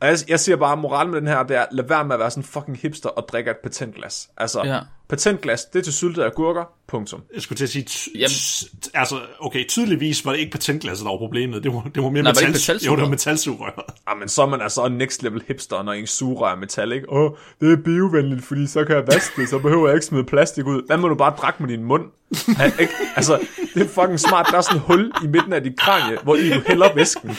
[0.00, 2.20] Og jeg, jeg siger bare, moralen med den her, det er, lad være med at
[2.20, 4.28] være sådan fucking hipster og drikke et patentglas.
[4.36, 4.78] Altså, Ja.
[5.08, 7.22] patentglas, det er til syltede agurker, punktum.
[7.34, 8.26] Jeg skulle til at sige, t- Jamen.
[8.28, 11.62] t- altså, okay, tydeligvis var det ikke patentglasset, der var problemet.
[11.64, 12.92] Det var, det var mere Nej, var det metal, ikke metalsugerør?
[12.92, 13.94] jo, det var metalsugerør.
[14.06, 17.12] Ah, men så er man altså next level hipster, når ens sugerør er metal, ikke?
[17.12, 20.06] Åh, oh, det er biovenligt, fordi så kan jeg vaske det, så behøver jeg ikke
[20.06, 20.82] smide plastik ud.
[20.86, 22.02] Hvad må du bare drikke med din mund?
[22.58, 22.92] Ja, ikke?
[23.16, 23.40] Altså,
[23.74, 24.46] det er fucking smart.
[24.50, 27.30] Der er sådan et hul i midten af dit kranie, hvor i du hælder væsken.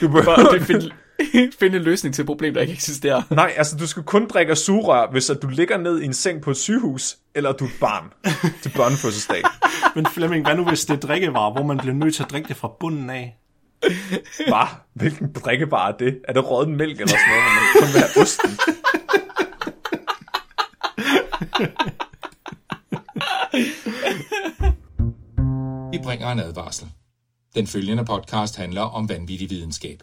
[0.00, 0.24] Du behøver...
[0.24, 0.92] For at
[1.60, 3.22] finde, en løsning til et problem, der ikke eksisterer.
[3.30, 6.14] Nej, altså du skal kun drikke af sugerør, hvis at du ligger ned i en
[6.14, 8.04] seng på et sygehus, eller du er et barn
[8.62, 9.42] til børnefødselsdag.
[9.94, 12.48] Men Flemming, hvad nu hvis det er drikkevarer, hvor man bliver nødt til at drikke
[12.48, 13.36] det fra bunden af?
[14.36, 14.66] Hvad?
[14.94, 16.20] Hvilken drikkebar er det?
[16.28, 18.50] Er det rådden mælk eller sådan noget, man kun vil have osten?
[25.92, 26.88] Vi bringer en advarsel.
[27.54, 30.02] Den følgende podcast handler om vanvittig videnskab.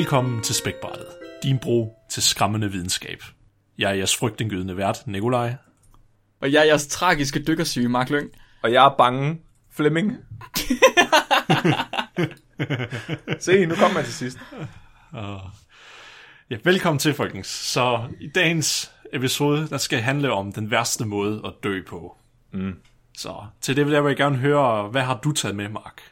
[0.00, 1.06] Velkommen til Spækbrættet,
[1.42, 3.22] din bro til skræmmende videnskab.
[3.78, 5.54] Jeg er jeres frygtindgydende vært, Nikolaj.
[6.40, 8.30] Og jeg er jeres tragiske dykkersyge, Mark Lyng.
[8.62, 9.40] Og jeg er bange.
[9.70, 10.12] Flemming.
[13.40, 14.38] Se, nu kommer man til sidst.
[16.50, 17.46] Ja, velkommen til, folkens.
[17.46, 22.16] Så i dagens episode, der skal handle om den værste måde at dø på.
[22.52, 22.74] Mm.
[23.18, 26.02] Så til det vil jeg gerne høre, hvad har du taget med, Mark?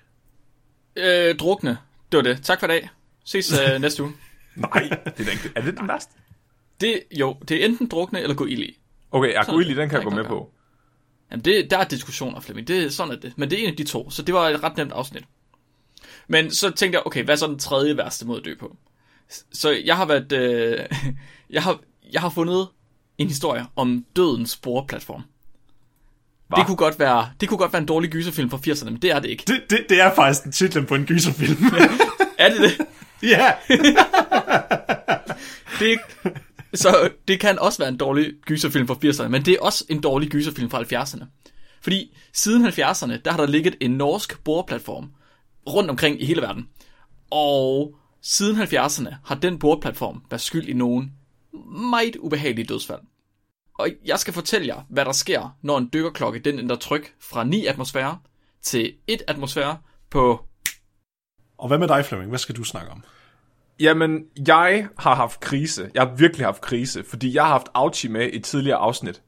[0.96, 1.78] Øh, drukne.
[2.12, 2.42] Det var det.
[2.42, 2.88] Tak for i dag.
[3.28, 4.12] Ses øh, næste uge.
[4.56, 6.12] Nej, det er, ikke, er det den værste?
[6.80, 8.78] Det, jo, det er enten drukne eller gå ild i.
[9.10, 10.50] Okay, Arguili, den kan jeg gå med på.
[11.30, 12.68] Jamen, det, der er diskussioner, Flemming.
[12.68, 13.32] Det, sådan er det.
[13.36, 15.24] Men det er en af de to, så det var et ret nemt afsnit.
[16.28, 18.76] Men så tænkte jeg, okay, hvad er så den tredje værste måde at dø på?
[19.52, 20.32] Så jeg har været...
[20.32, 20.78] Øh,
[21.50, 21.80] jeg, har,
[22.12, 22.68] jeg har fundet
[23.18, 25.22] en historie om dødens sporeplatform.
[26.56, 29.10] Det kunne, godt være, det kunne godt være en dårlig gyserfilm fra 80'erne, men det
[29.10, 29.44] er det ikke.
[29.46, 31.64] Det, det, det er faktisk den titlen på en gyserfilm.
[32.38, 32.86] Er det det?
[33.22, 33.52] Ja!
[35.80, 35.98] det
[36.74, 40.00] så det kan også være en dårlig gyserfilm fra 80'erne, men det er også en
[40.00, 41.24] dårlig gyserfilm fra 70'erne.
[41.80, 45.10] Fordi siden 70'erne, der har der ligget en norsk boreplatform
[45.68, 46.68] rundt omkring i hele verden.
[47.30, 51.12] Og siden 70'erne har den boreplatform været skyld i nogen
[51.90, 53.00] meget ubehagelige dødsfald.
[53.74, 57.44] Og jeg skal fortælle jer, hvad der sker, når en dykkerklokke den ændrer tryk fra
[57.44, 58.18] 9 atmosfære
[58.62, 59.78] til 1 atmosfære
[60.10, 60.44] på...
[61.58, 62.28] Og hvad med dig, Flemming?
[62.30, 63.04] Hvad skal du snakke om?
[63.80, 65.90] Jamen, jeg har haft krise.
[65.94, 69.22] Jeg har virkelig haft krise, fordi jeg har haft Auchi med i et tidligere afsnit.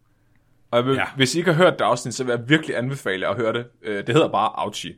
[0.70, 1.04] Og jeg vil, Ja.
[1.16, 3.66] hvis I ikke har hørt det afsnit, så vil jeg virkelig anbefale at høre det.
[3.82, 4.92] Øh, Det hedder bare Auchi.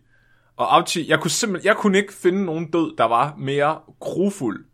[0.57, 4.65] Og Auchi, jeg kunne simpelthen, jeg kunne ikke finde nogen død, der var mere grufuld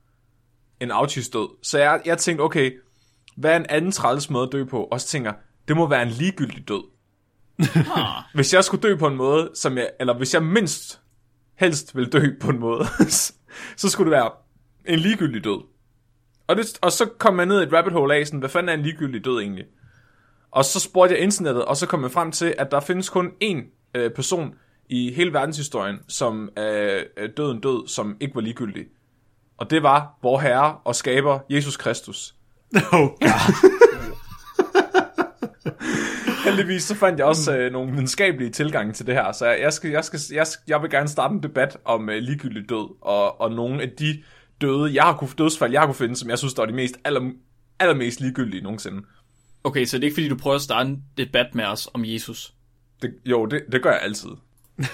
[0.81, 1.49] end Auchis død.
[1.63, 2.73] Så jeg, jeg tænkte, okay,
[3.37, 4.85] hvad er en anden træls måde at dø på?
[4.85, 5.33] Og så tænker
[5.69, 6.83] det må være en ligegyldig død.
[8.35, 11.01] hvis jeg skulle dø på en måde, som jeg, eller hvis jeg mindst
[11.59, 12.85] helst vil dø på en måde,
[13.77, 14.31] så skulle det være
[14.87, 15.61] en ligegyldig død.
[16.47, 18.69] Og, det, og så kom man ned i et rabbit hole af, sådan, hvad fanden
[18.69, 19.65] er en ligegyldig død egentlig?
[20.51, 23.31] Og så spurgte jeg internettet, og så kom jeg frem til, at der findes kun
[23.45, 24.55] én øh, person
[24.89, 28.87] i hele verdenshistorien, som er øh, døden død, som ikke var ligegyldig.
[29.57, 32.35] Og det var vor herre og skaber, Jesus Kristus.
[32.93, 33.98] Oh god.
[36.49, 39.91] Heldigvis så fandt jeg også øh, nogle videnskabelige tilgange til det her, så jeg, skal,
[39.91, 43.41] jeg, skal, jeg, skal, jeg vil gerne starte en debat om øh, ligegyldig død, og,
[43.41, 44.23] og nogle af de
[44.61, 46.73] døde, jeg har kunne, dødsfald, jeg har kunne finde, som jeg synes, der var de
[46.73, 47.31] mest, aller,
[47.81, 49.03] allermest ligegyldige nogensinde.
[49.65, 52.05] Okay, så det er ikke fordi, du prøver at starte en debat med os om
[52.05, 52.55] Jesus.
[53.03, 54.29] Det, jo, det, det gør jeg altid.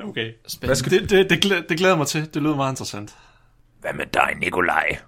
[0.00, 0.32] Okay.
[0.48, 0.76] Spændende.
[0.76, 2.34] skal- Det, det, det, glæder, det glæder mig til.
[2.34, 3.16] Det lyder meget interessant.
[3.80, 4.98] Hvad med dig, Nikolaj?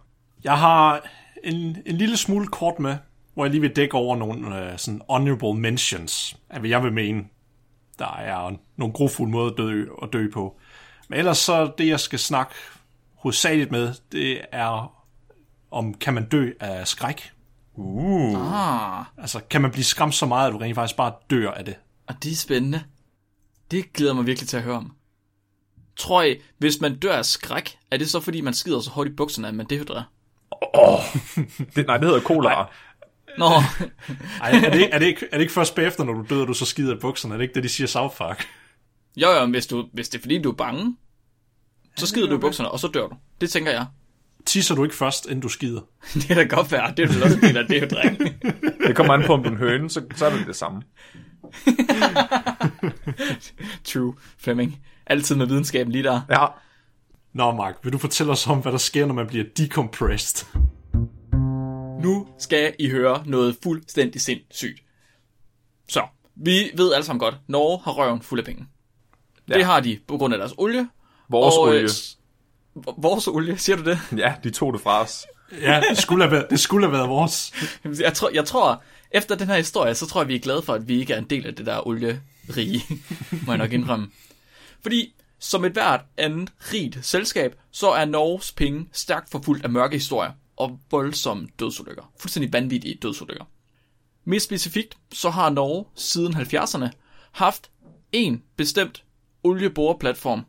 [0.45, 1.07] Jeg har
[1.45, 2.97] en, en lille smule kort med,
[3.35, 6.93] hvor jeg lige vil dække over nogle uh, sådan honorable mentions, af hvad jeg vil
[6.93, 7.25] mene,
[7.99, 10.59] der er nogle grofulde måder at dø, at dø på.
[11.09, 12.55] Men ellers så det, jeg skal snakke
[13.15, 15.05] hovedsageligt med, det er,
[15.71, 17.31] om kan man dø af skræk?
[17.75, 18.55] Uh.
[18.55, 21.65] Ah, Altså, kan man blive skræmt så meget, at du rent faktisk bare dør af
[21.65, 21.75] det?
[22.07, 22.83] og det er spændende.
[23.71, 24.93] Det glæder mig virkelig til at høre om.
[25.97, 29.11] Tror I, hvis man dør af skræk, er det så fordi, man skider så hårdt
[29.11, 30.03] i bukserne, at man dehydrerer?
[31.77, 32.71] Det, nej, det hedder kolera.
[33.39, 33.47] Nå,
[34.43, 36.45] Ej, er, det, ikke- er, det ikke, er det ikke først bagefter, når du dør,
[36.45, 37.35] du så skider i bukserne?
[37.35, 38.47] Er det ikke det, de siger South Park?
[39.17, 40.97] jo jo, hvis, du, hvis det er fordi, du er bange,
[41.97, 43.17] så skider du i bukserne, og så dør du.
[43.41, 43.87] Det tænker jeg.
[44.47, 45.81] Tisser du ikke først, inden du skider?
[46.15, 46.95] Det er da godt være.
[46.97, 48.19] Det er vel også en del af det, er jo dreng.
[48.87, 50.83] Det kommer an på, om du er en høne, så, så er det det samme.
[53.85, 54.79] True, Flemming.
[55.07, 56.21] Altid med videnskaben lige der.
[56.31, 56.47] Ja.
[57.35, 60.47] Nå, Mark, vil du fortælle os om, hvad der sker, når man bliver decompressed?
[62.03, 64.83] Nu skal I høre noget fuldstændig sindssygt.
[65.89, 66.03] Så,
[66.35, 68.67] vi ved alle sammen godt, Norge har røven fuld af penge.
[69.49, 69.55] Ja.
[69.55, 70.89] Det har de på grund af deres olie.
[71.29, 71.89] Vores og, øh, olie.
[71.89, 73.99] v- Vores olie, siger du det?
[74.17, 75.27] Ja, de tog det fra os.
[75.61, 77.53] Ja, det skulle have været, det skulle have været vores.
[78.01, 80.75] Jeg tror, jeg tror, efter den her historie, så tror jeg, vi er glade for,
[80.75, 82.83] at vi ikke er en del af det der olierige,
[83.47, 84.09] må jeg nok indrømme.
[84.83, 89.97] Fordi som et hvert andet rigt selskab, så er Norges penge stærkt forfulgt af mørke
[89.97, 90.31] historier
[90.63, 92.13] og voldsomme dødsulykker.
[92.21, 93.45] Fuldstændig vanvittige dødsulykker.
[94.25, 96.89] Mere specifikt, så har Norge siden 70'erne
[97.33, 97.71] haft
[98.13, 99.05] en bestemt
[99.43, 100.45] olieboreplatform,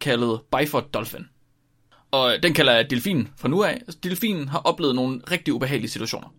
[0.00, 1.24] kaldet Byford Dolphin.
[2.10, 3.82] Og den kalder jeg Delfin fra nu af.
[4.02, 6.34] Delfinen har oplevet nogle rigtig ubehagelige situationer.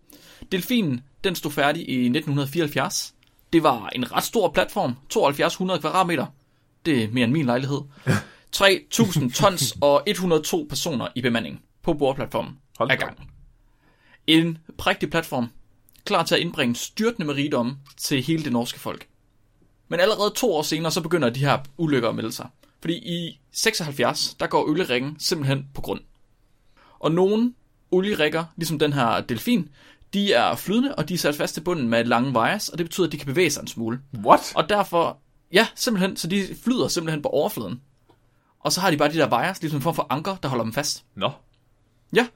[0.52, 3.14] Delfinen, den stod færdig i 1974.
[3.52, 6.26] Det var en ret stor platform, 7200 kvadratmeter.
[6.86, 7.80] Det er mere end min lejlighed.
[8.52, 13.16] 3000 tons og 102 personer i bemanding på bordplatformen Hold er da op.
[13.16, 13.30] gang.
[14.26, 15.50] En prægtig platform,
[16.04, 19.08] klar til at indbringe styrtende med rigdom til hele det norske folk.
[19.88, 22.48] Men allerede to år senere, så begynder de her ulykker at melde sig.
[22.80, 26.00] Fordi i 76, der går olieringen simpelthen på grund.
[26.98, 27.54] Og nogle
[27.90, 29.68] olierigger, ligesom den her delfin,
[30.12, 32.86] de er flydende, og de er sat fast til bunden med lange wires, og det
[32.86, 34.00] betyder, at de kan bevæge sig en smule.
[34.24, 34.52] What?
[34.54, 35.18] Og derfor,
[35.52, 37.82] ja, simpelthen, så de flyder simpelthen på overfladen.
[38.60, 40.64] Og så har de bare de der wires, ligesom en form for anker, der holder
[40.64, 41.04] dem fast.
[41.14, 41.30] Nå.
[42.12, 42.26] Ja,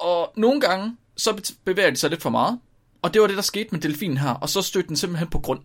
[0.00, 2.58] og nogle gange, så be- bevæger de sig lidt for meget.
[3.02, 5.38] Og det var det, der skete med delfinen her, og så stødte den simpelthen på
[5.38, 5.60] grund.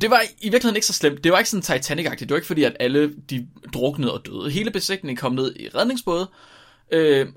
[0.00, 1.24] Det var i virkeligheden ikke så slemt.
[1.24, 2.20] Det var ikke sådan Titanic-agtigt.
[2.20, 4.50] Det var ikke fordi, at alle de druknede og døde.
[4.50, 6.30] Hele besætningen kom ned i redningsbåde.
[6.90, 7.28] Øh,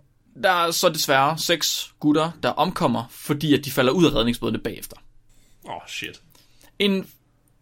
[0.44, 4.60] der er så desværre seks gutter, der omkommer, fordi at de falder ud af redningsbådene
[4.60, 4.98] bagefter.
[5.66, 6.22] Åh, oh, shit.
[6.80, 7.08] En,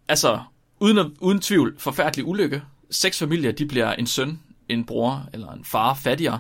[0.08, 0.42] altså,
[0.80, 2.62] uden, uden tvivl, forfærdelig ulykke.
[2.92, 4.40] Seks familier, de bliver en søn,
[4.70, 6.40] en bror eller en far fattigere.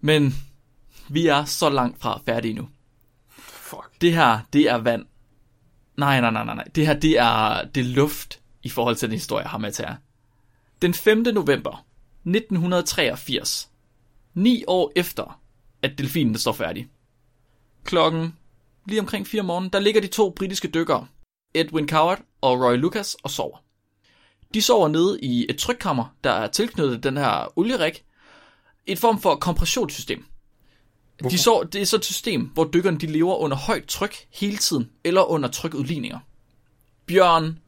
[0.00, 0.36] Men
[1.10, 2.68] vi er så langt fra færdige nu.
[3.38, 4.00] Fuck.
[4.00, 5.06] Det her, det er vand.
[5.96, 6.64] Nej, nej, nej, nej, nej.
[6.74, 9.72] Det her, det er, det er luft i forhold til den historie, jeg har med
[9.72, 9.96] til jer.
[10.82, 11.18] Den 5.
[11.18, 11.86] november
[12.24, 13.70] 1983,
[14.34, 15.40] ni år efter,
[15.82, 16.88] at delfinen står færdig.
[17.84, 18.34] Klokken
[18.86, 21.06] lige omkring 4 om morgenen, der ligger de to britiske dykkere,
[21.54, 23.56] Edwin Coward og Roy Lucas, og sover.
[24.54, 27.92] De sover nede i et trykkammer, der er tilknyttet den her olierig.
[28.86, 30.24] Et form for kompressionssystem.
[31.28, 34.56] De så, det er så et system, hvor dykkerne de lever under højt tryk hele
[34.56, 36.18] tiden, eller under trykudligninger.
[37.06, 37.58] Bjørn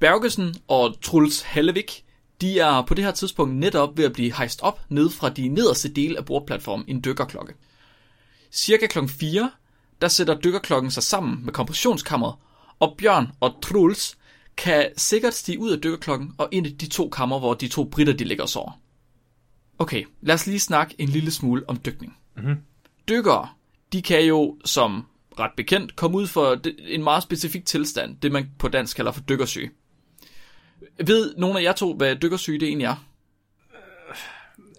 [0.00, 2.04] Bergesen og Truls Hellevik,
[2.40, 5.48] de er på det her tidspunkt netop ved at blive hejst op ned fra de
[5.48, 7.54] nederste dele af bordplatformen i en dykkerklokke.
[8.52, 8.98] Cirka kl.
[9.08, 9.50] 4,
[10.00, 12.34] der sætter dykkerklokken sig sammen med kompressionskammeret,
[12.78, 14.18] og Bjørn og Truls
[14.56, 17.84] kan sikkert stige ud af dykkerklokken og ind i de to kammer, hvor de to
[17.84, 18.80] britter de ligger og sover.
[19.78, 22.16] Okay, lad os lige snakke en lille smule om dykning.
[23.08, 23.48] Dykkere,
[23.92, 25.06] de kan jo som
[25.38, 29.20] ret bekendt komme ud for en meget specifik tilstand, det man på dansk kalder for
[29.20, 29.70] dykkersyge.
[31.06, 33.04] Ved nogle af jer to, hvad dykkersyge det egentlig er?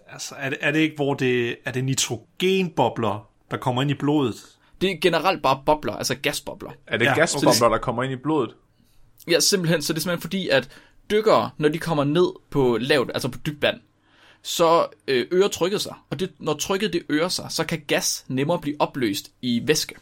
[0.08, 3.94] Altså, er det, er det ikke, hvor det er det nitrogenbobler, der kommer ind i
[3.94, 4.34] blodet?
[4.80, 6.70] Det er generelt bare bobler, altså gasbobler.
[6.86, 8.54] Er det Ja, gasbobler, der kommer ind i blodet?
[9.28, 10.68] Ja, simpelthen, så det er simpelthen fordi, at
[11.10, 13.80] dykkere, når de kommer ned på lavt, altså på dybt vand,
[14.42, 15.94] så øh, øger trykket sig.
[16.10, 19.94] Og det, når trykket det øger sig, så kan gas nemmere blive opløst i væske.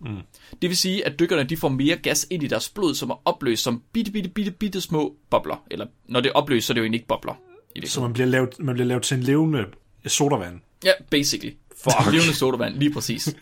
[0.00, 0.16] Mm.
[0.62, 3.22] Det vil sige, at dykkerne de får mere gas ind i deres blod, som er
[3.24, 5.64] opløst som bitte, bitte, bitte, bitte små bobler.
[5.70, 7.34] Eller når det er opløst, så er det jo egentlig ikke bobler.
[7.74, 7.90] I det.
[7.90, 9.64] Så man bliver lavet, man bliver lavet til en levende
[10.06, 10.60] sodavand.
[10.84, 11.52] Ja, basically.
[11.84, 12.12] Fuck.
[12.12, 13.36] Levende sodavand, lige præcis.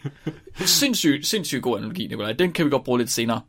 [0.80, 2.32] sindssygt, sindssygt god analogi, Nikolaj.
[2.32, 3.40] Den kan vi godt bruge lidt senere.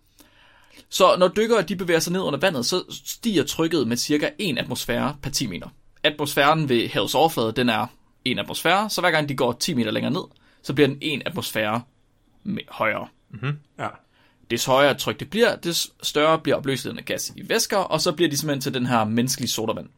[0.90, 4.58] Så når dykkere de bevæger sig ned under vandet, så stiger trykket med cirka 1
[4.58, 5.68] atmosfære per 10 meter.
[6.04, 7.88] Atmosfæren ved havets overflade, den er
[8.26, 10.24] 1 atmosfære, så hver gang de går 10 meter længere ned,
[10.62, 11.82] så bliver den 1 atmosfære
[12.70, 13.08] højere.
[13.80, 13.88] Ja.
[14.52, 18.12] Des højere tryk det bliver, des større bliver opløsheden af gas i væsker, og så
[18.12, 19.90] bliver de simpelthen til den her menneskelige sodavand.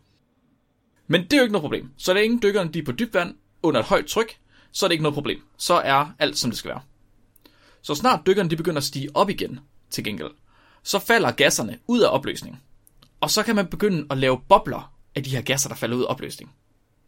[1.07, 1.91] Men det er jo ikke noget problem.
[1.97, 4.37] Så længe dykkerne de er på dybt vand under et højt tryk,
[4.71, 5.41] så er det ikke noget problem.
[5.57, 6.81] Så er alt som det skal være.
[7.81, 10.31] Så snart dykkerne de begynder at stige op igen, til gengæld,
[10.83, 12.61] så falder gasserne ud af opløsning.
[13.21, 16.03] Og så kan man begynde at lave bobler af de her gasser, der falder ud
[16.03, 16.51] af opløsning.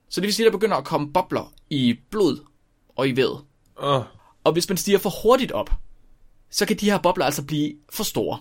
[0.09, 2.45] Så det vil sige, at der begynder at komme bobler i blod
[2.95, 3.41] og i vævet.
[3.83, 4.03] Uh,
[4.43, 5.71] Og hvis man stiger for hurtigt op,
[6.49, 8.39] så kan de her bobler altså blive for store.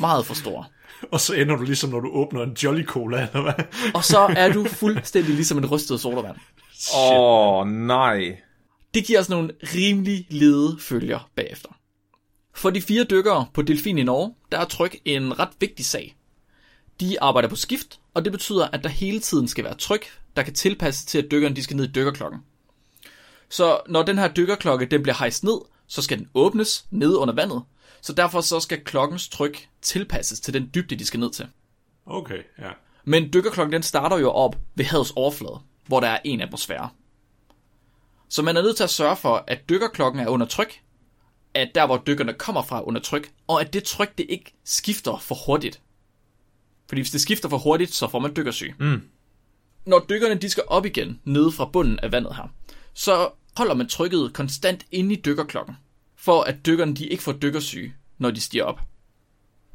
[0.00, 0.64] Meget for store.
[1.12, 3.64] Og så ender du ligesom, når du åbner en Jolly Cola, eller hvad?
[3.94, 6.36] Og så er du fuldstændig ligesom en rystet sodavand.
[6.96, 8.40] Åh, oh, nej.
[8.94, 11.68] Det giver os nogle rimelig lede følger bagefter.
[12.54, 16.16] For de fire dykkere på Delfin i Norge, der er tryk en ret vigtig sag.
[17.00, 20.42] De arbejder på skift, og det betyder, at der hele tiden skal være tryk, der
[20.42, 22.40] kan tilpasse til, at dykkerne de skal ned i dykkerklokken.
[23.48, 27.34] Så når den her dykkerklokke den bliver hejst ned, så skal den åbnes nede under
[27.34, 27.62] vandet,
[28.00, 31.48] så derfor så skal klokkens tryk tilpasses til den dybde, de skal ned til.
[32.06, 32.70] Okay, ja.
[33.04, 36.90] Men dykkerklokken den starter jo op ved havets overflade, hvor der er en atmosfære.
[38.28, 40.80] Så man er nødt til at sørge for, at dykkerklokken er under tryk,
[41.54, 44.54] at der hvor dykkerne kommer fra er under tryk, og at det tryk det ikke
[44.64, 45.80] skifter for hurtigt.
[46.90, 48.74] Fordi hvis det skifter for hurtigt, så får man dykkersyge.
[48.78, 49.02] Mm.
[49.86, 52.52] Når dykkerne de skal op igen, nede fra bunden af vandet her,
[52.94, 55.76] så holder man trykket konstant inde i dykkerklokken,
[56.16, 58.80] for at dykkerne de ikke får dykkersyge, når de stiger op.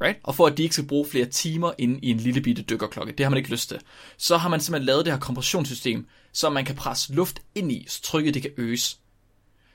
[0.01, 0.19] Right?
[0.23, 3.13] Og for at de ikke skal bruge flere timer inde i en lille bitte dykkerklokke,
[3.13, 3.79] det har man ikke lyst til,
[4.17, 7.85] så har man simpelthen lavet det her kompressionssystem, så man kan presse luft ind i,
[7.87, 8.99] så trykket det kan øges.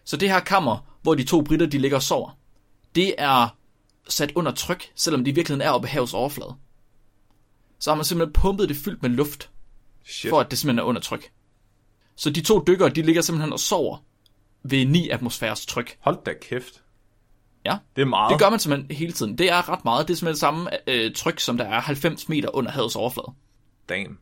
[0.05, 2.39] Så det her kammer, hvor de to britter de ligger og sover,
[2.95, 3.57] det er
[4.09, 6.55] sat under tryk, selvom de i virkeligheden er oppe ved havets overflade.
[7.81, 9.51] Så har man simpelthen pumpet det fyldt med luft,
[10.05, 10.31] Shit.
[10.31, 11.33] for at det simpelthen er under tryk.
[12.17, 13.97] Så de to dykkere, de ligger simpelthen og sover
[14.63, 15.97] ved 9 atmosfæres tryk.
[16.01, 16.83] Hold da kæft.
[17.65, 17.79] Ja.
[17.97, 18.31] Det er meget.
[18.31, 19.39] Det gør man simpelthen hele tiden.
[19.39, 20.09] Det er ret meget.
[20.09, 23.33] Det er simpelthen samme øh, tryk, som der er 90 meter under havets overflade.
[23.89, 24.19] Damn.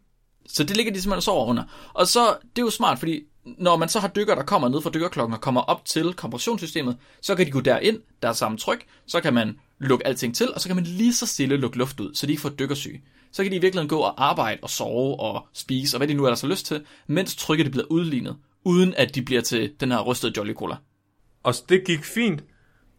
[0.46, 1.64] Så det ligger de simpelthen og sover under.
[1.94, 3.20] Og så, det er jo smart, fordi
[3.58, 6.96] når man så har dykker, der kommer ned fra dykkerklokken og kommer op til kompressionssystemet,
[7.22, 10.54] så kan de gå derind, der er samme tryk, så kan man lukke alting til,
[10.54, 13.02] og så kan man lige så stille lukke luft ud, så de ikke får dykkersyge.
[13.32, 16.14] Så kan de i virkeligheden gå og arbejde og sove og spise, og hvad de
[16.14, 19.72] nu ellers har lyst til, mens trykket det bliver udlignet, uden at de bliver til
[19.80, 20.76] den her rystede Jolly Cola.
[21.42, 22.42] Og det gik fint.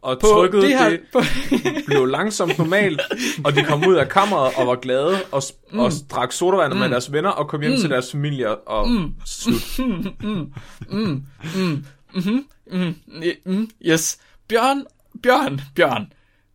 [0.02, 3.00] Og På trykket det her- det blev langsomt normalt,
[3.44, 5.42] og de kom ud af kammeret og var glade og,
[5.72, 5.78] mm.
[5.78, 6.78] og drak sodavand mm.
[6.78, 7.78] med deres venner og kom hjem mm.
[7.78, 9.14] til deres familier og mm.
[9.26, 9.80] slut.
[13.46, 14.18] Mm, yes.
[14.48, 14.84] Bjørn,
[15.22, 16.12] Bjørn, Bjørn.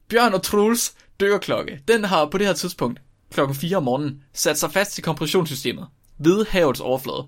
[0.09, 1.79] Bjørn og Truls dykkerklokke.
[1.87, 2.99] Den har på det her tidspunkt,
[3.33, 5.87] klokken 4 om morgenen, sat sig fast i kompressionssystemet
[6.17, 7.25] ved havets overflade.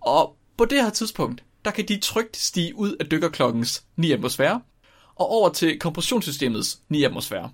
[0.00, 4.60] Og på det her tidspunkt, der kan de trygt stige ud af dykkerklokkens 9 atmosfære,
[5.18, 7.50] og over til kompressionssystemets 9 atmosfære.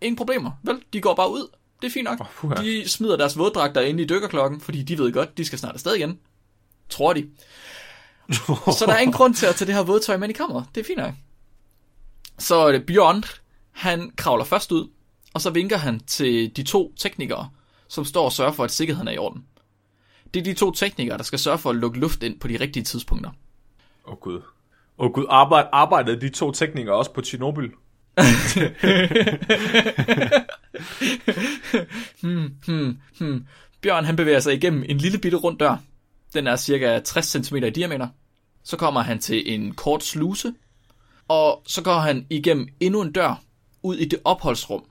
[0.00, 0.82] Ingen problemer, vel?
[0.92, 1.48] De går bare ud.
[1.82, 2.30] Det er fint nok.
[2.34, 2.54] puha.
[2.54, 5.94] De smider deres våddragter ind i dykkerklokken, fordi de ved godt, de skal snart afsted
[5.94, 6.18] igen.
[6.88, 7.28] Tror de.
[8.78, 10.66] Så der er ingen grund til at tage det her vådtøj med i kammeret.
[10.74, 11.14] Det er fint nok.
[12.38, 13.24] Så øh, Bjørn,
[13.70, 14.88] han kravler først ud,
[15.34, 17.50] og så vinker han til de to teknikere,
[17.88, 19.44] som står og sørger for, at sikkerheden er i orden.
[20.34, 22.60] Det er de to teknikere, der skal sørge for at lukke luft ind på de
[22.60, 23.30] rigtige tidspunkter.
[24.06, 24.40] Åh oh, gud.
[24.98, 27.70] Åh oh, gud, Arbejde, arbejdede de to teknikere også på Tjernobyl?
[32.22, 33.46] Hmm, hmm, hmm.
[33.80, 35.76] Bjørn han bevæger sig igennem en lille bitte rund dør.
[36.34, 38.08] Den er cirka 60 cm i diameter.
[38.64, 40.54] Så kommer han til en kort sluse,
[41.28, 43.42] og så går han igennem endnu en dør
[43.82, 44.84] ud i det opholdsrum,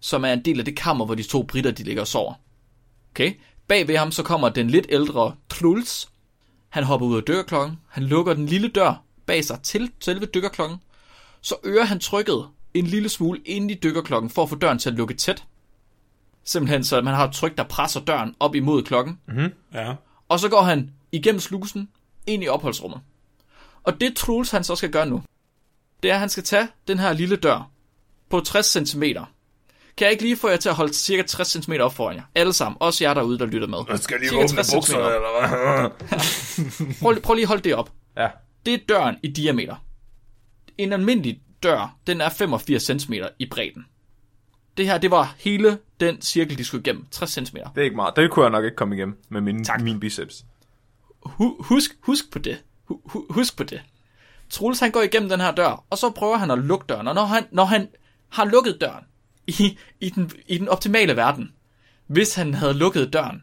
[0.00, 2.34] som er en del af det kammer, hvor de to britter de ligger og sover.
[3.10, 3.32] Okay?
[3.68, 6.08] Bag ved ham så kommer den lidt ældre Truls.
[6.68, 10.78] Han hopper ud af dørklokken, Han lukker den lille dør bag sig til selve dykkerklokken.
[11.40, 14.90] Så øger han trykket en lille smule ind i dykkerklokken for at få døren til
[14.90, 15.44] at lukke tæt.
[16.44, 19.18] Simpelthen så man har et tryk, der presser døren op imod klokken.
[19.74, 19.94] Ja.
[20.28, 21.88] Og så går han igennem slusen
[22.26, 23.00] ind i opholdsrummet.
[23.84, 25.22] Og det Truls han så skal gøre nu,
[26.02, 27.70] det er, at han skal tage den her lille dør
[28.30, 29.02] på 60 cm.
[29.96, 32.22] Kan jeg ikke lige få jer til at holde cirka 60 cm op foran jer?
[32.34, 33.98] Alle sammen, også jer derude, der lytter med.
[33.98, 35.14] Skal de Cirka åbne 60 bukserne, centimeter.
[35.14, 35.88] eller
[36.88, 36.94] hvad?
[37.02, 37.90] Prøv, prøv lige at holde det op.
[38.16, 38.28] ja.
[38.66, 39.76] Det er døren i diameter.
[40.78, 43.86] En almindelig dør, den er 85 cm i bredden.
[44.76, 47.06] Det her, det var hele den cirkel, de skulle igennem.
[47.10, 47.56] 60 cm.
[47.56, 48.16] Det er ikke meget.
[48.16, 50.44] Det kunne jeg nok ikke komme igennem med min, min biceps.
[51.22, 52.58] Hu- husk, husk på det.
[52.84, 53.82] Hu- hu- husk på det.
[54.50, 57.08] Troels han går igennem den her dør, og så prøver han at lukke døren.
[57.08, 57.88] Og når han, når han
[58.28, 59.04] har lukket døren
[59.46, 61.52] i, i, den, i den optimale verden,
[62.06, 63.42] hvis han havde lukket døren,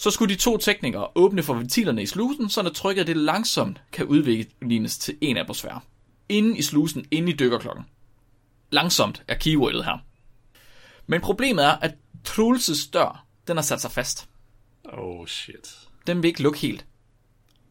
[0.00, 4.06] så skulle de to teknikere åbne for ventilerne i slusen, så trykket det langsomt kan
[4.06, 5.80] udvikles til en atmosfære.
[6.28, 7.84] Inde i slusen, inde i dykkerklokken.
[8.70, 9.98] Langsomt er keywordet her.
[11.06, 14.28] Men problemet er, at Troelses dør, den har sat sig fast
[14.84, 15.78] Oh shit.
[16.06, 16.86] den vil ikke lukke helt.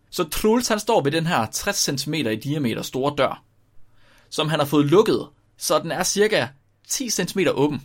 [0.09, 3.43] Så Truls han står ved den her 60 cm i diameter store dør,
[4.29, 6.47] som han har fået lukket, så den er cirka
[6.87, 7.81] 10 cm åben.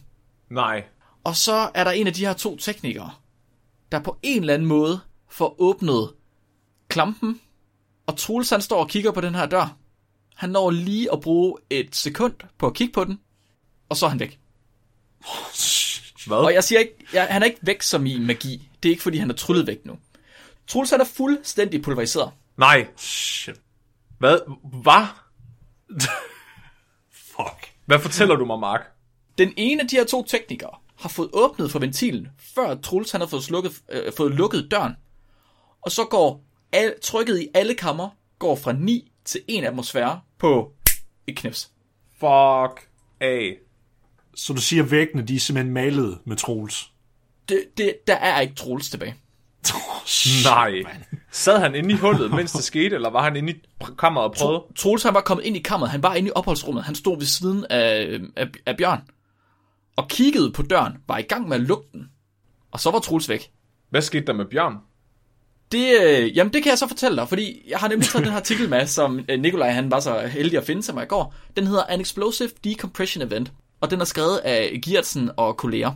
[0.51, 0.85] Nej.
[1.25, 3.11] Og så er der en af de her to teknikere,
[3.93, 6.13] der på en eller anden måde får åbnet
[6.89, 7.41] klampen,
[8.07, 9.77] og Truls han står og kigger på den her dør.
[10.35, 13.21] Han når lige at bruge et sekund på at kigge på den,
[13.89, 14.39] og så er han væk.
[16.27, 16.37] Hvad?
[16.37, 18.69] Og jeg siger ikke, jeg, han er ikke væk som i magi.
[18.83, 19.99] Det er ikke, fordi han er tryllet væk nu.
[20.67, 22.31] Troels han er fuldstændig pulveriseret.
[22.57, 22.87] Nej.
[22.97, 23.61] Shit.
[24.19, 24.39] Hvad?
[24.83, 25.07] Hvad?
[27.33, 27.73] Fuck.
[27.87, 28.81] Hvad fortæller du mig, Mark?
[29.39, 33.21] Den ene af de her to teknikere har fået åbnet for ventilen, før Troels han
[33.21, 34.93] har fået, slukket, øh, fået lukket døren.
[35.83, 40.73] Og så går al, trykket i alle kammer går fra 9 til 1 atmosfære på
[41.27, 41.71] et knips.
[42.21, 42.89] Fuck
[43.21, 43.57] af.
[44.35, 46.93] Så du siger, at væggene de er simpelthen malet med Troels?
[47.49, 49.15] Det, det, der er ikke Troels tilbage.
[50.45, 50.83] Nej.
[51.31, 53.57] Sad han inde i hullet, mens det skete, eller var han inde i
[53.99, 54.63] kammeret og prøvede?
[54.77, 57.27] Troels han var kommet ind i kammeret, han var inde i opholdsrummet, han stod ved
[57.27, 59.01] siden af, af, af Bjørn,
[59.97, 62.11] og kiggede på døren, var i gang med at lukke den,
[62.71, 63.51] og så var Troels væk.
[63.91, 64.77] Hvad skete der med Bjørn?
[65.73, 68.33] Det, øh, jamen det kan jeg så fortælle dig, fordi jeg har nemlig taget den
[68.33, 71.07] her artikel med, som øh, Nikolaj han var så heldig at finde til mig i
[71.07, 71.35] går.
[71.57, 75.93] Den hedder An Explosive Decompression Event, og den er skrevet af Giertsen og kolleger.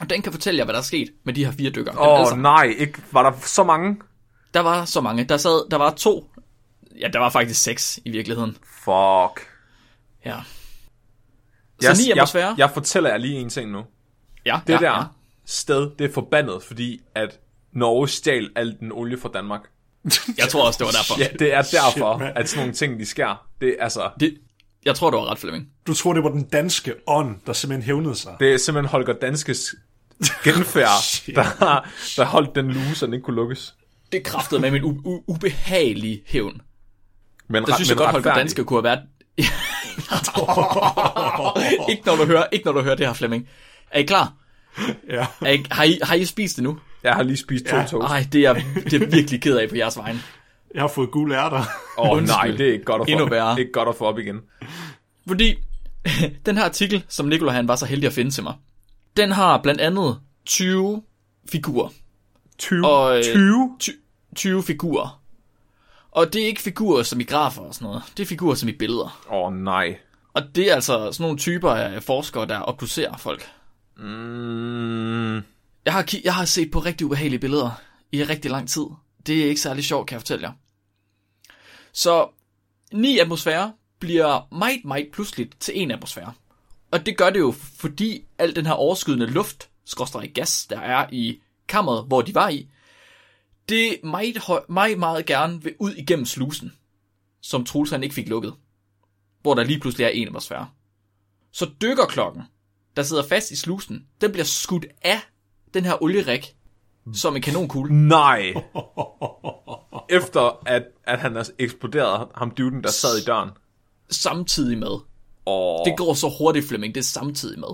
[0.00, 1.92] Og den kan fortælle jer, hvad der er sket med de her fire dykker.
[1.98, 3.96] Åh oh, nej, ikke, var der så mange?
[4.54, 5.24] Der var så mange.
[5.24, 6.30] Der, sad, der var to.
[7.00, 8.56] Ja, der var faktisk seks i virkeligheden.
[8.62, 9.48] Fuck.
[10.24, 10.36] Ja.
[11.82, 12.48] Jeg, Så ni atmosfære.
[12.48, 13.84] jeg, jeg fortæller jer lige en ting nu.
[14.46, 15.02] ja, Det ja, der Ja.
[15.46, 17.38] sted, det er forbandet, fordi at
[17.72, 19.60] Norge stjal al den olie fra Danmark.
[20.38, 21.18] Jeg tror også, det var derfor.
[21.20, 22.32] Ja, det er derfor, mand.
[22.36, 23.46] at sådan nogle ting, de sker.
[23.60, 24.36] Det er altså, Det,
[24.84, 25.68] jeg tror, det var ret, Flemming.
[25.86, 28.36] Du tror, det var den danske ånd, der simpelthen hævnede sig?
[28.40, 29.74] det er simpelthen Holger Danskes
[30.44, 31.36] genfærd, Shit.
[31.36, 31.42] der,
[32.16, 33.74] der holdt den lue, så den ikke kunne lukkes.
[34.12, 36.60] Det kræftede med min u- u- ubehagelige hævn.
[37.48, 38.34] Men, Der synes jeg men godt, Holger.
[38.34, 39.00] Danske kunne have været...
[41.90, 43.48] ikke, når du hører, ikke når du hører det her, Flemming.
[43.90, 44.32] Er I klar?
[45.10, 45.26] Ja.
[45.40, 46.78] Er I, har, I, har I spist det nu?
[47.02, 47.82] Jeg har lige spist to Ja.
[47.86, 48.08] toast.
[48.08, 50.20] Nej, det er, det er virkelig ked af på jeres vegne.
[50.74, 51.64] Jeg har fået gule ærter.
[51.98, 53.60] Åh oh, nej, det er ikke godt at få, Endnu værre.
[53.60, 54.36] ikke godt at få op igen.
[55.28, 55.54] Fordi
[56.46, 58.54] den her artikel, som Nikolaj han var så heldig at finde til mig,
[59.16, 61.02] den har blandt andet 20
[61.52, 61.88] figurer.
[62.58, 62.86] 20?
[62.88, 63.70] Og, øh, 20?
[64.36, 65.19] 20 figurer.
[66.10, 68.02] Og det er ikke figurer som i grafer og sådan noget.
[68.16, 69.26] Det er figurer som i billeder.
[69.30, 69.98] Åh oh, nej.
[70.32, 73.50] Og det er altså sådan nogle typer af forskere, der obducerer folk.
[73.96, 75.34] Mm,
[75.84, 77.80] Jeg har, jeg har set på rigtig ubehagelige billeder
[78.12, 78.84] i rigtig lang tid.
[79.26, 80.52] Det er ikke særlig sjovt, kan jeg fortælle jer.
[81.92, 82.28] Så
[82.92, 86.32] 9 atmosfære bliver meget, meget pludseligt til 1 atmosfære.
[86.90, 91.06] Og det gør det jo, fordi al den her overskydende luft, skorstræk gas, der er
[91.12, 92.68] i kammeret, hvor de var i,
[93.70, 94.36] det meget,
[94.68, 96.72] meget, meget gerne vil ud igennem slusen,
[97.40, 98.54] som Troels han ikke fik lukket,
[99.42, 100.68] hvor der lige pludselig er 1 atmosfære.
[101.52, 102.42] Så dykkerklokken,
[102.96, 105.20] der sidder fast i slusen, den bliver skudt af
[105.74, 106.54] den her olierik
[107.14, 108.08] som en kanonkugle.
[108.08, 108.40] nej.
[110.08, 113.50] Efter at, at han har eksploderet ham dyven, der sad i døren.
[114.10, 114.98] Samtidig med.
[115.46, 116.94] Og Det går så hurtigt, Flemming.
[116.94, 117.68] Det er samtidig med.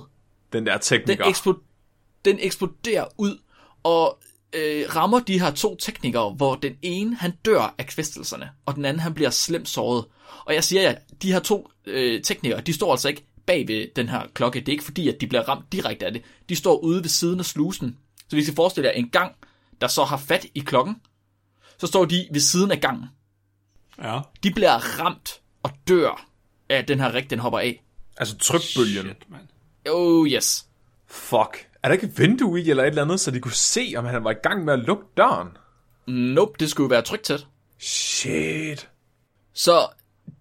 [0.52, 1.24] den der Den, tekniker.
[1.24, 1.62] eksplo-
[2.24, 3.38] den eksploderer ud
[3.82, 4.18] og
[4.56, 8.84] øh, rammer de her to teknikere, hvor den ene han dør af kvæstelserne, og den
[8.84, 10.04] anden han bliver slemt såret.
[10.44, 13.86] Og jeg siger jer, de her to øh, teknikere, de står altså ikke bag ved
[13.96, 14.60] den her klokke.
[14.60, 16.22] Det er ikke fordi, at de bliver ramt direkte af det.
[16.48, 17.96] De står ude ved siden af slusen.
[18.28, 19.32] Så hvis I forestiller jer en gang,
[19.80, 20.96] der så har fat i klokken,
[21.78, 23.04] så står de ved siden af gangen.
[24.02, 24.20] Ja.
[24.42, 26.28] De bliver ramt og dør
[26.68, 27.82] af den her rig, den hopper af.
[28.16, 29.04] Altså trykbølgen.
[29.04, 29.40] Shit, man.
[29.90, 30.66] Oh yes.
[31.06, 31.68] Fuck.
[31.86, 34.04] Er der ikke et vindue i eller et eller andet, så de kunne se, om
[34.04, 35.48] han var i gang med at lukke døren?
[36.06, 37.46] Nope, det skulle jo være trygt tæt.
[37.78, 38.88] Shit.
[39.52, 39.88] Så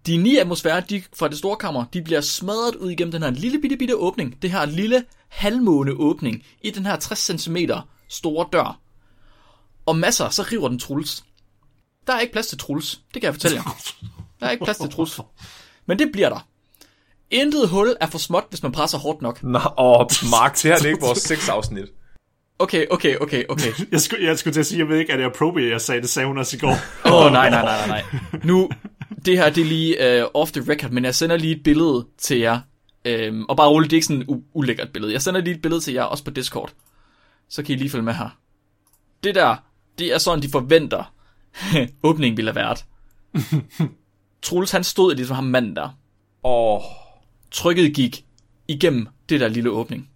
[0.06, 3.30] de ni atmosfærer de, fra det store kammer, de bliver smadret ud igennem den her
[3.30, 4.42] lille bitte bitte åbning.
[4.42, 7.56] Det her lille halvmåne åbning i den her 60 cm
[8.08, 8.80] store dør.
[9.86, 11.24] Og masser, så river den Truls.
[12.06, 13.76] Der er ikke plads til Truls, det kan jeg fortælle jer.
[14.40, 15.20] Der er ikke plads til Truls.
[15.86, 16.48] Men det bliver der.
[17.30, 19.42] Intet hul er for småt, hvis man presser hårdt nok.
[19.42, 21.84] Nå, og Mark, det her det er ikke vores seks afsnit.
[22.58, 23.72] Okay, okay, okay, okay.
[23.92, 26.00] Jeg skulle, jeg skulle til at sige, jeg ved ikke, er det appropriate, jeg sagde,
[26.00, 26.76] det sagde hun også i går.
[27.04, 28.20] Åh, oh, nej, nej, nej, nej, nej.
[28.44, 28.70] Nu,
[29.24, 32.06] det her, det er lige uh, off the record, men jeg sender lige et billede
[32.18, 32.60] til jer.
[33.30, 35.12] Um, og bare roligt, det er ikke sådan et u- ulækkert billede.
[35.12, 36.72] Jeg sender lige et billede til jer, også på Discord.
[37.48, 38.38] Så kan I lige følge med her.
[39.24, 39.56] Det der,
[39.98, 41.12] det er sådan, de forventer,
[42.02, 42.84] åbningen ville have været.
[44.42, 45.88] Troels, han stod ligesom ham manden der.
[46.44, 46.80] Åh,
[47.56, 48.24] Trykket gik
[48.68, 50.10] igennem det der lille åbning.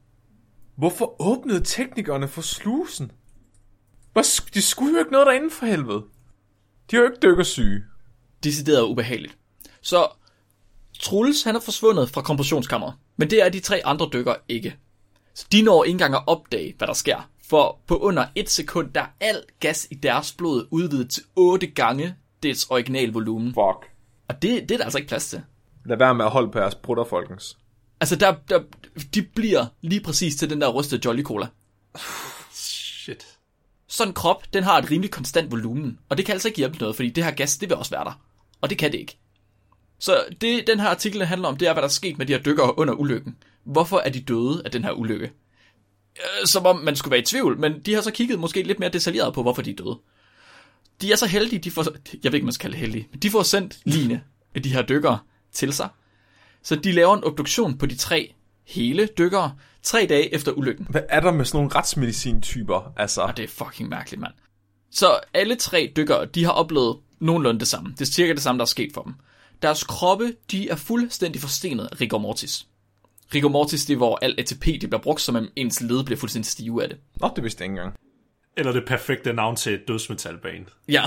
[0.76, 3.12] hvorfor åbnede teknikerne for slusen?
[4.54, 6.04] De skulle jo ikke noget derinde for helvede.
[6.90, 7.84] De er jo ikke dykkersyge.
[8.44, 9.38] decideret ubehageligt.
[9.82, 10.08] Så
[10.98, 14.76] Truls, han er forsvundet fra kompressionskammeret, men det er de tre andre dykker ikke.
[15.34, 17.30] Så de når ikke engang at opdage, hvad der sker.
[17.48, 21.66] For på under et sekund, der er al gas i deres blod udvidet til 8
[21.66, 23.48] gange dets original volumen.
[23.48, 23.90] Fuck.
[24.28, 25.42] Og det, det er der altså ikke plads til.
[25.84, 27.58] Lad være med at holde på jeres brutter, folkens.
[28.00, 28.62] Altså, der, der,
[29.14, 31.46] de bliver lige præcis til den der rystede Jolly Cola.
[32.52, 33.26] Shit.
[33.88, 36.78] Sådan en krop, den har et rimelig konstant volumen, og det kan altså ikke hjælpe
[36.78, 38.20] noget, fordi det her gas, det vil også være der.
[38.60, 39.18] Og det kan det ikke.
[39.98, 42.32] Så det, den her artikel handler om, det er, hvad der er sket med de
[42.32, 43.36] her dykkere under ulykken.
[43.64, 45.32] Hvorfor er de døde af den her ulykke?
[46.16, 48.78] Øh, Som om man skulle være i tvivl, men de har så kigget måske lidt
[48.78, 49.98] mere detaljeret på, hvorfor de er døde.
[51.00, 51.86] De er så heldige, de får,
[52.24, 54.22] jeg ved ikke, man skal kalde det heldige, men de får sendt line
[54.54, 55.18] af de her dykkere
[55.52, 55.88] til sig.
[56.62, 58.34] Så de laver en obduktion på de tre
[58.66, 60.86] hele dykkere, tre dage efter ulykken.
[60.90, 62.92] Hvad er der med sådan nogle retsmedicin-typer?
[62.96, 64.32] Altså, Og det er fucking mærkeligt, mand.
[64.90, 67.90] Så alle tre dykkere, de har oplevet nogenlunde det samme.
[67.90, 69.14] Det er cirka det samme, der er sket for dem.
[69.62, 72.66] Deres kroppe, de er fuldstændig forstenet af rigor mortis.
[73.34, 76.18] Rigor mortis, det er, hvor al ATP det bliver brugt, så man ens led bliver
[76.18, 76.98] fuldstændig stive af det.
[77.20, 77.94] Nå, det vidste jeg ikke engang.
[78.56, 80.66] Eller det perfekte navn til et dødsmetalband.
[80.88, 81.02] Ja,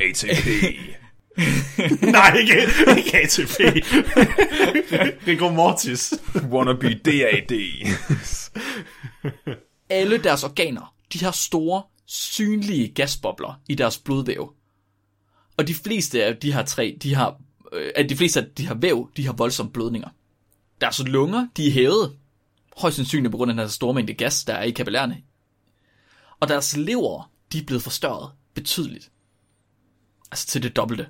[0.00, 0.48] ATP.
[2.12, 2.54] Nej, ikke,
[2.96, 3.60] ikke ATP.
[5.28, 6.14] Rigor Mortis.
[6.50, 7.52] Wannabe DAD.
[9.88, 14.54] alle deres organer, de har store, synlige gasbobler i deres blodvæv.
[15.56, 17.40] Og de fleste af de her tre, de har,
[17.72, 20.08] øh, at de fleste af de her væv, de har voldsomme blødninger.
[20.80, 22.16] Deres lunger, de er hævet,
[22.76, 25.22] højst sandsynligt på grund af den her store mængde gas, der er i kapillærerne.
[26.40, 29.10] Og deres lever, de er blevet forstørret betydeligt.
[30.30, 31.06] Altså til det dobbelte.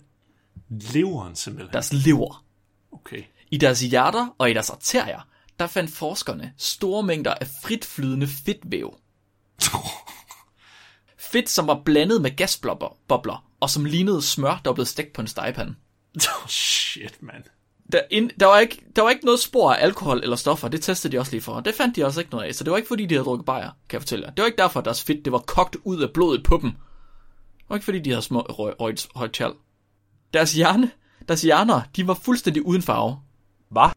[0.70, 1.72] Leveren simpelthen.
[1.72, 2.44] Deres lever.
[2.92, 3.22] Okay.
[3.50, 5.28] I deres hjerter og i deres arterier,
[5.58, 8.98] der fandt forskerne store mængder af fritflydende fedtvæv.
[11.32, 15.12] Fedt, som var blandet med gasbobler, bobler, og som lignede smør, der var blevet stegt
[15.12, 15.74] på en stegepande.
[16.48, 17.44] Shit, man.
[17.92, 20.82] Der, ind, der, var ikke, der var ikke noget spor af alkohol eller stoffer, det
[20.82, 22.70] testede de også lige for, og det fandt de også ikke noget af, så det
[22.70, 24.30] var ikke fordi, de havde drukket bajer, kan jeg fortælle jer.
[24.30, 26.70] Det var ikke derfor, at deres fedt det var kogt ud af blodet på dem.
[26.70, 29.52] Det var ikke fordi, de havde små røg, røg, højt tjal.
[30.34, 30.90] Deres hjerne,
[31.28, 33.16] deres hjerner, de var fuldstændig uden farve,
[33.68, 33.90] Hvad?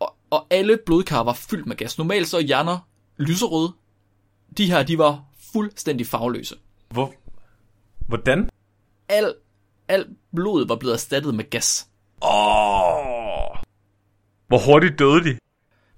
[0.00, 1.98] og, og alle blodkar var fyldt med gas.
[1.98, 2.78] Normalt så er hjerner
[3.16, 3.72] lyserøde.
[4.56, 6.56] De her, de var fuldstændig farveløse.
[6.90, 7.14] Hvor?
[8.06, 8.50] Hvordan?
[9.08, 9.34] Al,
[9.88, 11.88] al blod var blevet erstattet med gas.
[12.22, 12.28] Åh.
[14.46, 15.38] Hvor hurtigt døde de?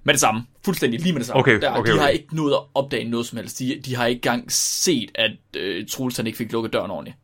[0.05, 0.47] Med det samme.
[0.65, 1.41] Fuldstændig lige med det samme.
[1.41, 3.59] Okay, Der, okay, de har ikke nået at opdage noget som helst.
[3.59, 7.17] De, de har ikke engang set, at øh, Troels ikke fik lukket døren ordentligt.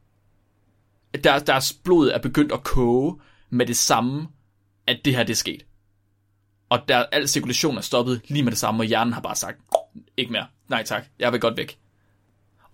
[1.24, 4.28] Der, deres blod er begyndt at koge med det samme,
[4.86, 5.66] at det her det er sket.
[6.68, 9.58] Og der, al cirkulation er stoppet lige med det samme, og hjernen har bare sagt,
[10.16, 10.46] ikke mere.
[10.68, 11.78] Nej tak, jeg vil godt væk.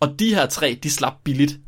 [0.01, 1.61] Og de her tre, de slap billigt.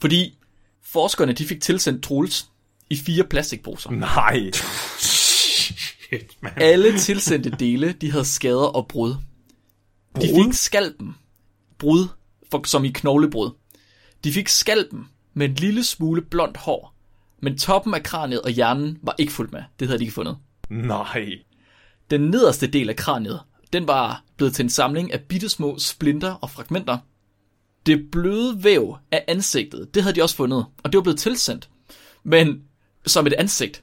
[0.00, 0.38] Fordi
[0.82, 2.46] forskerne, de fik tilsendt Troels
[2.90, 3.90] i fire plastikposer.
[3.90, 4.50] Nej.
[4.98, 6.52] Shit, man.
[6.56, 9.14] Alle tilsendte dele, de havde skader og brud.
[10.16, 11.14] De fik skalpen.
[11.78, 12.08] Brud,
[12.50, 13.50] for, som i knoglebrud.
[14.24, 16.94] De fik skalpen med en lille smule blondt hår.
[17.40, 19.62] Men toppen af kraniet og hjernen var ikke fuldt med.
[19.80, 20.36] Det havde de ikke fundet.
[20.70, 21.28] Nej.
[22.10, 23.40] Den nederste del af kraniet,
[23.72, 26.98] den var blevet til en samling af bittesmå splinter og fragmenter.
[27.86, 31.68] Det bløde væv af ansigtet, det havde de også fundet, og det var blevet tilsendt.
[32.24, 32.62] Men
[33.06, 33.82] som et ansigt.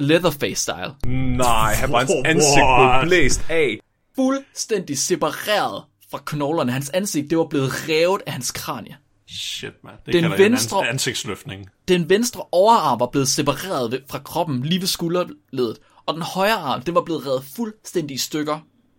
[0.00, 1.08] Leatherface-style.
[1.10, 3.78] Nej, han var hans ansigt blev blæst af.
[4.16, 6.72] fuldstændig separeret fra knoglerne.
[6.72, 8.96] Hans ansigt, det var blevet revet af hans kranie.
[9.28, 9.92] Shit, man.
[10.06, 11.66] Det Den en venstre- ans- ansigtsløftning.
[11.88, 16.82] Den venstre overarm var blevet separeret fra kroppen lige ved skulderledet, og den højre arm,
[16.82, 18.58] den var blevet revet fuldstændig i stykker.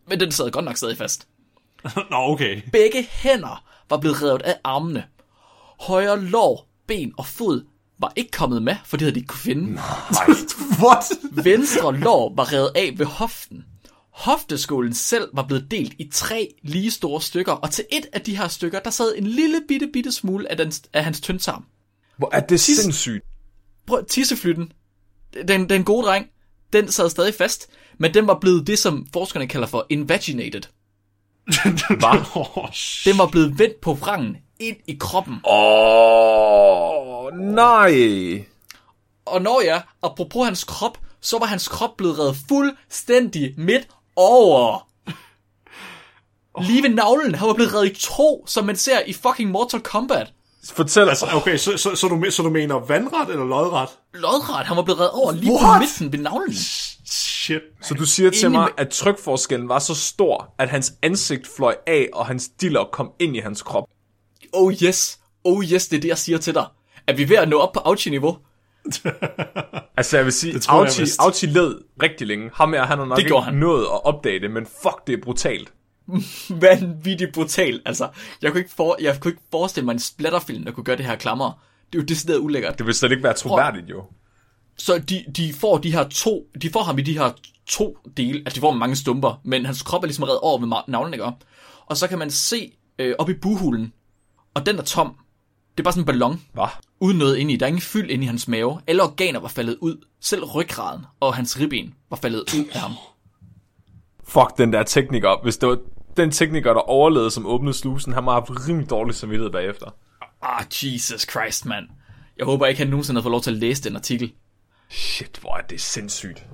[0.09, 1.27] Men den sad godt nok stadig fast.
[2.11, 2.61] Nå, okay.
[2.71, 5.03] Begge hænder var blevet revet af armene.
[5.81, 7.65] Højre lår, ben og fod
[7.99, 9.79] var ikke kommet med, for det havde de ikke kunne finde.
[10.83, 11.03] What?
[11.31, 13.65] Venstre lår var revet af ved hoften.
[14.17, 18.38] Hofteskålen selv var blevet delt i tre lige store stykker, og til et af de
[18.38, 21.65] her stykker, der sad en lille bitte, bitte smule af, den, af hans tyndtarm.
[22.17, 23.23] Hvor er det sindssygt.
[23.88, 24.71] Prøv tisseflytten.
[25.47, 26.27] Den, den gode dreng,
[26.73, 30.62] den sad stadig fast, men den var blevet det, som forskerne kalder for invaginated.
[31.99, 32.36] Hvad?
[32.36, 33.12] oh, shit.
[33.12, 35.36] Den var blevet vendt på vrangen ind i kroppen.
[35.49, 38.45] Åh, nej.
[39.25, 44.88] Og når jeg, apropos hans krop, så var hans krop blevet reddet fuldstændig midt over.
[46.62, 47.36] Lige ved navlen.
[47.36, 50.34] Han var blevet reddet i to, som man ser i fucking Mortal Kombat.
[50.73, 51.10] Fortæl os.
[51.10, 53.89] Altså, okay, så, så, så, du, så du mener vandret eller lodret?
[54.13, 55.80] Lodret, han var blevet reddet over lige på What?
[55.80, 56.53] midten ved navlen.
[57.06, 57.62] Shit.
[57.82, 62.10] Så du siger til mig, at trykforskellen var så stor, at hans ansigt fløj af,
[62.13, 63.84] og hans diller kom ind i hans krop.
[64.53, 66.65] Oh yes, oh yes, det er det, jeg siger til dig.
[67.08, 68.38] Er vi ved at nå op på Auchi-niveau?
[69.97, 70.54] Altså jeg vil sige,
[71.00, 71.19] vist.
[71.19, 72.50] Auchi led rigtig længe.
[72.54, 73.60] Ham her, han har nok Det gjorde ikke han.
[73.60, 75.73] nået at opdage det, men fuck, det er brutalt.
[76.62, 77.82] Vanvittigt brutal.
[77.86, 78.10] Altså,
[78.41, 81.06] jeg kunne, ikke for, jeg kunne ikke forestille mig en splatterfilm, der kunne gøre det
[81.06, 81.52] her klammer.
[81.93, 82.78] Det er jo decideret ulækkert.
[82.78, 84.04] Det vil slet ikke være troværdigt jo.
[84.78, 87.32] Så de, de får de her to, de får ham i de her
[87.67, 90.67] to dele, altså de får mange stumper, men hans krop er ligesom reddet over ved
[90.67, 91.26] ma- navlen, ikke?
[91.86, 93.93] Og så kan man se øh, op i buhulen,
[94.54, 95.15] og den er tom.
[95.71, 96.67] Det er bare sådan en ballon, Hvad?
[96.99, 97.55] Uden noget inde i.
[97.55, 98.81] Der er ingen fyld inde i hans mave.
[98.88, 100.05] Alle organer var faldet ud.
[100.21, 102.91] Selv ryggraden og hans ribben var faldet ud af ham.
[104.23, 105.43] Fuck den der tekniker.
[105.43, 105.77] Hvis det var
[106.17, 109.95] den tekniker, der overlevede, som åbnede slusen, han må have haft rimelig dårlig samvittighed bagefter.
[110.41, 111.86] Ah, Jesus Christ, mand.
[112.38, 114.31] Jeg håber ikke, han nogensinde har fået lov til at læse den artikel.
[114.89, 116.45] Shit, hvor er det sindssygt.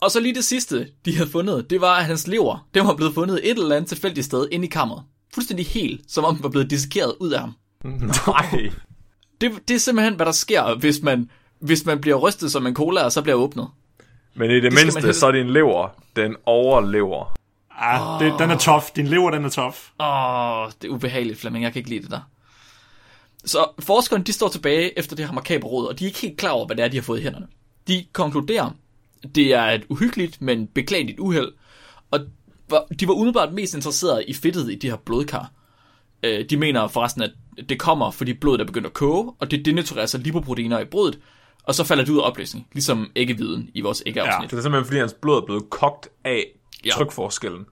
[0.00, 2.94] Og så lige det sidste, de havde fundet, det var, at hans lever, den var
[2.94, 5.02] blevet fundet et eller andet tilfældigt sted inde i kammeret.
[5.34, 7.52] Fuldstændig helt, som om den var blevet dissekeret ud af ham.
[8.26, 8.70] Nej.
[9.40, 12.74] Det, det er simpelthen, hvad der sker, hvis man, hvis man bliver rystet som en
[12.74, 13.68] cola, og så bliver åbnet.
[14.34, 17.36] Men i det, det man mindste, helst- så er din lever, den overlever.
[17.78, 18.84] Ah, det, den er tough.
[18.96, 19.76] Din lever, den er tough.
[20.00, 21.64] Åh, det er ubehageligt, Flemming.
[21.64, 22.20] Jeg kan ikke lide det der.
[23.44, 26.38] Så forskerne, de står tilbage efter det her makabre råd, og de er ikke helt
[26.38, 27.46] klar over, hvad det er, de har fået i hænderne.
[27.88, 28.70] De konkluderer,
[29.34, 31.52] det er et uhyggeligt, men beklageligt uheld,
[32.10, 32.20] og
[32.70, 35.50] var- de var umiddelbart mest interesserede i fedtet i de her blodkar.
[36.22, 37.30] Øh, De mener forresten, at
[37.68, 41.18] det kommer, fordi blodet er begyndt at koge, og det denaturerer sig lipoproteiner i blodet,
[41.62, 44.50] og så falder det ud af opløsning, ligesom æggeviden i vores æggeafsnit.
[44.50, 46.44] Det er simpelthen, fordi hans blod er blevet kogt af
[46.84, 46.90] Ja.
[46.90, 47.66] trykforskellen.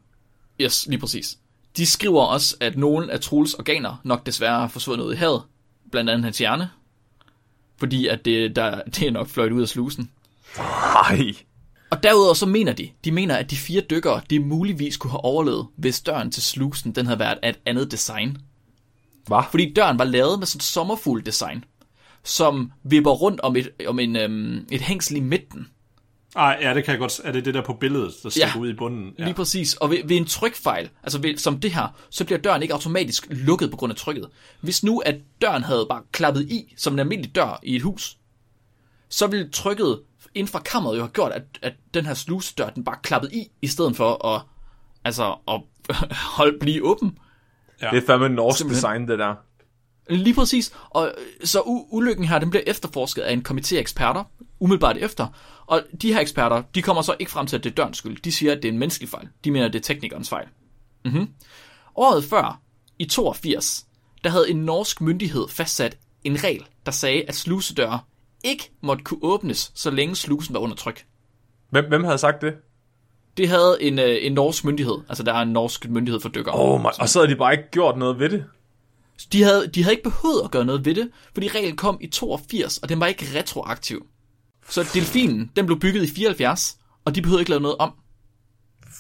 [0.61, 1.39] Yes, lige præcis.
[1.77, 5.43] De skriver også, at nogle af Troels organer nok desværre er forsvundet ud i havet,
[5.93, 6.71] blandt andet hans hjerne,
[7.77, 10.11] fordi at det, der, det er nok fløjt ud af slusen.
[10.59, 11.33] Nej.
[11.95, 15.25] Og derudover så mener de, de mener, at de fire dykkere, de muligvis kunne have
[15.25, 18.39] overlevet, hvis døren til slusen, den havde været af et andet design.
[19.27, 19.43] Hvad?
[19.51, 21.65] Fordi døren var lavet med sådan et sommerfugl design,
[22.25, 25.67] som vipper rundt om et, om en, øhm, et hængsel i midten.
[26.35, 27.21] Ah, ja, det kan jeg godt...
[27.25, 28.61] Er det det der på billedet, der stikker Ja.
[28.61, 29.13] ud i bunden?
[29.19, 29.25] Ja.
[29.25, 29.75] Lige præcis.
[29.75, 33.27] Og ved, ved en trykfejl, altså ved, som det her, så bliver døren ikke automatisk
[33.31, 34.29] lukket på grund af trykket.
[34.61, 38.17] Hvis nu, at døren havde bare klappet i, som en almindelig dør i et hus,
[39.09, 40.01] så ville trykket
[40.35, 43.49] inden fra kammeret jo have gjort, at, at den her slusedør, den bare klappet i,
[43.63, 44.43] i stedet for at,
[45.05, 45.61] altså, at
[46.37, 47.19] holde, blive åben.
[47.83, 47.91] Ja.
[47.91, 48.77] Det er fandme norsk Simpelthen.
[48.77, 49.35] design, det der.
[50.11, 50.73] Lige præcis.
[50.91, 54.25] Og så u- ulykken her, den bliver efterforsket af en komité af eksperter,
[54.61, 55.27] umiddelbart efter.
[55.67, 58.23] Og de her eksperter, de kommer så ikke frem til, at det er dørens skyld.
[58.23, 59.29] De siger, at det er en menneskelig fejl.
[59.45, 60.47] De mener, at det er teknikernes fejl.
[61.05, 61.29] Mm-hmm.
[61.97, 62.61] Året før,
[62.99, 63.87] i 82,
[64.25, 68.01] der havde en norsk myndighed fastsat en regel, der sagde, at slusedøre
[68.45, 71.07] ikke måtte kunne åbnes, så længe slusen var under tryk.
[71.71, 72.55] Hvem, hvem havde sagt det?
[73.37, 74.95] Det havde en, øh, en norsk myndighed.
[75.09, 76.55] Altså, der er en norsk myndighed for dykkere.
[76.59, 78.45] Oh my, og så havde de bare ikke gjort noget ved det.
[79.33, 82.07] De havde, de havde ikke behøvet at gøre noget ved det, fordi reglen kom i
[82.07, 84.07] 82, og den var ikke retroaktiv.
[84.69, 87.93] Så delfinen, den blev bygget i 74, og de behøvede ikke lave noget om.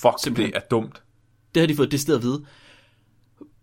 [0.01, 0.53] Fuck, Simpelthen.
[0.53, 1.03] det er dumt.
[1.55, 2.45] Det har de fået decideret at vide.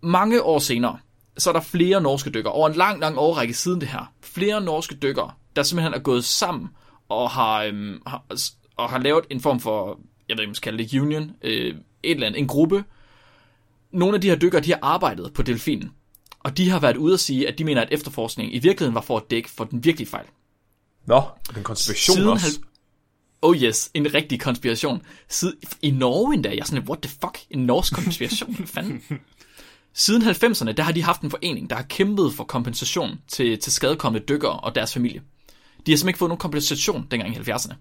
[0.03, 0.99] Mange år senere,
[1.37, 4.61] så er der flere norske dykkere, over en lang, lang årrække siden det her, flere
[4.61, 6.67] norske dykkere, der simpelthen er gået sammen
[7.09, 8.23] og har, øhm, har,
[8.77, 11.31] og har lavet en form for, jeg ved ikke, om man skal kalde det union,
[11.41, 12.83] øh, et eller andet, en gruppe.
[13.91, 15.91] Nogle af de her dykkere, de har arbejdet på delfinen,
[16.39, 19.01] og de har været ude at sige, at de mener, at efterforskningen i virkeligheden var
[19.01, 20.25] for at dække for den virkelige fejl.
[21.05, 21.21] Nå,
[21.55, 22.45] den konspiration Siden også.
[22.45, 22.63] halv-
[23.43, 25.01] Oh yes, en rigtig konspiration.
[25.33, 28.67] Sid- I Norge endda, jeg er sådan, lidt, what the fuck, en norsk konspiration, hvad
[28.67, 29.01] fanden?
[29.93, 33.71] Siden 90'erne, der har de haft en forening, der har kæmpet for kompensation til, til
[33.73, 35.21] skadekommende dykkere og deres familie.
[35.85, 37.73] De har simpelthen ikke fået nogen kompensation dengang i 70'erne.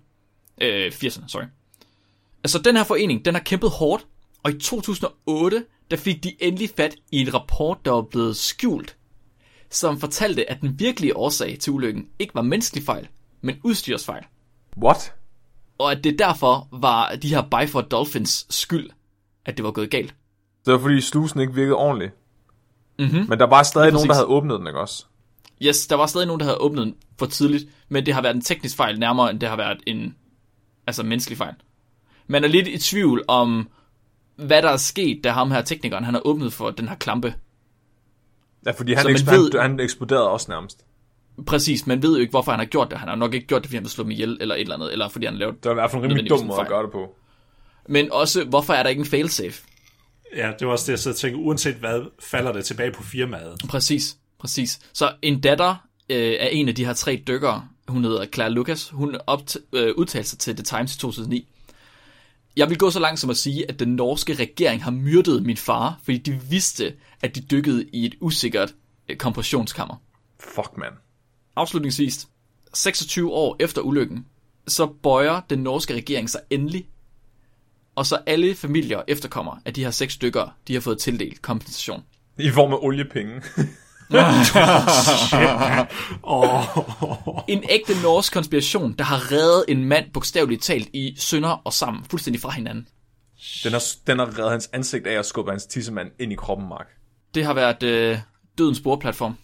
[0.61, 1.45] Øh, 80'erne, sorry.
[2.45, 4.07] Altså, den her forening, den har kæmpet hårdt,
[4.43, 8.97] og i 2008, der fik de endelig fat i en rapport, der var blevet skjult,
[9.71, 13.09] som fortalte, at den virkelige årsag til ulykken ikke var menneskelig fejl,
[13.41, 14.25] men udstyrsfejl
[14.83, 15.15] What?
[15.79, 18.91] og at det derfor var de her Byford Dolphins skyld,
[19.47, 20.15] at det var gået galt.
[20.67, 22.13] Det var fordi slusen ikke virkede ordentligt.
[22.99, 23.29] Mhm.
[23.29, 25.07] Men der var stadig nogen, der havde åbnet den, ikke også?
[25.63, 28.35] Yes, der var stadig nogen, der havde åbnet den for tidligt, men det har været
[28.35, 30.17] en teknisk fejl nærmere, end det har været en
[30.87, 31.55] altså menneskelig fejl.
[32.27, 33.69] Man er lidt i tvivl om,
[34.37, 37.35] hvad der er sket, da ham her teknikeren, han har åbnet for den her klampe.
[38.67, 40.85] Ja, fordi han, eksp- ved- han, eksploderede også nærmest.
[41.47, 42.99] Præcis, man ved jo ikke, hvorfor han har gjort det.
[42.99, 44.75] Han har nok ikke gjort det, fordi han vil slå dem ihjel, eller et eller
[44.75, 45.55] andet, eller fordi han lavet...
[45.55, 47.17] Det var i hvert fald en rimelig dum måde at gøre det på.
[47.89, 49.63] Men også, hvorfor er der ikke en failsafe?
[50.37, 53.61] Ja, det var også det, jeg så tænkte, uanset hvad, falder det tilbage på firmaet.
[53.69, 54.81] Præcis, præcis.
[54.93, 55.71] Så en datter
[56.09, 59.95] øh, af en af de her tre dykkere, hun hedder Claire Lucas, hun opt- øh,
[59.97, 61.49] udtalte sig til The Times i 2009.
[62.57, 65.57] Jeg vil gå så langt som at sige, at den norske regering har myrdet min
[65.57, 68.75] far, fordi de vidste, at de dykkede i et usikkert
[69.09, 69.97] øh, kompressionskammer.
[70.41, 70.93] Fuck, man.
[71.57, 72.29] Afslutningsvis,
[72.75, 74.27] 26 år efter ulykken,
[74.69, 76.89] så bøjer den norske regering sig endelig,
[77.95, 82.03] og så alle familier efterkommer af de her seks stykker, de har fået tildelt kompensation.
[82.39, 83.43] I form af oliepenge.
[86.23, 86.65] oh,
[87.49, 92.05] En ægte norsk konspiration, der har reddet en mand bogstaveligt talt i sønder og sammen,
[92.11, 92.87] fuldstændig fra hinanden.
[93.65, 96.69] Den har, den har reddet hans ansigt af at skubbe hans tissemand ind i kroppen,
[96.69, 96.87] Mark.
[97.35, 98.19] Det har været øh,
[98.59, 99.35] dødens boreplatform.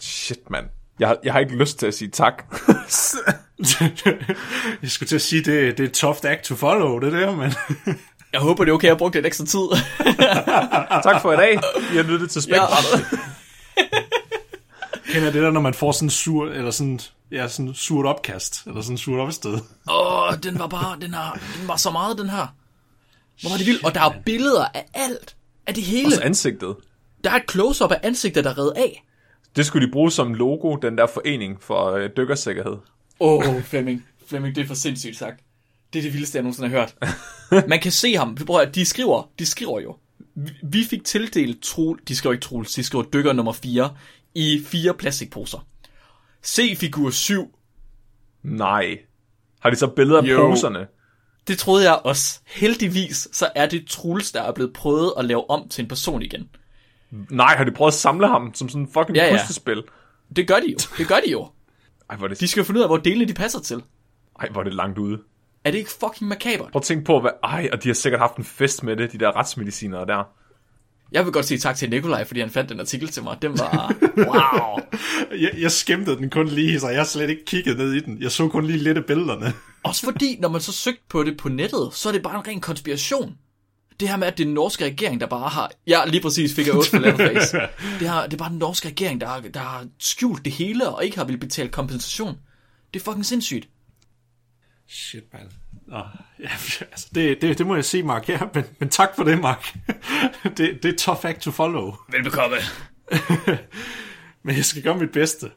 [0.00, 0.66] Shit, mand.
[0.98, 2.44] Jeg, har- jeg har ikke lyst til at sige tak.
[4.82, 7.36] jeg skulle til at sige, det, det er et tough act to follow, det der,
[7.36, 7.52] men...
[8.32, 9.60] Jeg håber, det er okay, at jeg brugte lidt ekstra tid.
[11.02, 11.58] tak for i dag.
[11.92, 12.68] Har lyttet til Spektrum.
[15.08, 17.00] Kender det der, når man får sådan sur, eller sådan,
[17.32, 19.58] ja, sådan surt opkast, eller sådan surt opsted.
[19.90, 22.46] Åh, den var bare, den, har, den var så meget, den her.
[23.40, 23.84] Hvor var det vildt.
[23.84, 25.36] Og der er billeder af alt.
[25.66, 26.06] Af det hele.
[26.06, 26.76] Også ansigtet.
[27.24, 29.04] Der er et close-up af ansigtet, der er reddet af.
[29.56, 32.76] Det skulle de bruge som logo, den der forening for øh, dykkersikkerhed.
[33.20, 34.06] Åh, oh, Flemming.
[34.28, 35.40] Flemming, det er for sindssygt sagt.
[35.92, 36.94] Det er det vildeste, jeg nogensinde har hørt.
[37.68, 38.34] Man kan se ham.
[38.34, 39.96] Prøv at, de skriver, de skriver jo.
[40.62, 43.90] Vi- fik tildelt Trul, de skriver ikke Truls, de skriver dykker nummer 4
[44.38, 45.66] i fire plastikposer.
[46.42, 47.58] Se figur 7.
[48.42, 48.98] Nej.
[49.60, 50.36] Har de så billeder af Jo.
[50.48, 50.86] poserne?
[51.48, 52.40] Det troede jeg også.
[52.46, 56.22] Heldigvis, så er det Truls, der er blevet prøvet at lave om til en person
[56.22, 56.48] igen.
[57.10, 59.82] Nej, har de prøvet at samle ham som sådan en fucking Ja, ja, puslespil?
[60.36, 60.76] Det gør de jo.
[60.98, 61.48] Det gør de jo.
[62.10, 63.82] Ej, hvor det, De skal finde ud af, hvor delene de passer til.
[64.40, 65.18] ej, hvor er det langt ude.
[65.64, 66.72] Er det ikke fucking makabert?
[66.72, 67.30] Prøv at tænke på, hvad...
[67.44, 70.24] Ej, og de har sikkert haft en fest med det, de der retsmedicinere der.
[71.12, 73.36] Jeg vil godt sige tak til Nikolaj, fordi han fandt den artikel til mig.
[73.42, 73.94] Den var...
[74.16, 74.78] Wow.
[75.38, 78.22] Jeg, jeg skæmtede den kun lige, så jeg har slet ikke kigget ned i den.
[78.22, 79.52] Jeg så kun lige lidt af billederne.
[79.82, 82.46] Også fordi, når man så søgte på det på nettet, så er det bare en
[82.46, 83.36] ren konspiration.
[84.00, 85.70] Det her med, at det er den norske regering, der bare har...
[85.86, 87.56] Ja, lige præcis fik jeg 8 for Leatherface.
[88.00, 90.88] Det, har, det er bare den norske regering, der har, der har skjult det hele,
[90.88, 92.38] og ikke har vil betale kompensation.
[92.94, 93.68] Det er fucking sindssygt.
[94.88, 95.42] Shit, man.
[95.86, 96.02] Nå,
[96.40, 96.50] ja,
[96.92, 98.28] altså, det, det, det må jeg sige, Mark.
[98.28, 99.74] Ja, men, men tak for det, Mark.
[100.56, 101.94] Det, det er tough act to follow.
[102.08, 102.56] Velbekomme.
[104.42, 105.50] Men jeg skal gøre mit bedste.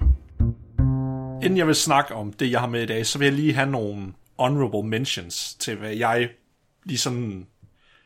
[1.44, 3.54] Inden jeg vil snakke om det, jeg har med i dag, så vil jeg lige
[3.54, 6.30] have nogle honorable mentions til, hvad jeg
[6.86, 7.48] lige sådan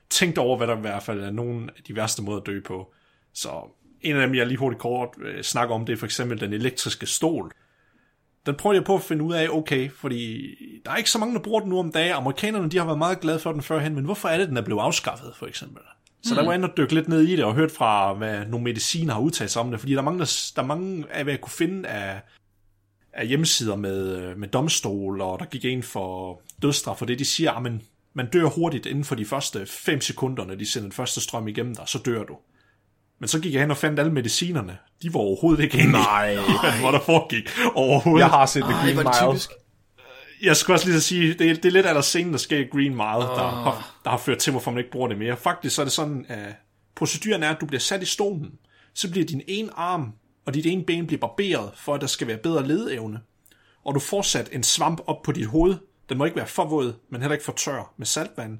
[0.09, 2.61] tænkte over, hvad der i hvert fald er nogle af de værste måder at dø
[2.61, 2.93] på.
[3.33, 3.49] Så
[4.01, 6.53] en af dem, jeg lige hurtigt kort øh, snakker om, det er for eksempel den
[6.53, 7.51] elektriske stol.
[8.45, 10.55] Den prøver jeg på at finde ud af, okay, fordi
[10.85, 12.11] der er ikke så mange, der bruger den nu om dagen.
[12.11, 14.61] Amerikanerne, de har været meget glade for den førhen, men hvorfor er det, den er
[14.61, 15.81] blevet afskaffet, for eksempel?
[16.23, 18.63] Så der var jeg og dykke lidt ned i det, og hørt fra, hvad nogle
[18.63, 21.23] mediciner har udtalt sig om det, fordi der er mange, der, der er mange af,
[21.23, 22.21] hvad jeg kunne finde af,
[23.13, 27.19] af hjemmesider med, øh, med domstol, og der gik ind for dødsstraf for det.
[27.19, 27.81] De siger, at man,
[28.13, 31.47] man dør hurtigt inden for de første 5 sekunder, når de sender den første strøm
[31.47, 32.37] igennem dig, så dør du.
[33.25, 34.77] Men så gik jeg hen og fandt alle medicinerne.
[35.01, 36.35] De var overhovedet ikke inde Nej.
[36.81, 38.21] hvor der foregik overhovedet.
[38.23, 39.29] Jeg har set The Green Mile.
[39.29, 39.51] typisk.
[40.41, 42.37] Jeg skulle også lige så sige, det er, det er lidt af der scene, der
[42.37, 45.17] sker i Green Mile, der, har, der har ført til, hvorfor man ikke bruger det
[45.17, 45.37] mere.
[45.37, 46.55] Faktisk så er det sådan, at
[46.95, 48.51] proceduren er, at du bliver sat i stolen,
[48.93, 50.13] så bliver din ene arm
[50.45, 53.19] og dit ene ben bliver barberet, for at der skal være bedre ledeevne.
[53.85, 55.75] Og du får sat en svamp op på dit hoved.
[56.09, 58.59] Den må ikke være for våd, men heller ikke for tør med saltvand.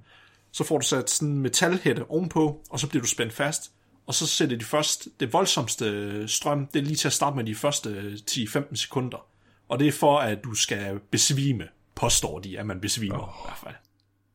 [0.52, 3.72] Så får du sat sådan en metalhætte ovenpå, og så bliver du spændt fast.
[4.08, 7.44] Og så sætter de først, det voldsomste strøm, det er lige til at starte med
[7.44, 9.26] de første 10-15 sekunder.
[9.70, 13.30] Og det er for, at du skal besvime, påstår de, at man besvimer oh.
[13.30, 13.76] i hvert fald.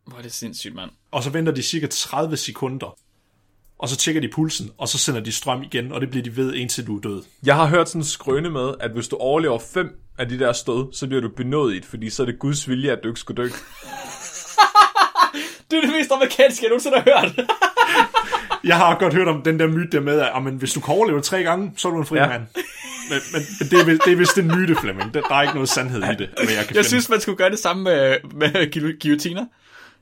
[0.05, 0.91] Hvor er det sindssygt, mand.
[1.11, 2.97] Og så venter de cirka 30 sekunder,
[3.79, 6.37] og så tjekker de pulsen, og så sender de strøm igen, og det bliver de
[6.37, 7.23] ved, indtil du er død.
[7.47, 10.53] Jeg har hørt sådan en skrøne med, at hvis du overlever fem af de der
[10.53, 13.37] stød, så bliver du benådigt, fordi så er det Guds vilje, at du ikke skal
[13.37, 13.49] dø.
[15.71, 17.47] Det er det mest amerikanske, jeg nogensinde har hørt.
[18.65, 20.95] Jeg har godt hørt om den der myte der med, at jamen, hvis du kan
[20.95, 22.29] overleve tre gange, så er du en fri ja.
[22.29, 22.43] Mand.
[23.11, 25.15] Men, men, men det, er, vel- det er vist en myte, Flemming.
[25.15, 26.85] Der, er ikke noget sandhed i det, hvad jeg kan Jeg finde.
[26.85, 29.45] synes, man skulle gøre det samme med, med guil- guillotiner.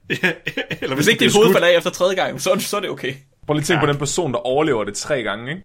[0.83, 3.14] Eller Hvis ikke dit hoved falder af efter tredje gang, så, så er det okay.
[3.46, 3.87] Prøv lige at tænke Ja.
[3.87, 5.64] på den person, der overlever det tre gange, ikke?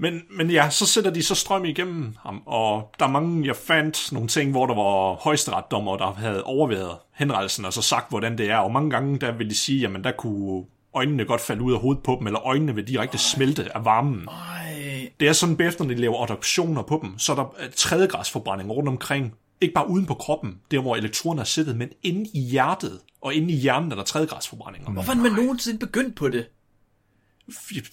[0.00, 3.56] Men, men ja, så sætter de så strøm igennem ham, og der er mange, jeg
[3.56, 8.38] fandt nogle ting, hvor der var højesteretdommer, der havde overvejet henrettelsen, og så sagt, hvordan
[8.38, 11.62] det er, og mange gange, der vil de sige, jamen der kunne øjnene godt falde
[11.62, 14.28] ud af hovedet på dem, eller øjnene vil direkte smelte af varmen.
[14.28, 15.10] Ej.
[15.20, 18.88] Det er sådan, når de laver adoptioner på dem, så er der øh, tredjegradsforbrænding rundt
[18.88, 19.34] omkring.
[19.60, 23.34] Ikke bare uden på kroppen, der hvor elektroner er siddet, men inde i hjertet, og
[23.34, 24.90] inde i hjernen er der tredjegradsforbrændinger.
[24.90, 26.46] Hvorfor er man nogensinde begyndt på det?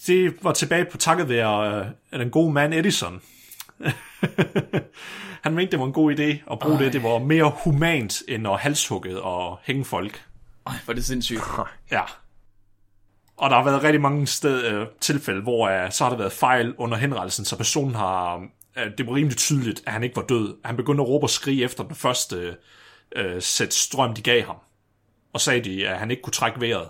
[0.06, 3.20] Det var tilbage på takket være øh, den gode mand Edison.
[5.42, 6.82] Han mente, det var en god idé at bruge Ej.
[6.82, 6.92] det.
[6.92, 10.24] Det var mere humant end at halshugge og hænge folk.
[10.66, 11.40] Ej, hvor det sindssygt.
[11.90, 12.02] Ja.
[13.36, 16.32] Og der har været rigtig mange sted, øh, tilfælde, hvor øh, så har der været
[16.32, 18.46] fejl under henrettelsen, så personen har...
[18.76, 20.56] Øh, det var rimelig tydeligt, at han ikke var død.
[20.64, 22.56] Han begyndte at råbe og skrige efter den første
[23.16, 24.56] øh, sæt strøm, de gav ham.
[25.32, 26.88] Og sagde de, at han ikke kunne trække vejret.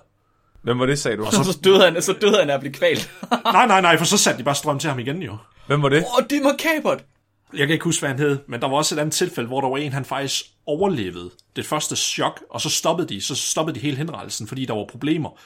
[0.63, 1.27] Hvem var det, sagde du?
[1.31, 3.11] Så, så, døde han, så døde han af at blive kvalt.
[3.45, 5.37] nej, nej, nej, for så satte de bare strøm til ham igen jo.
[5.67, 6.05] Hvem var det?
[6.19, 7.05] Åh, det er makabert.
[7.53, 9.61] Jeg kan ikke huske, hvad han hed, men der var også et andet tilfælde, hvor
[9.61, 13.75] der var en, han faktisk overlevede det første chok, og så stoppede de, så stoppede
[13.75, 15.39] de hele henrettelsen, fordi der var problemer.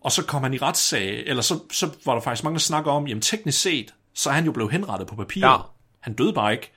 [0.00, 2.90] Og så kom han i retssag, eller så, så var der faktisk mange, der snakker
[2.90, 5.46] om, jamen teknisk set, så er han jo blevet henrettet på papir.
[5.46, 5.56] Ja.
[6.00, 6.72] Han døde bare ikke.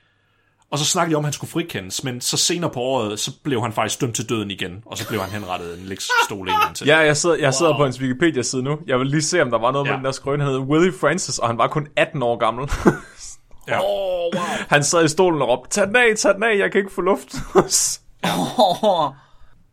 [0.72, 3.32] Og så snakkede de om, at han skulle frikendes, men så senere på året, så
[3.44, 6.50] blev han faktisk dømt til døden igen, og så blev han henrettet en elektrisk stol
[6.50, 6.88] en gang til.
[6.88, 8.80] Ja, jeg sidder, jeg sidder på hans Wikipedia-side nu.
[8.88, 9.92] Jeg vil lige se, om der var noget ja.
[9.92, 10.40] Med den der skrøn.
[10.40, 12.70] Han hed Willie Francis, og han var kun 18 år gammel.
[13.68, 13.80] ja.
[13.80, 14.44] Åh, wow.
[14.70, 16.94] han sad i stolen og råbte, tag den af, tag den af, jeg kan ikke
[16.94, 17.36] få luft.
[17.56, 17.62] Åh,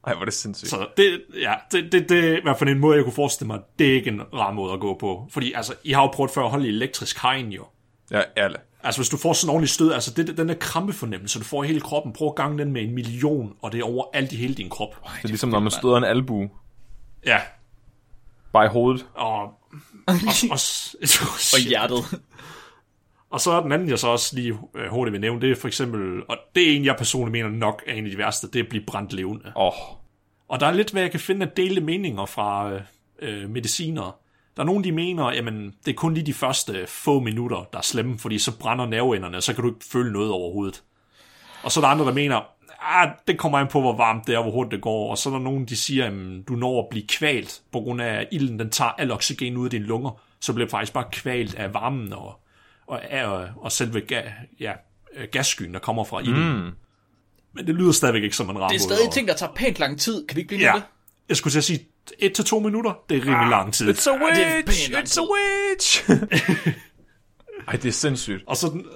[0.07, 0.71] Ej, hvor er det sindssygt.
[0.71, 3.47] Så det, ja, det, det, det er i hvert fald en måde, jeg kunne forestille
[3.47, 5.29] mig, det er ikke en rar måde at gå på.
[5.31, 7.65] Fordi altså, I har jo prøvet før at holde i elektrisk hegn jo.
[8.11, 8.59] Ja, alle.
[8.85, 11.65] Altså hvis du får sådan en ordentlig stød, altså det, den der krampefornemmelse, du får
[11.65, 14.33] i hele kroppen, prøv at gange den med en million, og det er over alt
[14.33, 14.89] i hele din krop.
[15.05, 16.51] Det er ligesom, når man støder en albu.
[17.27, 17.41] Ja,
[18.53, 19.07] Bare i hovedet.
[19.15, 19.55] og, og,
[20.51, 20.59] og,
[21.53, 22.21] og hjertet.
[23.31, 25.57] og så er den anden, jeg så også lige øh, hurtigt vil nævne, det er
[25.57, 28.47] for eksempel, og det er en, jeg personligt mener nok er en af de værste,
[28.47, 29.53] det er at blive brændt levende.
[29.57, 29.97] Åh, oh,
[30.49, 32.81] Og der er lidt, hvad jeg kan finde af dele meninger fra øh,
[33.19, 34.13] øh, medicinere.
[34.57, 37.79] Der er nogen, de mener, jamen, det er kun lige de første få minutter, der
[37.79, 40.83] er slemme, fordi så brænder nerveenderne, og så kan du ikke føle noget overhovedet.
[41.63, 42.41] Og så er der andre, der mener,
[42.81, 45.11] ah, det kommer an på, hvor varmt det er, hvor hurtigt det går.
[45.11, 46.13] Og så er der nogen, de siger, at
[46.49, 49.65] du når at blive kvalt, på grund af, at ilden den tager al oxygen ud
[49.65, 50.21] af dine lunger.
[50.41, 52.41] Så bliver du faktisk bare kvalt af varmen og,
[52.87, 54.23] og, og, og selve ga,
[54.61, 54.73] ja,
[55.15, 56.65] øh, gasskyen, der kommer fra ilden.
[56.65, 56.71] Mm.
[57.55, 59.79] Men det lyder stadigvæk ikke som en rar Det er stadig ting, der tager pænt
[59.79, 60.27] lang tid.
[60.27, 60.89] Kan vi ikke blive Ja, med det?
[61.29, 61.87] jeg skulle til at sige,
[62.19, 63.91] et til to minutter, det er rimelig lang tid.
[63.91, 64.93] it's a er witch!
[64.93, 66.11] lang It's a witch!
[67.69, 68.45] Ej, det er sindssygt.
[68.47, 68.87] Og så den,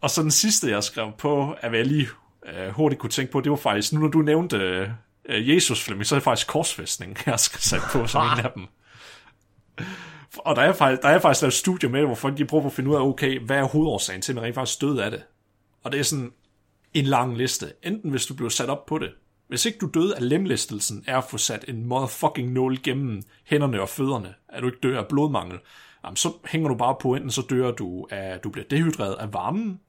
[0.00, 2.08] og så den sidste, jeg skrev på, at jeg lige
[2.46, 4.56] øh, hurtigt kunne tænke på, det var faktisk, nu når du nævnte
[5.24, 8.52] øh, Jesus Flemming, så er det faktisk korsfæstning, jeg skal sætte på som en af
[8.54, 8.66] dem.
[10.38, 12.72] Og der er faktisk, der er faktisk lavet studier med hvor folk de prøver at
[12.72, 15.22] finde ud af, okay, hvad er hovedårsagen til, at man rent faktisk døde af det?
[15.82, 16.32] Og det er sådan
[16.94, 17.72] en lang liste.
[17.82, 19.10] Enten hvis du bliver sat op på det.
[19.50, 23.80] Hvis ikke du døde af lemlæstelsen, er at få sat en motherfucking nål gennem hænderne
[23.80, 25.58] og fødderne, at du ikke dør af blodmangel,
[26.04, 29.32] jamen, så hænger du bare på, enten så dør du af, du bliver dehydreret af
[29.32, 29.80] varmen,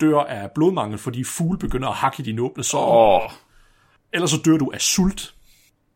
[0.00, 3.30] dør af blodmangel, fordi fugle begynder at hakke i dine åbne sår, oh,
[4.12, 5.34] eller så dør du af sult,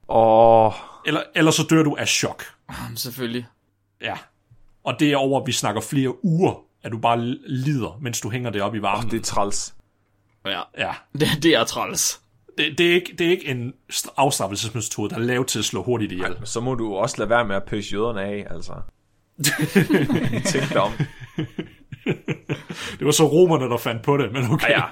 [0.08, 0.66] åh.
[0.66, 0.72] Oh.
[1.06, 2.44] eller, eller så dør du af chok.
[2.80, 3.46] Jamen, selvfølgelig.
[4.00, 4.18] Ja.
[4.84, 8.30] Og det er over, at vi snakker flere uger, at du bare lider, mens du
[8.30, 9.10] hænger deroppe i varmen.
[9.10, 9.74] Det er træls.
[10.46, 10.94] Ja, Ja.
[11.20, 12.23] det, det er træls.
[12.58, 15.64] Det, det, er ikke, det er ikke en st- afstraffelsesmetode, der er lavet til at
[15.64, 16.36] slå hurtigt ihjel.
[16.44, 18.72] Så må du også lade være med at pøse jøderne af, altså.
[20.52, 20.92] Tænk dig om.
[22.98, 24.70] Det var så romerne, der fandt på det, men okay.
[24.70, 24.82] Ja, ja.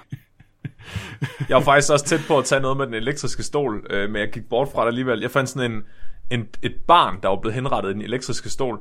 [1.49, 4.21] Jeg var faktisk også tæt på at tage noget med den elektriske stol, øh, men
[4.21, 5.21] jeg gik bort fra det alligevel.
[5.21, 5.83] Jeg fandt sådan en,
[6.31, 8.81] en, et barn, der var blevet henrettet i den elektriske stol,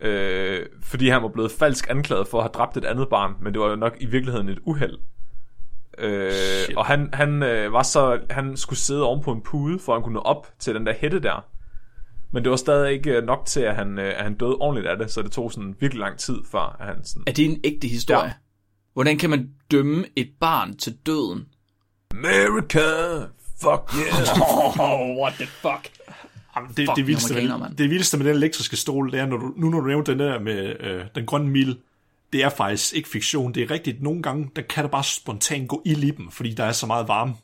[0.00, 3.52] øh, fordi han var blevet falsk anklaget for at have dræbt et andet barn, men
[3.52, 4.98] det var jo nok i virkeligheden et uheld.
[6.00, 9.92] Øh, og han, han øh, var så han skulle sidde oven på en pude for
[9.92, 11.44] at han kunne nå op til den der hætte der.
[12.32, 14.86] Men det var stadig ikke øh, nok til at han, øh, at han døde ordentligt
[14.86, 17.44] af det, så det tog sådan virkelig lang tid før at han sådan Er det
[17.44, 18.24] en ægte historie?
[18.24, 18.32] Ja.
[18.92, 21.46] Hvordan kan man dømme et barn til døden?
[22.10, 22.80] America,
[23.60, 24.80] fuck yeah.
[24.92, 25.90] Oh, what the fuck?
[26.56, 29.36] Jamen, det, Fuck, det, vildeste med, det vildeste med den elektriske stol, det er, når
[29.36, 31.78] du, nu når du nævnte den der med øh, den grønne mil,
[32.32, 33.54] det er faktisk ikke fiktion.
[33.54, 34.02] Det er rigtigt.
[34.02, 36.86] Nogle gange, der kan der bare spontant gå ild i dem, fordi der er så
[36.86, 37.34] meget varme.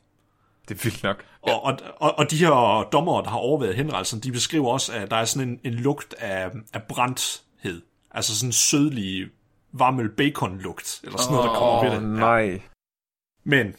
[0.69, 1.25] det er vildt nok.
[1.41, 2.49] Og, og, og, og de her
[2.91, 6.15] dommere, der har overvejet henrettelsen, de beskriver også, at der er sådan en, en lugt
[6.17, 7.81] af, af brændthed.
[8.11, 9.27] Altså sådan en sødlig
[9.73, 12.19] varmel bacon lugt, eller sådan noget, der kommer ved det.
[12.19, 12.61] nej.
[13.43, 13.75] Men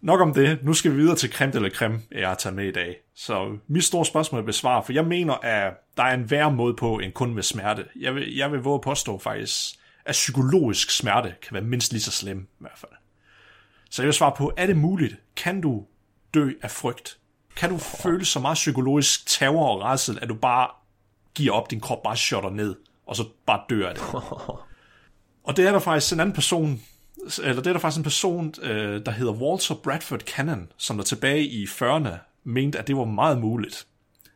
[0.00, 0.58] nok om det.
[0.62, 2.96] Nu skal vi videre til creme eller creme, jeg har taget med i dag.
[3.14, 6.74] Så mit store spørgsmål er besvaret, for jeg mener, at der er en værre måde
[6.74, 7.84] på end kun med smerte.
[8.00, 12.02] Jeg vil, jeg vil våge at påstå faktisk, at psykologisk smerte kan være mindst lige
[12.02, 12.92] så slem i hvert fald.
[13.90, 15.16] Så jeg vil svare på, er det muligt?
[15.36, 15.84] Kan du
[16.34, 17.18] dø af frygt?
[17.56, 20.68] Kan du føle så meget psykologisk terror og rædsel, at du bare
[21.34, 22.76] giver op, din krop bare shutter ned,
[23.06, 24.04] og så bare dør af det?
[25.44, 26.82] Og det er der faktisk en anden person,
[27.42, 31.04] eller det er der faktisk en person, øh, der hedder Walter Bradford Cannon, som der
[31.04, 32.08] tilbage i 40'erne
[32.44, 33.86] mente, at det var meget muligt.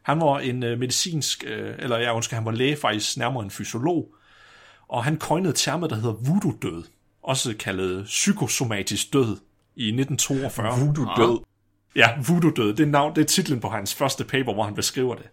[0.02, 3.50] Han var en øh, medicinsk, øh, eller jeg ønsker, han var læge faktisk nærmere en
[3.50, 4.14] fysiolog,
[4.90, 6.84] og han coinede termet, der hedder voodoo-død,
[7.22, 9.36] også kaldet psykosomatisk død,
[9.76, 10.86] i 1942.
[10.86, 11.38] Voodoo død.
[11.96, 15.14] Ja, voodoo-død, det er, navn, det er titlen på hans første paper, hvor han beskriver
[15.14, 15.26] det.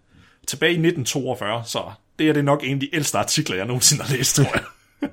[0.46, 4.04] Tilbage i 1942, så det er det nok en af de ældste artikler, jeg nogensinde
[4.04, 4.64] har læst, tror jeg.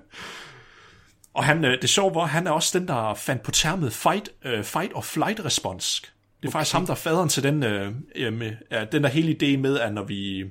[1.33, 4.29] Og han, øh, det sjove var, han er også den, der fandt på termet fight,
[4.45, 6.01] uh, fight or flight response.
[6.41, 8.53] Det er faktisk ham, der er faderen til den, øh, øh,
[8.91, 10.43] den der hele idé med, at når vi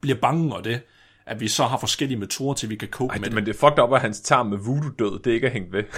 [0.00, 0.80] bliver bange og det,
[1.26, 3.54] at vi så har forskellige metoder til, vi kan cope Ej, med det, men det
[3.54, 5.82] er fucked up, at hans tarm med voodoo-død, det ikke er hængt ved.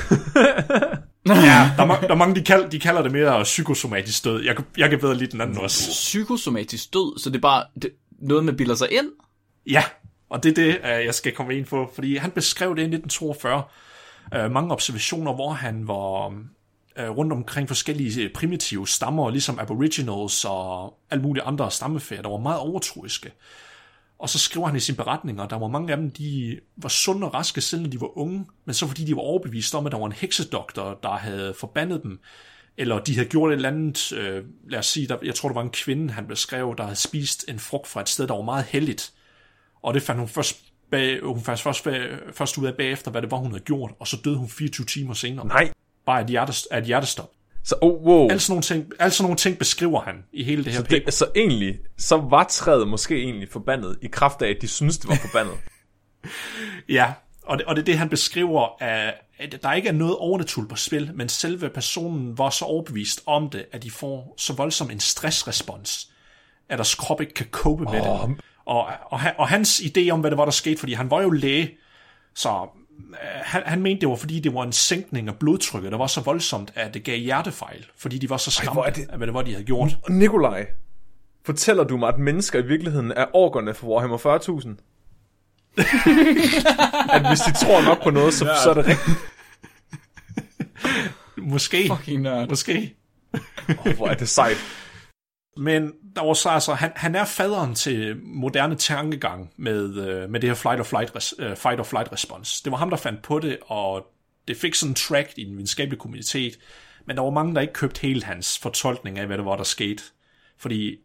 [1.26, 4.44] Ja, der er, der er mange, de, kald, de kalder det mere psykosomatisk død.
[4.44, 5.88] Jeg, kan- jeg kan bedre lide den anden også.
[5.90, 7.90] Psykosomatisk død, så det er bare det,
[8.22, 9.06] noget, man bilder sig ind.
[9.70, 9.82] Ja,
[10.30, 12.84] og det er det, øh, jeg skal komme ind på, fordi han beskrev det i
[12.96, 13.62] 1942.
[14.34, 16.26] øh, Mange observationer, hvor han var
[16.98, 22.36] øh, rundt omkring forskellige primitive stammer, ligesom aboriginals og alle mulige andre stammefærd, der var
[22.38, 23.32] meget overtroiske.
[24.18, 26.88] Og så skriver han i sine beretninger, at der var mange af dem, de var
[26.88, 29.92] sunde og raske, selvom de var unge, men så fordi de var overbevist om, at
[29.92, 32.20] der var en heksedoktor, der havde forbandet dem,
[32.76, 35.54] eller de havde gjort et eller andet, øh, lad os sige, der, jeg tror, der
[35.54, 38.42] var en kvinde, han beskrev, der havde spist en frugt fra et sted, der var
[38.42, 39.12] meget heldigt.
[39.82, 43.22] Og det fandt hun først, bag, hun fandt først, bag, først ud af bagefter, hvad
[43.22, 45.46] det var, hun havde gjort, og så døde hun 24 timer senere.
[45.46, 45.72] Nej.
[46.06, 47.30] Bare et, hjertes, af et hjertestop.
[47.66, 48.28] Så, oh, wow.
[48.28, 50.84] Alle sådan, nogle ting, alle sådan nogle ting beskriver han i hele det her Så,
[50.84, 51.04] paper.
[51.04, 54.98] det, så egentlig, så var træet måske egentlig forbandet, i kraft af, at de synes
[54.98, 55.54] det var forbandet.
[56.88, 57.12] Ja,
[57.42, 60.70] og det, og det er det, han beskriver, at, at der ikke er noget overnaturligt
[60.70, 64.90] på spil, men selve personen var så overbevist om det, at de får så voldsom
[64.90, 66.10] en stressrespons,
[66.68, 68.28] at deres krop ikke kan cope med Åh.
[68.28, 68.40] det.
[68.66, 71.22] Og, og, han- og hans idé om, hvad det var, der skete, fordi han var
[71.22, 71.70] jo læge,
[72.34, 72.68] så
[73.22, 76.20] han, han mente, det var fordi, det var en sænkning af blodtrykket, der var så
[76.20, 79.42] voldsomt, at det gav hjertefejl, fordi de var så skræmte det- af, hvad det var,
[79.42, 79.96] de havde gjort.
[80.02, 80.66] Og Nikolaj,
[81.46, 84.68] fortæller du mig, at mennesker i virkeligheden er orkerne for Warhammer 40.000?
[87.14, 89.16] at hvis de tror nok på noget, så, så er det rigtigt.
[91.36, 91.88] Måske.
[91.96, 92.48] Fucking nørd.
[92.48, 92.94] Måske.
[93.78, 94.56] Oh, hvor er det sejt.
[95.56, 100.40] Men der var så altså, han, han er faderen til moderne tankegang med, øh, med
[100.40, 102.64] det her flight or flight, res, øh, fight or flight response.
[102.64, 104.06] Det var ham, der fandt på det, og
[104.48, 106.58] det fik sådan en track i den videnskabelige kommunitet,
[107.06, 109.64] men der var mange, der ikke købte hele hans fortolkning af, hvad det var, der
[109.64, 110.02] skete.
[110.58, 110.96] Fordi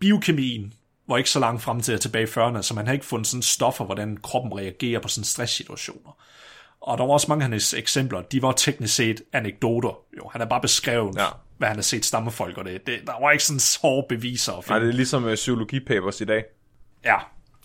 [0.00, 0.72] biokemien
[1.08, 3.26] var ikke så langt frem til at tilbage i 40'erne, så man havde ikke fundet
[3.26, 6.16] sådan stoffer, hvordan kroppen reagerer på sådan stresssituationer.
[6.80, 9.98] Og der var også mange af hans eksempler, de var teknisk set anekdoter.
[10.16, 11.26] Jo, han har bare beskrevet, Ja
[11.58, 14.52] hvad han har set stammefolk, og det, det, der var ikke sådan hårde beviser.
[14.52, 16.44] at Nej, det er ligesom uh, psykologipapers i dag.
[17.04, 17.16] Ja,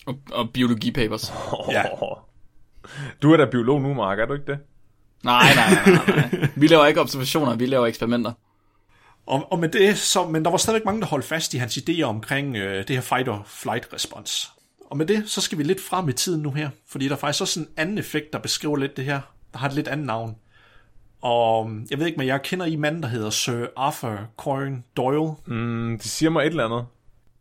[0.06, 1.34] Og, og biologipapers.
[1.72, 1.84] Ja.
[3.22, 4.60] Du er da biolog nu, Mark, er du ikke det?
[5.24, 6.50] Nej, nej, nej, nej, nej.
[6.56, 8.32] Vi laver ikke observationer, vi laver eksperimenter.
[9.26, 11.78] og, og med det, så, men der var stadigvæk mange, der holdt fast i hans
[11.78, 14.52] idéer omkring øh, det her fight or flight respons.
[14.92, 17.20] Og med det, så skal vi lidt frem i tiden nu her, fordi der er
[17.20, 19.22] faktisk også en anden effekt, der beskriver lidt det her,
[19.54, 20.36] der har et lidt andet navn.
[21.24, 25.34] Og jeg ved ikke, men jeg kender I manden, der hedder Sir Arthur Conan Doyle.
[25.46, 26.86] Mm, de siger mig et eller andet.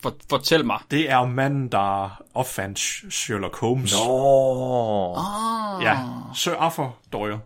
[0.03, 0.78] For, fortæl mig.
[0.91, 2.78] Det er manden, der opfandt
[3.14, 3.95] Sherlock Holmes.
[4.09, 5.16] Åh.
[5.83, 5.99] Ja,
[6.35, 7.39] Sir Arthur Doyle.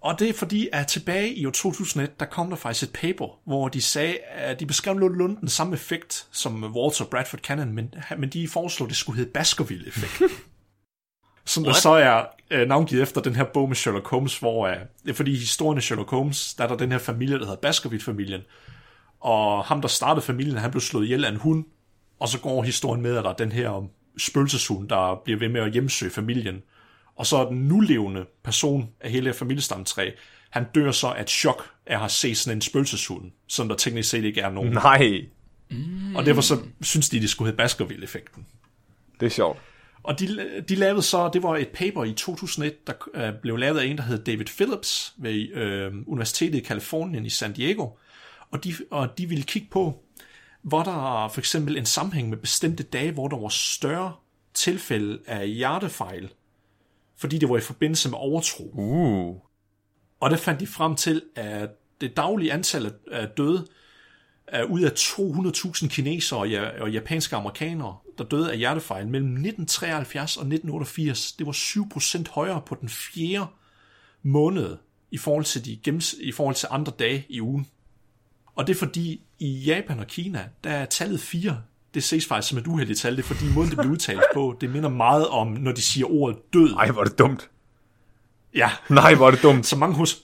[0.00, 3.38] Og det er fordi, at tilbage i år 2001, der kom der faktisk et paper,
[3.44, 7.94] hvor de sagde, at de beskrev nogenlunde den samme effekt som Walter Bradford Cannon, men,
[8.18, 10.32] men de foreslog, at det skulle hedde Baskerville-effekt.
[11.46, 11.82] som der What?
[11.82, 15.14] så er øh, navngivet efter den her bog med Sherlock Holmes, hvor øh, det er
[15.14, 18.40] fordi i historien af Sherlock Holmes, der er der den her familie, der hedder Baskerville-familien,
[19.20, 21.64] og ham, der startede familien, han blev slået ihjel af en hund,
[22.20, 23.88] og så går historien med, at der er den her
[24.18, 26.62] spøgelseshund, der bliver ved med at hjemsøge familien.
[27.16, 30.10] Og så er den nulevende person af hele familiestamtræ,
[30.50, 33.76] han dør så af et chok af at have set sådan en spøgelseshund, som der
[33.76, 34.72] teknisk set ikke er nogen.
[34.72, 35.24] Nej,
[36.14, 38.46] Og derfor så synes de, det skulle hedde Baskerville-effekten.
[39.20, 39.58] det er sjovt.
[40.06, 43.78] Og de, de lavede så, det var et paper i 2001, der øh, blev lavet
[43.78, 47.88] af en, der hed David Phillips ved øh, Universitetet i Kalifornien i San Diego.
[48.50, 50.02] Og de, og de ville kigge på,
[50.62, 54.12] hvor der for eksempel en sammenhæng med bestemte dage, hvor der var større
[54.54, 56.30] tilfælde af hjertefejl,
[57.16, 58.70] fordi det var i forbindelse med overtro.
[58.74, 59.36] Uh.
[60.20, 63.66] Og der fandt de frem til, at det daglige antal af- af døde
[64.48, 69.28] er ud af 200.000 kinesere og ja- og japanske amerikanere, der døde af hjertefejl mellem
[69.30, 71.32] 1973 og 1988.
[71.32, 73.46] Det var 7% højere på den fjerde
[74.22, 74.76] måned
[75.10, 77.66] i forhold til, de gennems, i forhold til andre dage i ugen.
[78.54, 81.62] Og det er fordi, i Japan og Kina, der er tallet 4.
[81.94, 83.16] Det ses faktisk som et uheldigt tal.
[83.16, 86.06] Det er fordi, måden det bliver udtalt på, det minder meget om, når de siger
[86.10, 86.72] ordet død.
[86.74, 87.50] Ej, hvor er det dumt.
[88.54, 89.66] Ja, Nej, hvor er det dumt.
[89.66, 90.22] så mange, hos,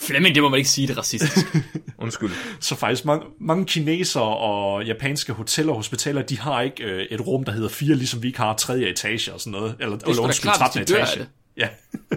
[0.00, 1.46] Flemming, det må man ikke sige, det er racistisk.
[1.98, 2.30] Undskyld.
[2.60, 7.26] Så faktisk mange, mange kinesere og japanske hoteller og hospitaler, de har ikke øh, et
[7.26, 9.76] rum, der hedder 4, ligesom vi ikke har tredje etage og sådan noget.
[9.80, 11.28] Eller, sgu da klart, hvis de dør af det.
[11.56, 11.68] Ja.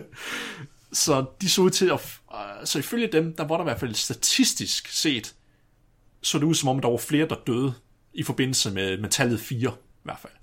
[0.93, 2.19] så de så ud til at...
[2.33, 5.33] Uh, så ifølge dem, der var der i hvert fald statistisk set,
[6.21, 7.73] så det ud som om, der var flere, der døde
[8.13, 9.63] i forbindelse med, med tallet 4 i
[10.03, 10.33] hvert fald.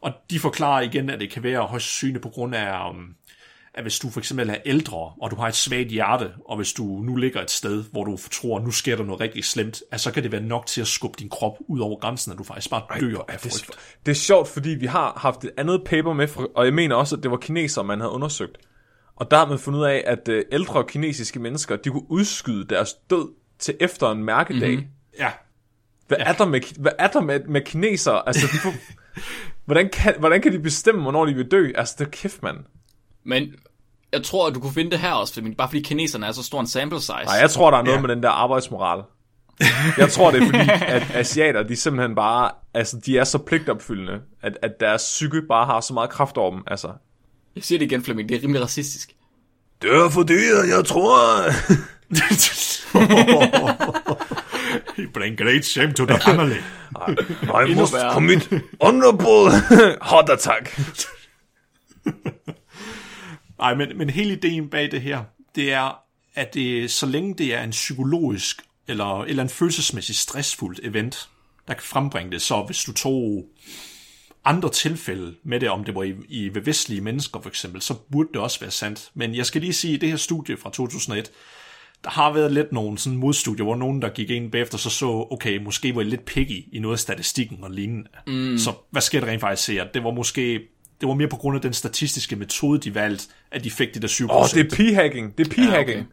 [0.00, 3.14] Og de forklarer igen, at det kan være højst sandsynligt på grund af, um,
[3.74, 6.72] at hvis du for eksempel er ældre, og du har et svagt hjerte, og hvis
[6.72, 10.00] du nu ligger et sted, hvor du tror, nu sker der noget rigtig slemt, at
[10.00, 12.44] så kan det være nok til at skubbe din krop ud over grænsen, at du
[12.44, 13.78] faktisk bare dør af Det er, frygt.
[14.06, 17.16] det er sjovt, fordi vi har haft et andet paper med, og jeg mener også,
[17.16, 18.58] at det var kinesere, man havde undersøgt.
[19.16, 22.64] Og der har man fundet ud af, at øh, ældre kinesiske mennesker, de kunne udskyde
[22.64, 24.70] deres død til efter en mærkedag.
[24.70, 24.86] Mm-hmm.
[25.18, 25.30] Ja,
[26.08, 26.24] Hvad, ja.
[26.24, 28.22] er der med, hvad er der med, med kinesere?
[28.26, 28.78] Altså, de
[29.66, 31.70] hvordan, kan, hvordan kan de bestemme, hvornår de vil dø?
[31.74, 32.56] Altså, det er kæft, mand.
[33.24, 33.46] Men
[34.12, 36.42] jeg tror, at du kunne finde det her også, fordi, bare fordi kineserne er så
[36.42, 37.12] stor en sample size.
[37.12, 38.00] Nej, jeg tror, der er noget Ja.
[38.00, 39.02] med den der arbejdsmoral.
[39.98, 44.20] Jeg tror, det er fordi, at asiater, de simpelthen bare, altså, de er så pligtopfyldende,
[44.42, 46.62] at, at deres psyke bare har så meget kraft over dem.
[46.66, 46.88] Altså,
[47.56, 49.12] Jeg siger det igen, Flemming, det er rimelig racistisk.
[49.82, 51.18] det er for dyrt, jeg tror.
[54.98, 56.56] You bring great shame to the family.
[56.56, 58.50] I Endnu must commit
[58.80, 59.50] honorable
[60.02, 60.78] heart attack.
[63.62, 65.98] Nej, men, men hele ideen bag det her, det er,
[66.34, 71.28] at det, så længe det er en psykologisk eller, eller en følelsesmæssig stressfuldt event,
[71.68, 73.46] der kan frembringe det, så hvis du tog
[74.44, 77.94] andre tilfælde med det, om det var i, i ved vestlige mennesker for eksempel, så
[78.12, 79.10] burde det også være sandt.
[79.14, 81.30] Men jeg skal lige sige, at det her studie fra 2001,
[82.04, 85.06] der har været lidt nogle sådan modstudier, hvor nogen, der gik ind bagefter, så så,
[85.30, 88.08] okay, måske var I lidt picky i noget af statistikken og lignende.
[88.26, 88.58] Mm.
[88.58, 89.84] Så hvad sker der rent faktisk her?
[89.94, 90.60] Det var måske
[91.02, 94.02] det var mere på grund af den statistiske metode, de valgte, at de fik det
[94.02, 94.24] der 7%.
[94.24, 95.34] Åh, oh, det er p-hacking.
[95.38, 95.80] Det er p-hacking.
[95.80, 96.04] okay.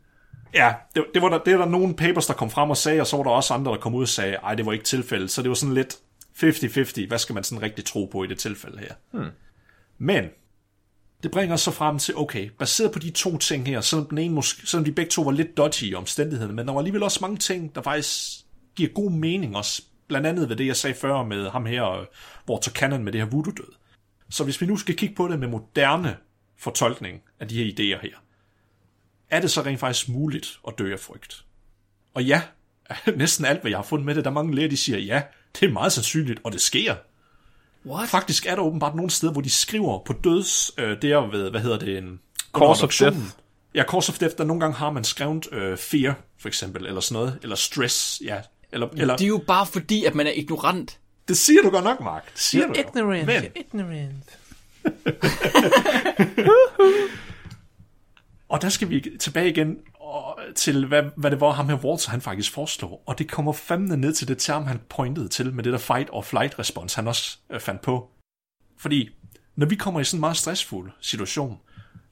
[0.53, 3.01] Ja, det, det, var der, det er der nogle papers, der kom frem og sagde,
[3.01, 4.85] og så var der også andre, der kom ud og sagde, ej, det var ikke
[4.85, 5.31] tilfældet.
[5.31, 5.97] Så det var sådan lidt
[6.43, 7.07] 50-50.
[7.07, 8.93] Hvad skal man sådan rigtig tro på i det tilfælde her?
[9.11, 9.29] Hmm.
[9.97, 10.23] Men
[11.23, 14.17] det bringer os så frem til, okay, baseret på de to ting her, selvom, den
[14.17, 17.03] ene måske, selvom de begge to var lidt dodgy i omstændighederne, men der var alligevel
[17.03, 19.81] også mange ting, der faktisk giver god mening også.
[20.07, 22.05] Blandt andet ved det, jeg sagde før med ham her,
[22.49, 23.78] Walter Cannon med det her voodoo-død.
[24.29, 26.17] Så hvis vi nu skal kigge på det med moderne
[26.57, 28.15] fortolkning af de her idéer her,
[29.29, 31.45] er det så rent faktisk muligt at dø af frygt?
[32.13, 32.41] Og ja,
[33.15, 35.21] næsten alt, hvad jeg har fundet med det, der er mange læger, de siger, ja,
[35.59, 36.95] det er meget sandsynligt, og det sker.
[37.85, 38.09] What?
[38.09, 41.61] Faktisk er der åbenbart nogle steder, hvor de skriver på døds, øh, der ved, hvad
[41.61, 42.19] hedder det, en...
[42.51, 43.17] Course of death.
[43.75, 47.01] Ja, course of death, der nogle gange har man skrevet øh, fear, for eksempel, eller
[47.01, 48.41] sådan noget, eller stress, ja.
[48.71, 50.99] Eller, eller, Det er jo bare fordi, at man er ignorant.
[51.29, 52.31] Det siger du godt nok, Mark.
[52.33, 52.79] Det siger du jo.
[52.79, 53.25] Ignorant.
[53.25, 54.39] Men, ignorant.
[58.49, 62.11] Og der skal vi tilbage igen og, til, hvad, hvad det var, ham her Walter,
[62.11, 63.03] han faktisk foreslog.
[63.05, 66.09] Og det kommer fandme ned til det term, han pointede til, med det der fight
[66.11, 68.09] or flight respons, han også øh, fandt på.
[68.77, 69.09] Fordi,
[69.55, 71.57] når vi kommer i sådan en meget stressfuld situation,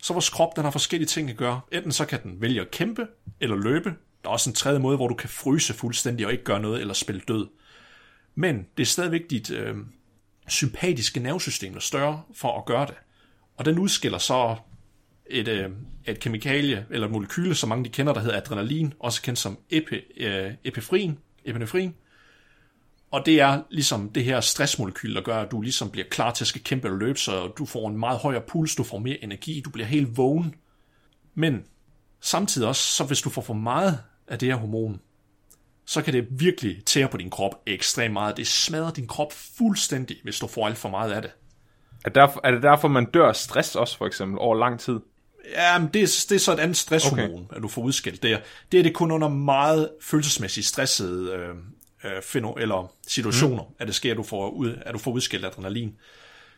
[0.01, 1.61] så vores krop, den har forskellige ting at gøre.
[1.71, 3.07] Enten så kan den vælge at kæmpe,
[3.41, 3.89] eller løbe.
[4.23, 6.81] Der er også en tredje måde, hvor du kan fryse fuldstændig og ikke gøre noget,
[6.81, 7.47] eller spille død.
[8.39, 9.75] Men det er stadigvæk dit øh,
[10.47, 12.95] sympatiske nervesystem, der er større for at gøre det.
[13.57, 14.55] Og den udskiller så
[15.25, 15.69] et, øh,
[16.07, 19.57] et kemikalie, eller et molekyle, som mange de kender, der hedder adrenalin, også kendt som
[19.69, 21.95] epi, øh, epinefrin, epinefrin.
[23.11, 26.43] Og det er ligesom det her stressmolekyl, der gør, at du ligesom bliver klar til
[26.43, 29.23] at skal kæmpe eller løbe, så du får en meget højere puls, du får mere
[29.23, 30.55] energi, du bliver helt vågen.
[31.35, 31.63] Men
[32.21, 35.01] samtidig også, så hvis du får for meget af det her hormon,
[35.87, 38.37] så kan det virkelig tære på din krop ekstremt meget.
[38.37, 41.31] Det smadrer din krop fuldstændig, hvis du får alt for meget af det.
[42.05, 44.99] Er, derfor, er det derfor, man dør af stress også, for eksempel, over lang tid?
[45.51, 47.55] Ja, men det, er, det er så et andet stresshormon, okay.
[47.55, 48.39] at du får udskilt der.
[48.71, 51.55] Det er det kun under meget følelsesmæssigt stressede øh,
[52.03, 53.75] øh, fino, eller situationer, mm.
[53.79, 55.95] at det sker, at du, får ud, at du får udskilt adrenalin.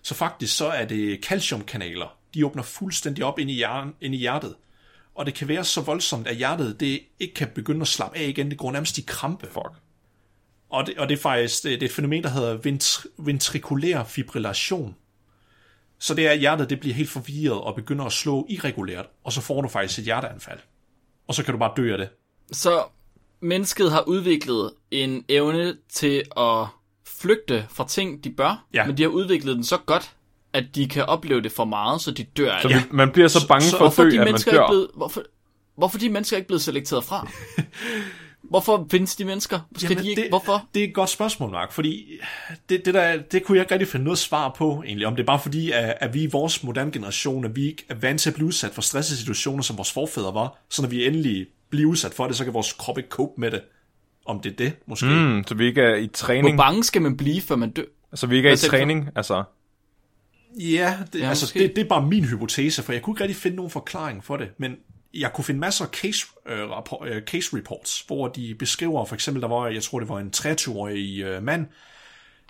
[0.01, 4.17] Så faktisk så er det calciumkanaler, de åbner fuldstændig op ind i, hjernen, ind i
[4.17, 4.55] hjertet.
[5.19, 8.27] Og det kan være så voldsomt, at hjertet det ikke kan begynde at slappe af
[8.27, 8.49] igen.
[8.49, 9.47] Det går nærmest i krampe.
[9.47, 9.71] Fuck.
[10.69, 14.03] Og det, og det er faktisk det, det er et fænomen, der hedder ventr, ventrikulær
[14.03, 14.95] fibrillation.
[15.99, 19.33] Så det er, at hjertet det bliver helt forvirret og begynder at slå irregulært, og
[19.33, 20.59] så får du faktisk et hjerteanfald.
[21.27, 22.09] Og så kan du bare dø af det.
[22.51, 22.83] Så
[23.39, 26.67] mennesket har udviklet en evne til at
[27.05, 28.85] flygte fra ting, de bør, Ja.
[28.85, 30.15] men de har udviklet den så godt,
[30.53, 32.73] at de kan opleve det for meget, så de dør af Så det.
[32.75, 32.83] ja.
[32.91, 34.67] man bliver så bange Så- for at Hvorfor er dø, de at man dør.
[34.67, 35.23] blevet, hvorfor,
[35.77, 37.27] hvorfor er de mennesker ikke blevet selekteret fra?
[38.49, 39.59] Hvorfor findes de mennesker?
[39.77, 40.67] Skal Jamen, de ikke, det, hvorfor?
[40.73, 42.19] Det er et godt spørgsmål, Mark, fordi
[42.69, 45.07] det, det, der, det kunne jeg ikke rigtig finde noget svar på, egentlig.
[45.07, 47.85] Om det er bare fordi, at, at vi i vores moderne generation, at vi ikke
[47.89, 50.89] er vant til at blive udsat for stressede situationer, som vores forfædre var, så når
[50.89, 53.61] vi endelig bliver udsat for det, så kan vores krop ikke cope med det.
[54.25, 55.05] Om det er det, måske.
[55.05, 55.43] Mm.
[55.47, 56.57] Så vi ikke er i Hvor træning.
[56.57, 57.83] bange skal man blive, før man dør?
[58.13, 58.81] Så vi ikke er i Hvad tænker du?
[58.81, 59.43] træning, altså.
[60.57, 61.59] Ja, det, Ja, altså, måske.
[61.59, 64.37] det, det er bare min hypotese, for jeg kunne ikke rigtig finde nogen forklaring for
[64.37, 64.75] det, men
[65.13, 69.15] jeg kunne finde masser af case, øh, rapport, øh, case reports, hvor de beskriver, for
[69.15, 71.67] eksempel, der var, jeg tror det var en 23-årig øh, mand,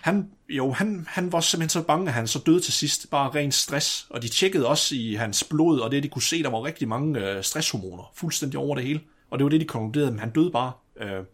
[0.00, 3.10] Han, jo, han, han var simpelthen så bange, at han så døde til sidst.
[3.10, 4.06] Bare ren stress.
[4.10, 6.88] Og de tjekkede også i hans blod, og det de kunne se, der var rigtig
[6.88, 8.12] mange øh, stresshormoner.
[8.14, 9.00] Fuldstændig over det hele.
[9.30, 11.24] Og det var det, de konkluderede, men han døde bare øh,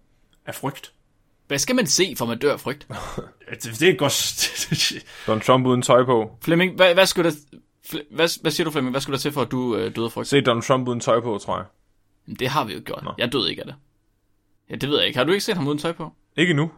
[0.46, 0.92] af frygt.
[1.46, 2.86] Hvad skal man se, for man dør af frygt?
[3.62, 4.14] Det, det er godt...
[5.26, 6.38] Donald Trump uden tøj på.
[6.42, 7.36] Flemming, hvad, hvad, skulle der,
[8.10, 8.90] hvad, hvad siger du, Flemming?
[8.92, 10.28] Hvad skulle der til for, at du øh, døde af frygt?
[10.28, 11.66] Se Donald Trump uden tøj på, tror jeg.
[12.26, 13.04] Jamen, Det har vi jo gjort.
[13.04, 13.12] Nå.
[13.18, 13.74] Jeg døde ikke af det.
[14.70, 15.16] Ja, det ved jeg ikke.
[15.18, 16.12] Har du ikke set ham uden tøj på?
[16.36, 16.70] Ikke nu.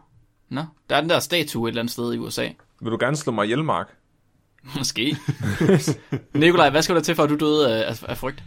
[0.49, 2.49] Nå, der er den der statue et eller andet sted i USA.
[2.81, 3.87] Vil du gerne slå mig ihjel, Mark?
[4.77, 5.17] Måske.
[6.33, 8.43] Nikolaj, hvad skal der til for, at du døde af, af, af frygt?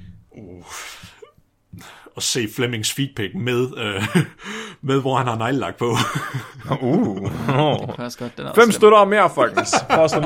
[2.17, 4.17] At se Flemmings feedpick med, øh,
[4.89, 5.97] med hvor han har neglelak på.
[6.83, 7.31] Uh.
[7.31, 9.75] Det faktisk godt, den er Fem støtter mere, folkens.
[9.91, 10.21] For at slå.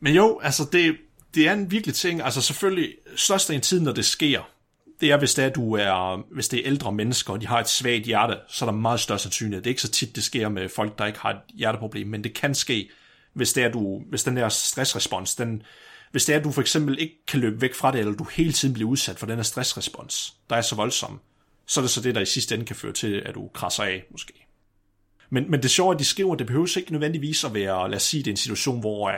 [0.00, 0.96] Men jo, altså det,
[1.34, 2.22] det er en virkelig ting.
[2.22, 4.40] Altså selvfølgelig, størst af tiden, når det sker,
[5.00, 7.60] det er, hvis det er, du er, hvis det er ældre mennesker, og de har
[7.60, 9.62] et svagt hjerte, så er der meget større sandsynlighed.
[9.62, 12.24] Det er ikke så tit, det sker med folk, der ikke har et hjerteproblem, men
[12.24, 12.90] det kan ske,
[13.34, 15.62] hvis det er, du, hvis den der stressrespons, den,
[16.10, 18.24] hvis det er, at du for eksempel ikke kan løbe væk fra det, eller du
[18.24, 21.20] hele tiden bliver udsat for den her stressrespons, der er så voldsom,
[21.66, 23.84] så er det så det, der i sidste ende kan føre til, at du krasser
[23.84, 24.46] af, måske.
[25.30, 27.90] Men, men det sjove er, at de skriver, at det behøves ikke nødvendigvis at være,
[27.90, 29.16] lad os sige, det er en situation, hvor uh,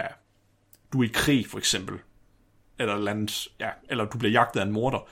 [0.92, 1.98] du er i krig, for eksempel,
[2.78, 5.08] eller, eller, andet, ja, eller du bliver jagtet af en morder.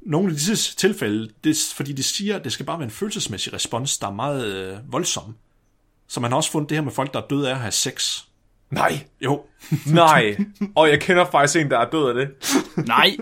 [0.00, 2.90] Nogle af disse tilfælde, det er, fordi de siger, at det skal bare være en
[2.90, 5.36] følelsesmæssig respons, der er meget øh, voldsom.
[6.06, 7.72] Så man har også fundet det her med folk, der er døde af at have
[7.72, 8.24] sex.
[8.70, 8.92] Nej.
[9.20, 9.42] Jo,
[9.94, 10.36] Nej.
[10.76, 12.28] Og jeg kender faktisk en, der er død af det.
[12.86, 13.16] Nej.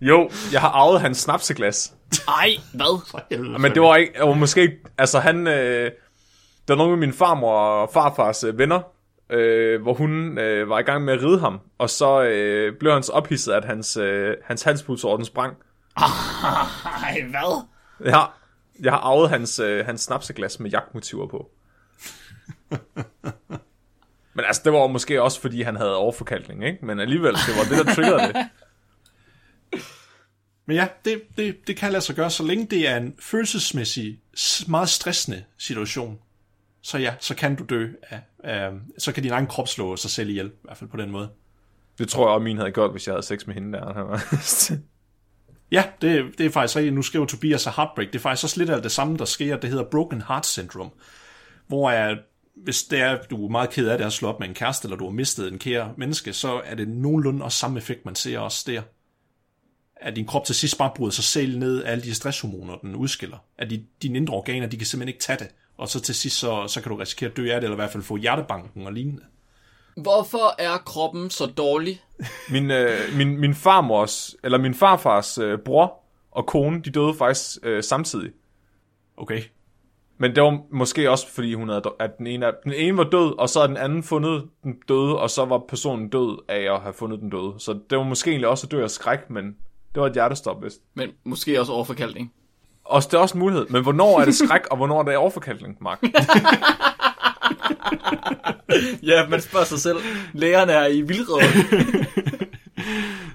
[0.00, 1.94] Jo, jeg har arvet hans snapseglas.
[2.28, 3.58] Ej, hvad?
[3.58, 5.90] Men det var ikke, det var måske ikke, altså han, øh,
[6.68, 8.80] der var nogle af min farmor og farfars øh, venner,
[9.30, 12.92] øh, hvor hun øh, var i gang med at ride ham, og så øh, blev
[12.92, 15.56] han så ophidset, at hans, øh, hans halspulsorden sprang.
[15.96, 17.64] Ej, hvad?
[18.04, 18.24] Ja,
[18.82, 21.50] jeg har arvet hans, øh, hans snapseglas med jagtmotiver på.
[24.38, 26.86] Men altså, det var måske også, fordi han havde overforkalkning, ikke?
[26.86, 28.46] Men alligevel, det var det, der triggerede det.
[30.66, 34.20] Men ja, det, det, det kan lade sig gøre, så længe det er en følelsesmæssig,
[34.68, 36.18] meget stressende situation.
[36.82, 40.10] Så ja, så kan du dø af, af så kan din egen krop slå sig
[40.10, 41.28] selv ihjel, i hvert fald på den måde.
[41.98, 44.20] Det tror jeg også, min havde gjort, hvis jeg havde sex med hende der.
[45.72, 46.94] Ja, det, det er faktisk rigtigt.
[46.94, 48.08] Nu skriver Tobias af Heartbreak.
[48.08, 49.56] Det er faktisk også lidt af det samme, der sker.
[49.56, 50.90] Det hedder Broken Heart Syndrome.
[51.66, 52.16] Hvor er,
[52.64, 54.86] hvis det er, du er meget ked af det at slå op med en kæreste,
[54.86, 58.14] eller du har mistet en kære menneske, så er det nogenlunde også samme effekt, man
[58.14, 58.82] ser også der.
[59.96, 62.94] At din krop til sidst bare bryder sig selv ned af alle de stresshormoner, den
[62.94, 63.38] udskiller.
[63.58, 65.48] At de, dine indre organer, de kan simpelthen ikke tage det.
[65.76, 67.80] Og så til sidst, så, så kan du risikere at dø af det, eller i
[67.80, 69.22] hvert fald få hjertebanken og lignende.
[69.96, 72.02] Hvorfor er kroppen så dårlig?
[72.50, 75.94] Min, øh, min, min farmors, eller min farfars øh, bror
[76.30, 78.30] og kone, de døde faktisk øh, samtidig.
[79.16, 79.42] Okay.
[80.18, 83.38] Men det var måske også, fordi hun havde, at den ene, den ene var død,
[83.38, 86.80] og så havde den anden fundet den døde, og så var personen død af at
[86.80, 87.54] have fundet den døde.
[87.58, 89.44] Så det var måske egentlig også at dø af skræk, men
[89.94, 90.80] det var et hjertestop, vist.
[90.94, 92.32] Men måske også overforkalkning.
[92.84, 93.66] Og det er også en mulighed.
[93.70, 96.02] Men hvornår er det skræk, og hvornår er det overforkalkning, Mark?
[99.02, 99.96] Ja, man spørger sig selv.
[100.32, 101.42] Lægerne er i vildrede.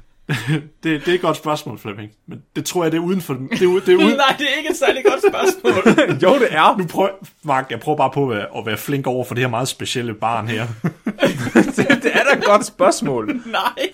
[0.83, 2.11] Det, det er et godt spørgsmål, Flemming.
[2.27, 3.33] Men det tror jeg, det er uden for...
[3.33, 5.93] Det er, u- det er uden, Nej, det er ikke et særligt godt spørgsmål.
[6.23, 6.77] jo, det er.
[6.77, 7.09] Nu prøv,
[7.43, 10.13] Mark, jeg prøver bare på at, at være flink over for det her meget specielle
[10.13, 10.67] barn her.
[11.77, 13.41] det, det er da et godt spørgsmål.
[13.45, 13.89] Nej.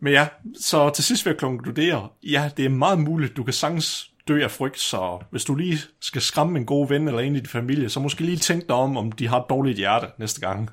[0.00, 0.26] Men ja,
[0.60, 4.42] så til sidst vil jeg konkludere, ja, det er meget muligt, du kan sagtens dø
[4.42, 7.46] af frygt, så hvis du lige skal skræmme en god ven eller en i din
[7.48, 10.70] familie, så måske lige tænk dig om, om de har et dårligt hjerte næste gang.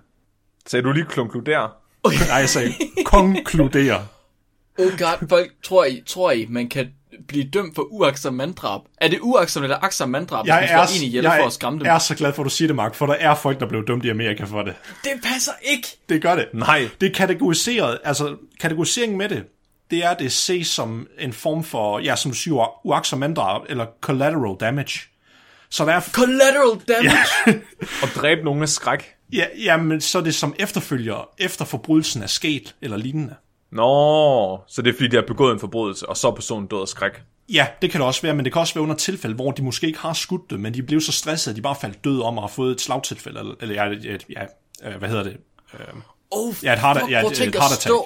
[0.69, 1.67] Så du lige konkluderer.
[2.27, 2.73] Nej, jeg sagde
[3.05, 4.07] konkludere.
[4.77, 6.87] Oh god, folk, tror I, tror I, man kan
[7.27, 8.81] blive dømt for uaksom manddrab?
[8.97, 10.67] Er det uaksom eller aksom manddrab, Jeg man er,
[11.03, 11.87] en jeg for at skræmme dem?
[11.87, 13.87] er så glad for, at du siger det, Mark, for der er folk, der blev
[13.87, 14.75] dømt i Amerika for det.
[15.03, 15.87] Det passer ikke.
[16.09, 16.47] Det gør det.
[16.53, 16.89] Nej.
[17.01, 19.43] Det er kategoriseret, altså kategoriseringen med det,
[19.91, 23.85] det er, det ses som en form for, ja, som du siger, uaksom manddrab, eller
[24.01, 24.99] collateral damage.
[25.69, 27.17] Så der er, Collateral damage.
[27.47, 27.53] Ja.
[28.03, 29.15] Og dræbe nogen af skræk.
[29.33, 33.35] Ja, jamen, så er det som efterfølger, efter forbrydelsen er sket, eller lignende.
[33.71, 36.81] Nå, så det er fordi, de har begået en forbrydelse, og så er personen død
[36.81, 37.11] af skræk.
[37.49, 39.63] Ja, det kan det også være, men det kan også være under tilfælde, hvor de
[39.63, 42.23] måske ikke har skudt det, men de blev så stressede, at de bare faldt døde
[42.23, 44.17] om og har fået et slagtilfælde, eller, eller ja, ja,
[44.83, 45.37] ja, øh, hvad hedder det?
[45.73, 45.79] Øh,
[46.31, 47.81] Oh, Ja, et heart- ja, prøv et- at tænke et heart at attack.
[47.81, 48.05] stå,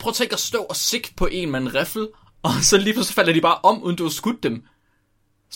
[0.00, 2.08] prøv at tænke at stå og sigte på en med en riffel,
[2.42, 4.62] og så lige pludselig falder de bare om, uden du har skudt dem.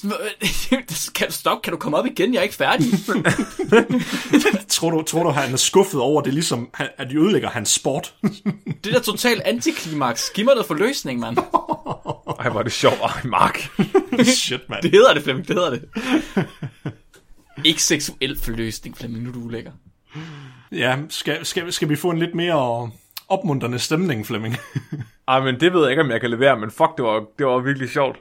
[1.14, 1.62] Kan du stoppe?
[1.64, 2.32] Kan du komme op igen?
[2.34, 2.86] Jeg er ikke færdig.
[4.68, 7.68] tror, du, tror du, han er skuffet over det, ligesom, han- at de ødelægger hans
[7.68, 8.14] sport?
[8.84, 10.30] Det der totalt antiklimaks.
[10.34, 11.38] Giv mig noget for løsning, mand.
[12.40, 12.98] Ej, hvor er det sjovt.
[13.02, 13.68] Ej, Mark.
[14.24, 14.82] Shit, mand.
[14.82, 15.88] Det hedder det, Flemming, det hedder det.
[17.64, 19.72] Ikke seksuel forløsning, Flemming, nu er du ulækker.
[20.72, 22.90] Ja, skal, skal, skal vi få en lidt mere
[23.28, 24.56] opmuntrende stemning, Flemming?
[25.28, 27.46] Ej, men det ved jeg ikke, om jeg kan levere, men fuck, det var, det
[27.46, 28.16] var virkelig sjovt.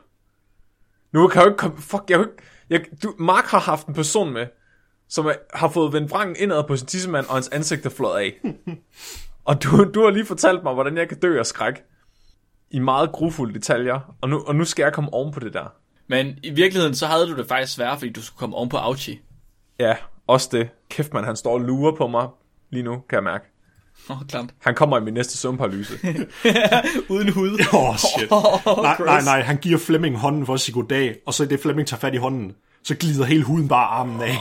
[1.14, 1.78] Nu kan jeg jo ikke komme...
[1.78, 4.48] Fuck, jeg, kan ikke, jeg, du, Mark har haft en person med,
[5.10, 8.18] som er, har fået vendt vrangen indad på sin tissemand, og hans ansigt er flået
[8.18, 8.42] af.
[9.48, 11.84] og du, du har lige fortalt mig, hvordan jeg kan dø af skræk.
[12.72, 14.16] I meget grufulde detaljer.
[14.22, 15.74] Og nu, og nu skal jeg komme oven på det der.
[16.08, 18.78] Men i virkeligheden, så havde du det faktisk svært, fordi du skulle komme oven på
[18.78, 19.22] Auchi.
[19.80, 19.96] Ja,
[20.28, 20.70] også det.
[20.90, 22.28] Kæft, man, han står og lurer på mig
[22.70, 23.51] lige nu, kan jeg mærke.
[24.10, 24.46] Åh, oh, klart.
[24.60, 25.94] Han kommer i min næste søvnparalyse.
[27.14, 27.60] Uden hud.
[27.74, 28.32] Åh, oh, shit.
[28.32, 31.48] Oh, nej, nej, nej, han giver Flemming hånden for at sige goddag, og så i
[31.48, 34.38] det Flemming tager fat i hånden, så glider hele huden bare armen af.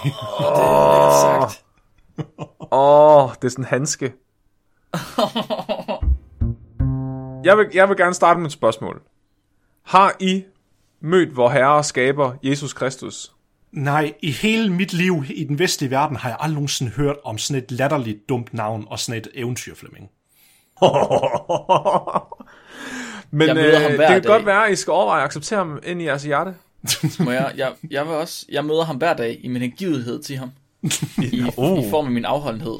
[1.23, 1.65] sagt.
[2.73, 4.13] Åh, oh, det er sådan en handske.
[7.45, 9.03] Jeg vil, jeg vil gerne starte med et spørgsmål.
[9.87, 10.45] Har I
[11.03, 13.33] mødt vor Herre og Skaber, Jesus Kristus?
[13.73, 17.39] Nej, i hele mit liv i den vestlige verden har jeg aldrig nogensinde hørt om
[17.39, 20.09] sådan et latterligt dumt navn og sådan et eventyr, Flemming.
[23.33, 24.23] Men Jeg møder øh, ham det kan dag.
[24.23, 26.55] godt være, at I skal overveje at acceptere ham ind i jeres hjerte.
[27.25, 30.37] Må jeg, jeg, jeg, vil også, jeg møder ham hver dag i min hengivenhed til
[30.37, 30.51] ham.
[31.23, 31.79] I, Uh.
[31.87, 32.79] I form af min afholdenhed.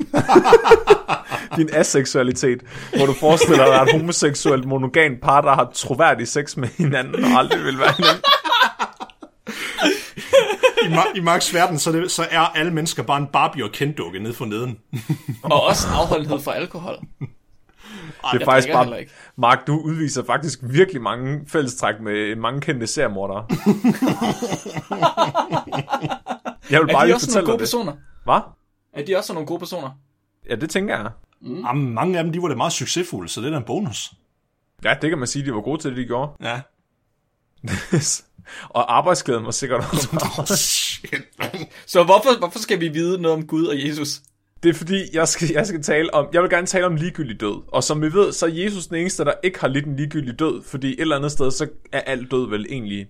[1.57, 2.61] Din aseksualitet,
[2.97, 7.31] hvor du forestiller dig et homoseksuelt monogam par, der har troværdig sex med hinanden og
[7.31, 8.23] aldrig vil være hinanden.
[10.85, 13.71] I, Ma- i Marks verden, så, det, så er alle mennesker bare en Barbie og
[13.73, 14.79] Ken-dukke nede for neden.
[15.43, 16.95] Og også afholdenhed for alkohol.
[18.33, 19.01] Det er faktisk bare...
[19.01, 19.13] ikke.
[19.37, 23.47] Mark, du udviser faktisk virkelig mange fællestræk med mange kendte seriemordere.
[26.71, 27.59] jeg vil Er bare de lige også fortælle nogle gode det.
[27.61, 27.93] personer?
[28.25, 28.41] Hvad?
[28.93, 29.91] Er de også nogle gode personer?
[30.51, 31.11] Ja, det tænker jeg.
[31.41, 31.65] Mm.
[31.67, 34.13] Jamen, mange af dem, de var da meget succesfulde, så det er da en bonus.
[34.85, 36.33] Ja, det kan man sige, de var gode til det, de gjorde.
[36.41, 36.61] Ja.
[38.69, 39.85] og arbejdsglæden var sikkert
[40.39, 40.57] også.
[40.57, 41.51] Shit, man.
[41.87, 44.21] Så hvorfor, hvorfor skal vi vide noget om Gud og Jesus?
[44.63, 47.41] Det er fordi, jeg skal, jeg skal tale om, jeg vil gerne tale om ligegyldig
[47.41, 47.63] død.
[47.69, 50.39] Og som vi ved, så er Jesus den eneste, der ikke har lidt en ligegyldig
[50.39, 53.07] død, fordi et eller andet sted, så er alt død vel egentlig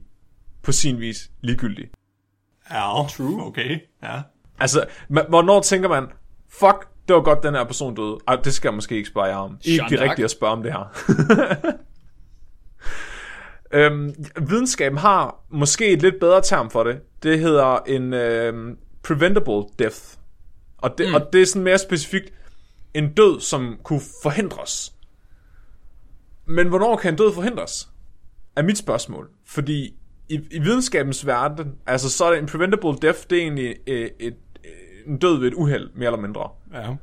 [0.63, 1.85] på sin vis ligegyldig.
[2.71, 3.47] Ja, true.
[3.47, 4.21] Okay, ja.
[4.59, 6.07] Altså, ma- hvornår tænker man,
[6.49, 8.19] fuck, det var godt, den her person døde.
[8.29, 9.59] Ej, det skal jeg måske ikke spørge jer om.
[9.65, 10.85] I er ikke de rigtige at spørge om det her.
[13.71, 14.15] øhm,
[14.49, 17.01] videnskaben har måske et lidt bedre term for det.
[17.23, 19.99] Det hedder en øhm, preventable death.
[20.79, 21.15] Og det, mm.
[21.15, 22.33] og det er sådan mere specifikt
[22.95, 24.93] en død, som kunne forhindres.
[26.47, 27.89] Men hvornår kan en død forhindres?
[28.57, 29.31] Er mit spørgsmål.
[29.47, 29.95] Fordi
[30.29, 34.01] i, i videnskabens verden, altså så er det en preventable death, det er egentlig øh,
[34.01, 34.35] et, et,
[35.07, 36.49] en død ved et uheld, mere eller mindre.
[36.75, 36.97] ja.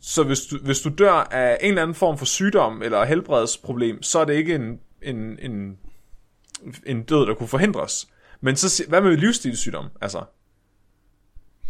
[0.00, 4.02] Så hvis du, hvis du dør af en eller anden form for sygdom eller helbredsproblem,
[4.02, 5.78] så er det ikke en, en, en,
[6.86, 8.08] en død, der kunne forhindres.
[8.40, 9.86] Men så, hvad med livsstilssygdom?
[10.00, 10.24] Altså,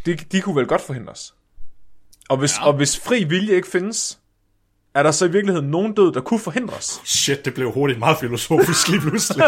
[0.07, 1.35] de, de kunne vel godt forhindres.
[2.29, 2.59] Og hvis.
[2.59, 2.67] Ja.
[2.67, 4.21] og hvis fri vilje ikke findes,
[4.95, 7.01] er der så i virkeligheden nogen død, der kunne forhindres?
[7.05, 9.45] Shit, det blev hurtigt meget filosofisk lige pludselig.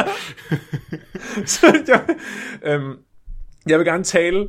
[1.47, 2.16] Så jeg,
[2.62, 2.99] øhm,
[3.66, 4.49] jeg vil gerne tale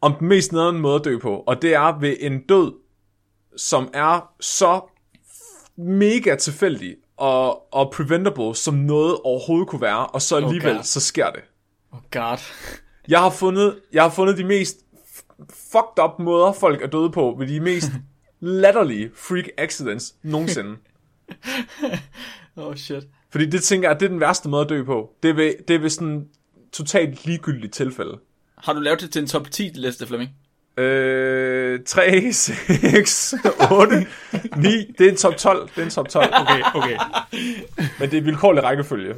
[0.00, 2.72] om den mest nederen måde at dø på, og det er ved en død,
[3.56, 4.80] som er så
[5.76, 10.82] mega tilfældig og, og preventable, som noget overhovedet kunne være, og så alligevel, God.
[10.82, 11.40] så sker det.
[11.92, 12.38] Oh god.
[13.08, 14.76] Jeg har fundet, jeg har fundet de mest
[15.50, 17.90] fucked up måder, folk er døde på, ved de mest
[18.40, 20.76] latterlige freak accidents nogensinde.
[22.58, 23.04] Oh shit.
[23.30, 25.12] Fordi det tænker jeg, det er den værste måde at dø på.
[25.22, 26.28] Det er ved, det er ved sådan
[26.72, 28.18] totalt ligegyldigt tilfælde.
[28.58, 30.30] Har du lavet det til en top 10 liste, Flemming?
[30.78, 33.34] Øh, 3, 6,
[33.70, 34.06] 8,
[34.56, 34.92] 9.
[34.98, 35.68] Det er en top 12.
[35.68, 36.28] Det er en top 12.
[36.34, 36.96] Okay, okay.
[38.00, 39.14] Men det er vilkårlig rækkefølge.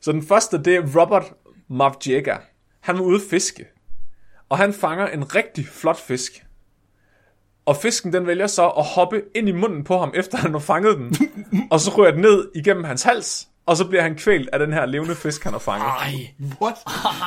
[0.00, 1.24] Så den første, det er Robert
[1.70, 2.36] Mavjega.
[2.80, 3.64] Han var ude at fiske.
[4.48, 6.32] Og han fanger en rigtig flot fisk.
[7.66, 10.58] Og fisken, den vælger så at hoppe ind i munden på ham, efter han har
[10.58, 11.16] fanget den.
[11.70, 13.48] og så rører den ned igennem hans hals.
[13.66, 15.86] Og så bliver han kvælt af den her levende fisk, han har fanget.
[15.86, 16.12] Ej.
[16.62, 16.74] What?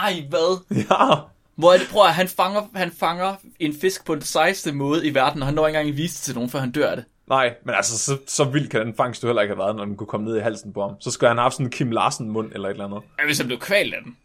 [0.04, 0.64] Ej, hvad?
[0.90, 1.16] Ja.
[1.56, 5.08] Hvor er det, prøv at han fanger, han fanger en fisk på den sejeste måde
[5.08, 6.96] i verden, og han når ikke engang vise det til nogen, før han dør af
[6.96, 7.06] det.
[7.30, 9.86] Nej, men altså, så, så vildt kan den fangst jo heller ikke have været, når
[9.86, 10.92] den kunne komme ned i halsen på ham.
[11.00, 13.02] Så skulle han have haft sådan en Kim Larsen-mund eller et eller andet.
[13.20, 14.18] Ja, hvis han blev kvalt af den.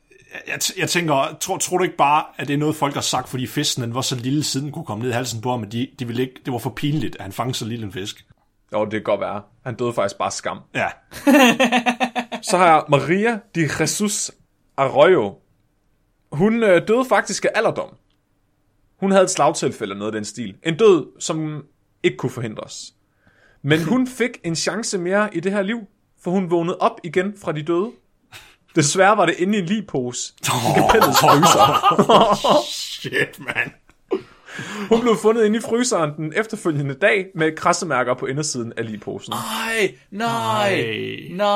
[0.47, 3.01] Jeg, t- jeg tænker, tror, tror du ikke bare, at det er noget, folk har
[3.01, 5.51] sagt, fordi fisken den var så lille, siden den kunne komme ned i halsen på
[5.51, 7.87] ham, at de, de ville ikke, det var for pinligt, at han fangede så lille
[7.87, 8.25] en fisk?
[8.73, 9.43] Jo, det kan godt være.
[9.65, 10.59] Han døde faktisk bare af skam.
[10.75, 10.89] Ja.
[12.51, 14.31] Så har jeg Maria de Jesus
[14.77, 15.35] Arroyo.
[16.33, 17.97] Hun øh, døde faktisk af alderdom.
[19.01, 20.57] Hun havde et slagtilfælde eller noget af den stil.
[20.63, 21.65] En død, som
[22.03, 22.95] ikke kunne forhindres.
[23.63, 25.79] Men hun fik en chance mere i det her liv,
[26.23, 27.91] for hun vågnede op igen fra de døde.
[28.75, 32.65] Desværre var det inde i en ligpose i kapellets fryser.
[32.73, 33.73] Shit, man.
[34.89, 39.35] Hun blev fundet inde i fryseren den efterfølgende dag med krassemærker på indersiden af ligposen.
[39.35, 41.17] Nej, nej, Ej.
[41.31, 41.47] nej.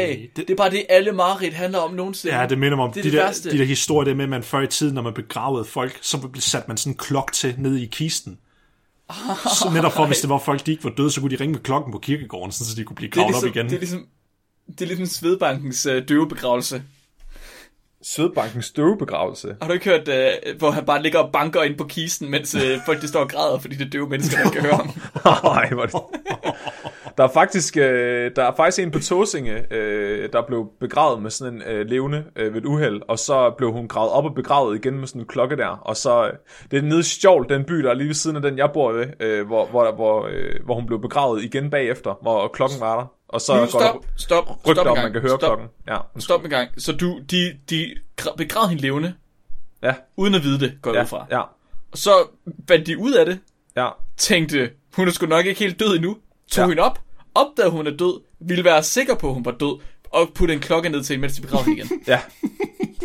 [0.00, 2.40] Ej, Det, det er bare det, alle Marit handler om nogensinde.
[2.40, 3.50] Ja, det minder mig om det er de, det der, værste.
[3.50, 6.18] de der historier der med, at man før i tiden, når man begravede folk, så
[6.18, 8.38] blev sat man sådan en klok til ned i kisten.
[9.44, 11.52] Så netop for, hvis det var folk, de ikke var døde, så kunne de ringe
[11.52, 13.66] med klokken på kirkegården, så de kunne blive gravet ligesom, op igen.
[13.66, 14.06] Det er ligesom,
[14.68, 16.82] det er ligesom Svedbankens øh, døvebegravelse.
[18.02, 19.56] Sødbankens døvebegravelse.
[19.60, 22.54] Har du ikke hørt, øh, hvor han bare ligger og banker ind på kisten, mens
[22.54, 24.90] øh, folk de står og græder, fordi det er døve mennesker, der kan høre ham?
[25.54, 25.94] Nej, hvor er det...
[27.18, 31.30] Der er faktisk, øh, der er faktisk en på Tåsinge, øh, der blev begravet med
[31.30, 34.34] sådan en øh, levende øh, ved et uheld, og så blev hun gravet op og
[34.34, 36.32] begravet igen med sådan en klokke der, og så, øh,
[36.70, 38.70] det er nede i Stjål, den by, der er lige ved siden af den, jeg
[38.74, 42.80] bor ved, øh, hvor, hvor, hvor, øh, hvor hun blev begravet igen bagefter, hvor klokken
[42.80, 45.30] var der, og så Nu, går stop, der stop, stop en om, man kan høre
[45.30, 45.66] stop, klokken.
[45.88, 46.68] Ja, Stop en gang.
[46.78, 49.14] Så du, de, de gra- begravede hende levende,
[49.82, 51.26] ja, uden at vide det, går ja, ud fra.
[51.30, 51.40] ja,
[51.92, 52.10] Og så
[52.68, 53.40] fandt de ud af det,
[53.76, 56.16] ja, tænkte, hun er sgu nok ikke helt død endnu,
[56.50, 56.68] tog Ja.
[56.68, 56.98] hende op,
[57.34, 60.60] opdagede hun er død, ville være sikker på, at hun var død, og putte en
[60.60, 62.02] klokke ned til mens de begravede hende igen.
[62.06, 62.20] ja.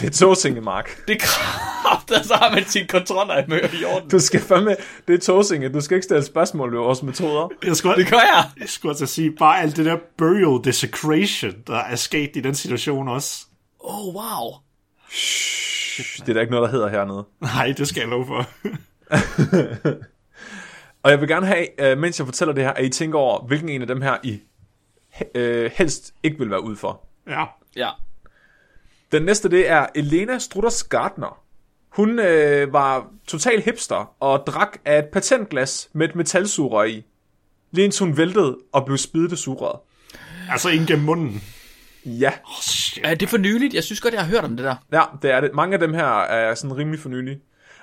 [0.00, 1.02] Det er Tåsinge, Mark.
[1.08, 4.08] Det er kraftigt, så har man sine kontroller i mør i orden.
[4.10, 4.76] Du skal fandme,
[5.08, 7.48] det er Tåsinge, du skal ikke stille spørgsmål ved vores metoder.
[7.64, 8.44] Jeg skulle, Det gør jeg.
[8.60, 12.54] jeg skulle altså sige, bare alt det der burial desecration, der er sket i den
[12.54, 13.46] situation også.
[13.80, 14.52] Oh, wow.
[16.16, 17.24] Det er der ikke noget, der hedder hernede.
[17.40, 18.46] Nej, det skal jeg love for.
[21.02, 23.46] Og jeg vil gerne have, øh, mens jeg fortæller det her, at I tænker over,
[23.46, 24.40] hvilken en af dem her I
[25.34, 27.06] øh, helst ikke vil være ude for.
[27.28, 27.44] ja.
[27.76, 27.88] Ja.
[29.12, 31.42] Den næste, det er Elena Strutters Gardner.
[31.88, 37.04] Hun øh, var total hipster og drak af et patentglas med et metalsugerør i.
[37.72, 39.80] Lige indtil hun væltede og blev spidet af sugerøret.
[40.50, 41.42] Altså ind gennem munden.
[42.04, 43.04] Ja, Oh, shit.
[43.04, 43.74] Er det for nyligt?
[43.74, 44.76] Jeg synes godt, jeg har hørt om det der.
[44.92, 45.50] ja, det er det.
[45.54, 47.38] Mange af dem her er sådan rimelig for nylig.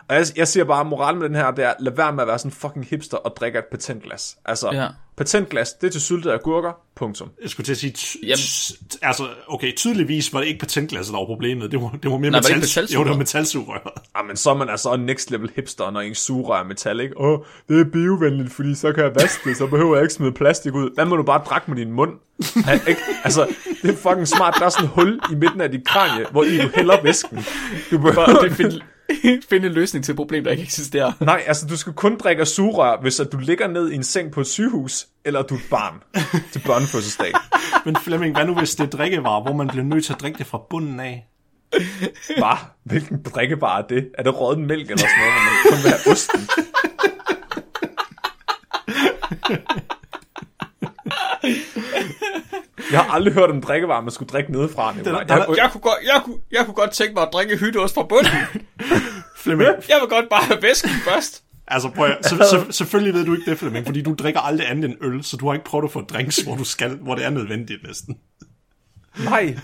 [0.10, 2.28] Og jeg, jeg siger bare, moralen med den her, det er, lad være med at
[2.28, 4.38] være sådan fucking hipster og drikke et patentglas.
[4.45, 4.88] Altså, Ja.
[5.18, 7.30] patentglas, det er til syltede agurker, punktum.
[7.41, 8.36] Jeg skulle til at sige, ty- Jamen.
[8.38, 11.72] t- altså, okay, tydeligvis var det ikke patentglasset, der var problemet.
[11.72, 12.99] Det var, det var mere Nej, var det metal, metalsugerør?
[13.01, 13.91] jo, det var metalsugerøret.
[14.18, 17.18] Jamen, så er man altså en next level hipster, når en sugerør er metal, ikke?
[17.22, 17.39] Åh,
[17.70, 20.74] det er biovenligt, fordi så kan jeg vaske det, så behøver jeg ikke smide plastik
[20.74, 20.89] ud.
[20.95, 22.12] Hvad må du bare drikke med din mund?
[22.66, 23.01] Han, ikke?
[23.24, 23.47] Altså,
[23.82, 24.55] det er fucking smart.
[24.60, 27.38] Der er sådan et hul i midten af dit kranie, hvor i du hælder væsken.
[27.91, 28.49] Du behøver...
[28.53, 28.82] Finde,
[29.49, 31.12] finde en løsning til et problem, der ikke eksisterer.
[31.20, 34.03] Nej, altså, du skal kun drikke af sugerør, hvis at du ligger ned i en
[34.03, 36.03] seng på et sygehus, eller du er et barn
[36.51, 37.32] til børnefødselsdag.
[37.86, 40.38] Men Flemming, hvad nu hvis det er drikkevarer, hvor man bliver nødt til at drikke
[40.38, 41.28] det fra bunden af?
[42.28, 42.58] Hvad?
[42.84, 44.10] Hvilken drikkebar er det?
[44.18, 46.41] Er det rådden mælk eller sådan noget, hvor man kun vil have osten?
[52.92, 54.94] Jeg har aldrig hørt om drikkevarer, man skulle drikke nedefra.
[54.96, 55.24] Nicolaj.
[55.24, 57.94] der- Jeg, Jeg kunne, godt, jeg, kunne, jeg kunne godt tænke mig at drikke hytteost
[57.94, 58.32] fra bunden.
[59.44, 61.44] Flemming, Jeg vil godt bare have væsken først.
[61.68, 64.70] altså prøv at, så, så, selvfølgelig ved du ikke det, Flemming, fordi du drikker aldrig
[64.72, 67.16] andet end øl, så du har ikke prøvet at få drinks, hvor du skal, hvor
[67.16, 68.18] det er nødvendigt næsten.
[69.24, 69.58] nej.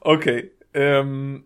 [0.00, 0.42] okay.
[0.74, 1.42] Øhm,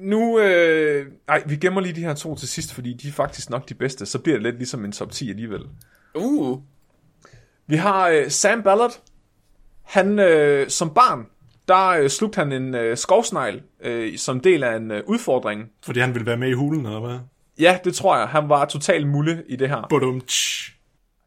[0.00, 3.50] nu, øh, ej, vi gemmer lige de her to til sidst, fordi de er faktisk
[3.50, 4.06] nok de bedste.
[4.06, 5.60] Så bliver det lidt ligesom en top 10 alligevel.
[6.14, 6.58] Uh.
[7.66, 9.00] Vi har øh, Sam Ballard.
[9.82, 11.26] Han, øh, som barn,
[11.68, 15.70] der øh, slugte han en øh, skovsnegl øh, som del af en øh, udfordring.
[15.84, 17.18] Fordi han ville være med i hulen, eller hvad?
[17.58, 18.28] Ja, det tror jeg.
[18.28, 19.86] Han var total mulle i det her.
[19.90, 20.22] Badum.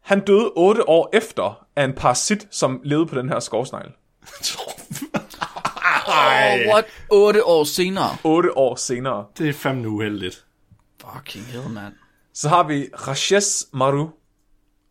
[0.02, 3.92] Han døde 8 år efter af en parasit, som levede på den her skovsnegl.
[6.08, 6.84] Oh, what?
[7.10, 8.16] 8 år senere.
[8.24, 9.26] 8 år senere.
[9.38, 10.44] Det er fandme uheldigt.
[11.00, 11.92] Fucking hell, man.
[12.34, 14.08] Så har vi Rashes Maru.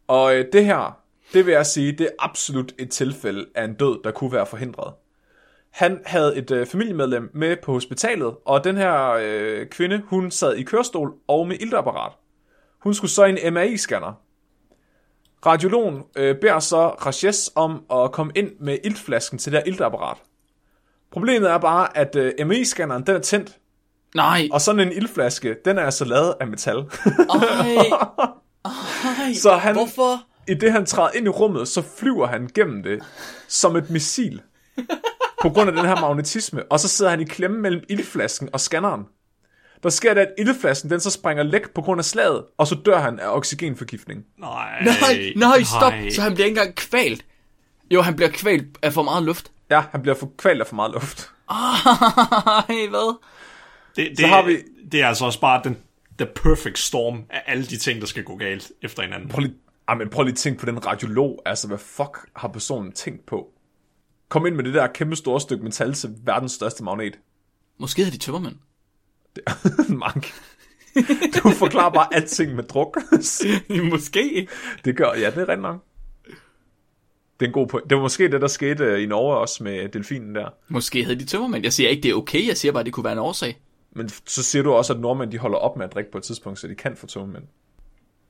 [0.08, 0.98] Og øh, det her,
[1.34, 4.45] det vil jeg sige, det er absolut et tilfælde af en død, der kunne være
[4.45, 4.93] forhindret.
[5.71, 10.55] Han havde et øh, familiemedlem med på hospitalet, og den her øh, kvinde, hun sad
[10.55, 12.11] i kørestol og med iltapparat.
[12.80, 14.11] Hun skulle så i en MRI-scanner.
[15.45, 20.17] Radiologen øh, beder så Rashes om at komme ind med iltflasken til det her iltapparat.
[21.11, 23.57] Problemet er bare, at øh, MRI-scanneren den er tændt,
[24.15, 24.47] Nej.
[24.51, 26.75] og sådan en iltflaske, den er altså lavet af metal.
[26.78, 26.86] Ej.
[28.65, 29.34] Ej.
[29.34, 30.23] Så han- Hvorfor?
[30.48, 33.00] I det han træder ind i rummet, så flyver han gennem det
[33.48, 34.41] som et missil.
[35.41, 36.64] På grund af den her magnetisme.
[36.72, 39.04] Og så sidder han i klemme mellem ildflasken og scanneren.
[39.84, 42.76] Der sker det, at ildflasken den så springer læk på grund af slaget, og så
[42.86, 44.26] dør han af oxygenforgiftning.
[44.38, 45.93] Nej, Nej, nej, stop.
[46.16, 47.26] Så han bliver ikke engang kvalt.
[47.91, 49.52] Jo, han bliver kvalt af for meget luft.
[49.70, 51.30] Ja, han bliver for kvalt af for meget luft.
[51.50, 53.18] Ej, hvad?
[53.95, 55.78] Det, det, Så har vi- det er altså også bare den
[56.20, 59.30] the perfect storm af alle de ting, der skal gå galt efter hinanden.
[59.30, 59.54] Prøv lige,
[59.88, 61.42] Ah, men prøv lige at tænke på den radiolog.
[61.46, 63.54] Altså, hvad fuck har personen tænkt på?
[64.30, 67.20] Kom ind med det der kæmpe store stykke metal til verdens største magnet.
[67.78, 68.56] Måske havde de tømmermænd.
[70.04, 70.34] Mark.
[71.44, 72.98] Du forklarer bare alting med druk.
[73.92, 74.48] Måske.
[74.86, 75.84] det gør, ja, det er rent nok.
[77.40, 77.90] Det er en god point.
[77.90, 80.50] Det var måske det, der skete øh, i Norge også med delfinen der.
[80.68, 81.64] Måske havde de tømmermænd.
[81.64, 82.48] Jeg siger ikke, det er okay.
[82.48, 83.62] Jeg siger bare, det kunne være en årsag.
[83.92, 86.24] Men så siger du også, at nordmænd de holder op med at drikke på et
[86.24, 87.44] tidspunkt, så de kan få tømmermænd.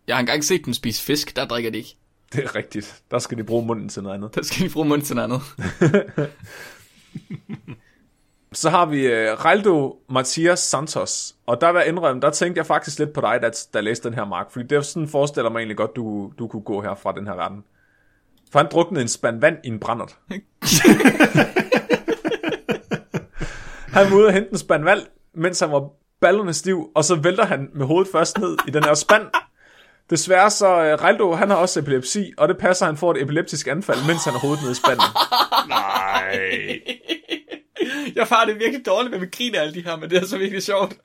[0.08, 1.36] Jeg har engang set dem spise fisk.
[1.36, 1.96] Der drikker de ikke.
[2.34, 3.02] Det er rigtigt.
[3.12, 4.36] Der skal de bruge munden til noget andet.
[4.36, 5.42] Der skal de bruge mund til noget andet.
[8.54, 11.36] Så har vi uh, Raldo Matias Santos.
[11.46, 14.10] Og der var indrømme, der tænkte jeg faktisk lidt på dig, da, da jeg læste
[14.10, 14.52] den her, Mark.
[14.52, 17.36] Fordi det sådan forestiller mig egentlig godt, du, du kunne gå her fra den her
[17.36, 17.64] verden.
[18.52, 20.18] For han druknede en spand vand i en brændert.
[23.96, 25.02] han var ude og hente en spand vand,
[25.34, 25.90] mens han var
[26.22, 29.24] ballerne stiv, og så vælter han med hovedet først ned i den her spand.
[30.10, 33.22] Desværre så, uh, Raldo, han har også epilepsi, og det passer, at han får et
[33.22, 35.06] epileptisk anfald, mens han har hovedet nede i spanden.
[35.70, 36.40] Nej.
[38.16, 40.26] Jeg har det virkelig dårligt med, at vi griner alle de her, men det er
[40.26, 40.98] så virkelig sjovt.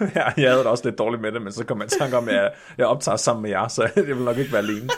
[0.14, 2.16] Ja, jeg havde det også lidt dårligt med det, men så kom jeg i tanke
[2.16, 4.88] om, at jeg, jeg optager sammen med jer, så jeg vil nok ikke være alene.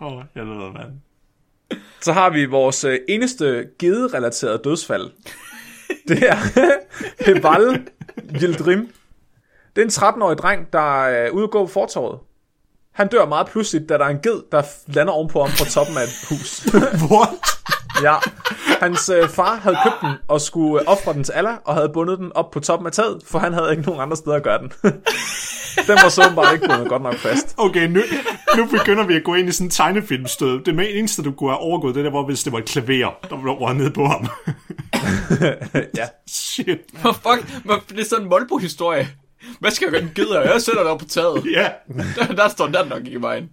[0.00, 0.92] Åh, oh, jeg ved, mand.
[2.00, 5.10] Så har vi vores øh, eneste gede-relaterede dødsfald.
[6.08, 6.36] Det er
[7.24, 7.86] Heval
[8.42, 8.92] Yildirim.
[9.76, 12.18] Det er en 13-årig dreng, der er ude at gå på fortorvet.
[12.94, 15.96] Han dør meget pludseligt, da der er en ged, der lander ovenpå ham på toppen
[15.96, 16.66] af et hus.
[17.12, 17.28] What?
[18.02, 18.14] ja.
[18.80, 21.88] Hans øh, far havde købt den og skulle øh, ofre den til Allah, og havde
[21.88, 24.42] bundet den op på toppen af taget, for han havde ikke nogen andre steder at
[24.42, 24.72] gøre den.
[25.88, 27.54] den var så bare ikke bundet godt nok fast.
[27.58, 28.00] Okay, nu,
[28.56, 30.64] nu begynder vi at gå ind i sådan en tegnefilmstød.
[30.64, 33.10] Det med- eneste, du kunne have overgået, det der var, hvis det var et klaver,
[33.30, 34.26] der var nede på ham.
[35.96, 36.06] ja.
[36.28, 36.78] Shit, man.
[37.00, 39.08] Hvor fuck, hvor, det er sådan en Molbo-historie.
[39.60, 40.40] Hvad skal jeg gøre den gider?
[40.40, 41.44] Jeg sætter det op på taget.
[41.56, 41.70] Ja.
[42.16, 43.50] Der, der står den nok i vejen.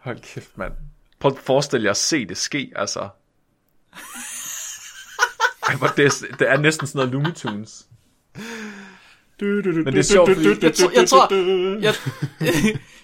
[0.00, 0.72] Hold kæft, mand.
[1.20, 3.08] Prøv at forestille jer at se det ske, altså.
[5.68, 7.86] Ej, hvor det, er, det er næsten sådan noget Looney Tunes.
[9.40, 11.34] Men det er sjovt, fordi Jeg, tror, jeg, tror,
[11.80, 11.94] jeg,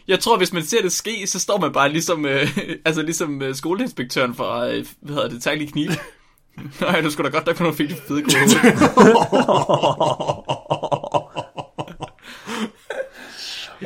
[0.08, 3.42] jeg tror, hvis man ser det ske, så står man bare ligesom, øh, altså ligesom
[3.42, 5.90] øh, skoleinspektøren fra, øh, hvad hedder det, Taglige Kniv.
[6.80, 8.34] Nej, du skulle da godt, der kunne fik det fede kode.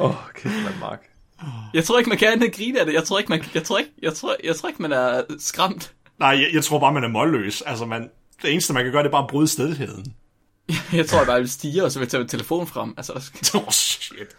[0.00, 1.00] Åh, oh, kæft, mand, Mark.
[1.74, 2.94] Jeg tror ikke, man kan andet grine af det.
[2.94, 5.92] Jeg tror ikke, man, jeg tror ikke, jeg tror, jeg tror ikke, man er skræmt.
[6.18, 7.62] Nej, jeg, jeg tror bare, man er målløs.
[7.62, 8.10] Altså, man,
[8.42, 10.04] det eneste, man kan gøre, det er bare at bryde stedigheden.
[10.92, 12.94] Jeg tror, jeg bare vil stige, og så vil jeg tage min telefon frem.
[12.96, 13.60] Altså, skal...
[13.66, 14.36] Oh, shit.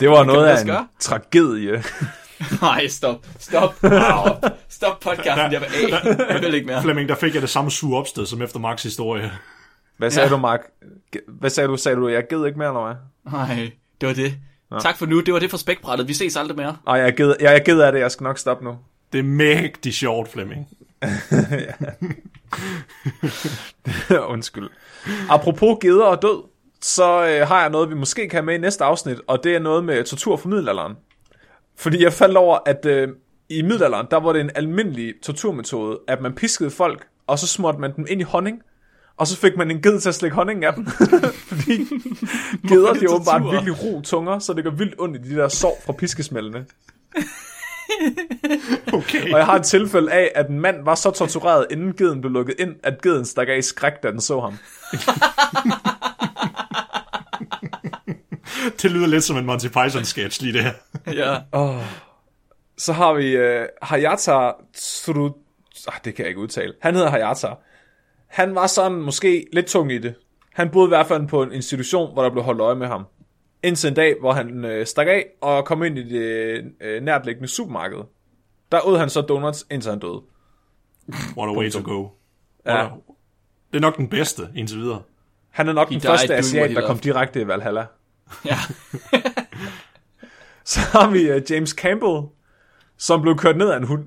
[0.00, 0.88] Det var noget man af en gøre.
[1.00, 1.82] tragedie.
[2.62, 3.26] Nej, stop.
[3.38, 3.82] Stop.
[3.82, 4.50] Wow.
[4.68, 5.52] Stop podcasten.
[5.52, 6.32] Jeg vil af.
[6.34, 6.82] Jeg vil ikke mere.
[6.82, 9.32] Flemming, der fik jeg det samme sure opsted, som efter Marks historie.
[9.96, 10.34] Hvad sagde Ja.
[10.34, 10.60] du, Mark?
[11.28, 11.76] Hvad sagde du?
[11.76, 13.32] Sagde du, jeg ged ikke mere, eller hvad?
[13.32, 13.70] Nej,
[14.00, 14.34] det var det.
[14.78, 15.20] Tak for nu.
[15.20, 16.08] Det var det for spækbrættet.
[16.08, 16.76] Vi ses aldrig mere.
[16.86, 18.00] Ej, jeg er, ked, jeg er ked af det.
[18.00, 18.78] Jeg skal nok stoppe nu.
[19.12, 20.68] Det er mægtig sjovt, Flemming.
[24.32, 24.68] Undskyld.
[25.28, 26.42] Apropos geder og død,
[26.82, 29.54] så øh, har jeg noget, vi måske kan have med i næste afsnit, og det
[29.54, 30.94] er noget med tortur fra middelalderen.
[31.76, 33.08] Fordi jeg faldt over, at øh,
[33.48, 37.78] i middelalderen, der var det en almindelig torturmetode, at man piskede folk, og så smurte
[37.78, 38.62] man dem ind i honning,
[39.20, 40.86] og så fik man en ged til at slikke honningen af dem.
[41.50, 41.76] Fordi
[42.68, 45.48] geder, de er åbenbart virkelig ro tunger, så det går vildt ondt i de der
[45.48, 46.66] sår fra piskesmældene.
[48.92, 49.32] Okay.
[49.32, 52.32] Og jeg har et tilfælde af, at en mand var så tortureret, inden geden blev
[52.32, 54.58] lukket ind, at geden stak af i skræk, da den så ham.
[58.82, 60.72] Det lyder lidt som en Monty Python-sketch, lige det her.
[61.12, 61.36] Ja.
[62.78, 65.30] Så har vi øh, Hayata Tsuru...
[65.88, 66.74] Ah, det kan jeg ikke udtale.
[66.80, 67.48] Han hedder Hayata.
[68.30, 70.14] Han var sådan måske lidt tung i det.
[70.52, 73.04] Han boede i hvert fald på en institution, hvor der blev holdt øje med ham.
[73.62, 77.48] Indtil en dag, hvor han øh, stak af og kom ind i det øh, nærtliggende
[77.48, 77.98] supermarked.
[78.72, 80.20] Der åd han så donuts, indtil han døde.
[81.36, 82.08] What a way to go.
[82.66, 82.86] Ja.
[82.86, 82.88] A...
[83.72, 85.02] Det er nok den bedste, indtil videre.
[85.50, 87.86] Han er nok den died første asiat, he der kom direkte i Valhalla.
[88.44, 88.56] Ja.
[90.64, 92.22] Så har vi uh, James Campbell,
[92.96, 94.04] som blev kørt ned af en hund.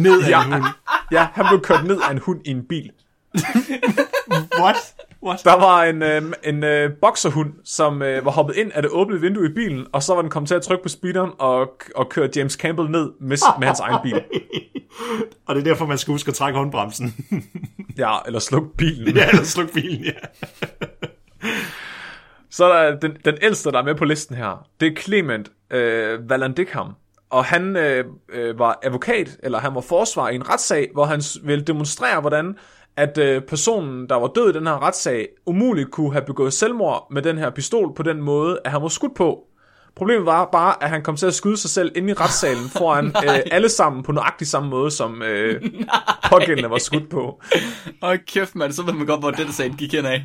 [0.00, 0.44] Ned af Ja.
[0.46, 0.64] en hund.
[1.12, 2.90] Ja, han blev kørt ned af en hund i en bil.
[4.62, 4.76] What?
[5.22, 5.40] What?
[5.44, 9.20] Der var en, øh, en øh, bokserhund, som øh, var hoppet ind af det åbne
[9.20, 12.08] vindue i bilen, og så var den kommet til at trykke på speederen og, og
[12.08, 14.22] køre James Campbell ned med, med hans egen bil.
[15.46, 17.14] Og det er derfor, man skal huske at trække håndbremsen.
[17.98, 19.16] Ja, eller slukke bilen.
[19.16, 20.12] ja, eller sluk bilen, ja.
[22.50, 24.66] Så er der den, den ældste, der er med på listen her.
[24.80, 26.94] Det er Clement øh, Vallandigham.
[27.32, 31.22] Og han øh, øh, var advokat, eller han var forsvar i en retssag, hvor han
[31.44, 32.56] ville demonstrere, hvordan
[32.96, 37.06] at øh, personen, der var død i den her retssag, umuligt kunne have begået selvmord
[37.10, 39.44] med den her pistol på den måde, at han var skudt på.
[39.96, 43.06] Problemet var bare, at han kom til at skyde sig selv ind i retssalen foran
[43.06, 45.62] øh, alle sammen på nøjagtig samme måde, som øh,
[46.30, 47.42] pågældende var skudt på.
[48.02, 50.24] Åh, kæft, mand, så ved man godt, hvor den sag gik hen af.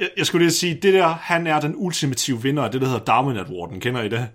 [0.00, 2.86] Jeg, jeg skulle lige sige, det der, han er den ultimative vinder af det, der
[2.86, 3.80] hedder Darwin Awarden.
[3.80, 4.28] Kender I det?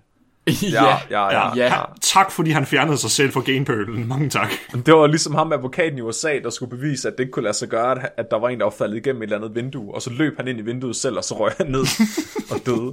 [0.62, 1.54] Ja, ja, ja.
[1.56, 1.68] Ja.
[1.68, 4.08] Han, tak, fordi han fjernede sig selv fra genpølen.
[4.08, 4.50] Mange tak.
[4.86, 7.54] Det var ligesom ham, advokaten i USA, der skulle bevise, at det ikke kunne lade
[7.54, 9.94] sig gøre, at- at der var en, der var faldet igennem et eller andet vindue,
[9.94, 11.84] og så løb han ind i vinduet selv, og så røg han ned
[12.50, 12.92] og døde.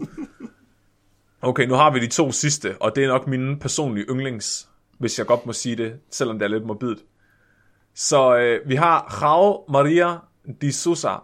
[1.42, 4.68] Okay, nu har vi de to sidste, og det er nok mine personlige yndlings,
[5.00, 7.00] hvis jeg godt må sige det, selvom det er lidt morbidt.
[7.96, 10.16] Så øh, vi har Raul Maria
[10.62, 11.16] de Sousa,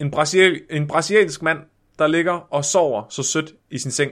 [0.00, 1.58] en, brasil- en brasiliansk mand,
[1.98, 4.10] der ligger og sover så sødt i sin seng.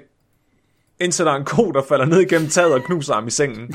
[1.01, 3.75] Indtil der er en ko, der falder ned igennem taget og knuser ham i sengen.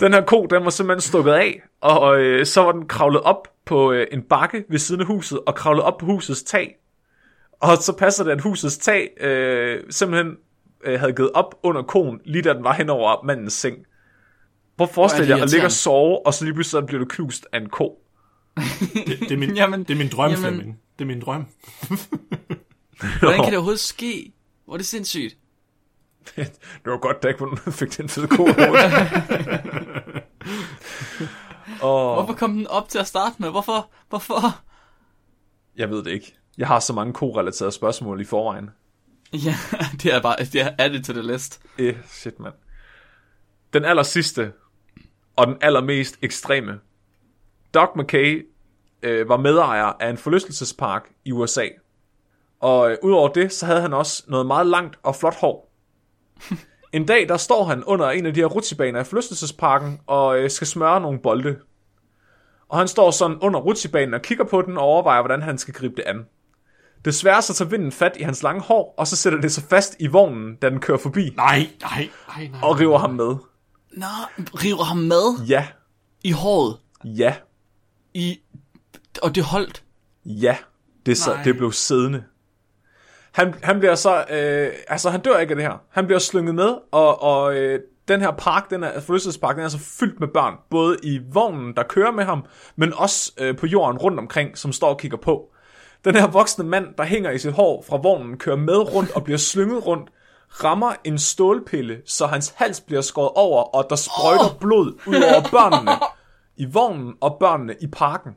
[0.00, 3.48] Den her ko, den var simpelthen stukket af, og øh, så var den kravlet op
[3.64, 6.76] på øh, en bakke ved siden af huset, og kravlet op på husets tag.
[7.60, 10.36] Og så passer det, at husets tag øh, simpelthen
[10.84, 13.76] øh, havde givet op under koen, lige da den var hen over mandens seng.
[14.76, 17.06] Hvor forestiller er jeg at ligge og sove, og så lige pludselig så bliver du
[17.08, 17.98] knust af en ko.
[18.56, 20.78] Det, det, er, min, Jamen, det er min drøm, jamen- Flemming.
[20.98, 21.46] Det er min drøm.
[23.20, 24.32] Hvordan kan det overhovedet ske?
[24.64, 25.36] Hvor er det sindssygt.
[26.36, 27.46] det var godt, da ikke
[27.80, 28.44] fik den fede ko.
[31.80, 33.50] og Hvorfor kom den op til at starte med?
[33.50, 33.90] Hvorfor?
[34.08, 34.60] Hvorfor?
[35.76, 36.34] jeg ved det ikke.
[36.58, 38.70] Jeg har så mange ko-relaterede spørgsmål i forvejen.
[39.32, 39.54] Ja,
[40.02, 41.60] det er bare, det er added to the list.
[41.78, 42.54] Eh, shit, mand.
[43.72, 44.52] Den aller sidste,
[45.36, 46.80] og den allermest ekstreme.
[47.74, 48.46] Doc McKay
[49.02, 51.68] øh, var medejer af en forlystelsespark i USA.
[52.60, 55.72] Og øh, udover det, så havde han også noget meget langt og flot hår.
[56.92, 60.50] En dag, der står han under en af de her rutsjebaner i forlystelsesparken, og øh,
[60.50, 61.56] skal smøre nogle bolde.
[62.68, 65.74] Og han står sådan under rutsjebanen og kigger på den og overvejer, hvordan han skal
[65.74, 66.26] gribe det an.
[67.04, 69.96] Desværre så tager vinden fat i hans lange hår, og så sætter det sig fast
[70.00, 72.60] i vognen, da den kører forbi Nej, nej, nej, nej.
[72.62, 73.36] og river ham med.
[73.92, 74.06] Nå,
[74.38, 75.66] river ham med Ja,
[76.24, 76.76] i håret.
[77.04, 77.34] ja,
[78.14, 78.38] I,
[79.22, 79.82] og det holdt.
[80.24, 80.56] ja.
[81.06, 81.42] Det, så, Nej.
[81.42, 82.24] det blev siddende.
[83.38, 85.82] Han, han bliver så, øh, altså han dør ikke af det her.
[85.90, 89.68] Han bliver slynget med, og, og øh, den her park, den er, forlystelsespark, den er
[89.68, 90.54] så fyldt med børn.
[90.70, 92.44] Både i vognen, der kører med ham,
[92.76, 95.50] men også øh, på jorden rundt omkring, som står og kigger på.
[96.04, 99.24] Den her voksne mand, der hænger i sit hår fra vognen, kører med rundt og
[99.24, 100.10] bliver slynget rundt,
[100.64, 104.60] rammer en stålpille, så hans hals bliver skåret over, og der sprøjter oh.
[104.60, 105.92] blod ud over børnene
[106.56, 108.32] i vognen og børnene i parken.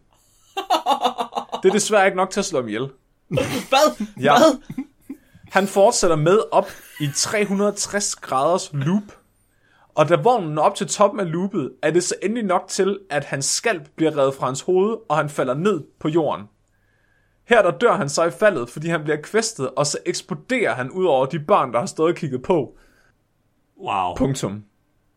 [1.64, 2.90] Det er desværre ikke nok til at slå ham ihjel.
[3.70, 4.06] Hvad?
[4.20, 4.38] Ja.
[4.38, 4.86] Hvad?
[5.52, 9.04] Han fortsætter med op i 360 graders loop.
[9.96, 13.00] Og da vognen når op til toppen af loopet, er det så endelig nok til,
[13.10, 16.46] at hans skalp bliver revet fra hans hoved, og han falder ned på jorden.
[17.50, 20.92] Her der dør han så i faldet, fordi han bliver kvæstet, og så eksploderer han
[20.92, 22.78] ud over de børn, der har stået og kigget på.
[23.82, 24.64] Wow, Punktum.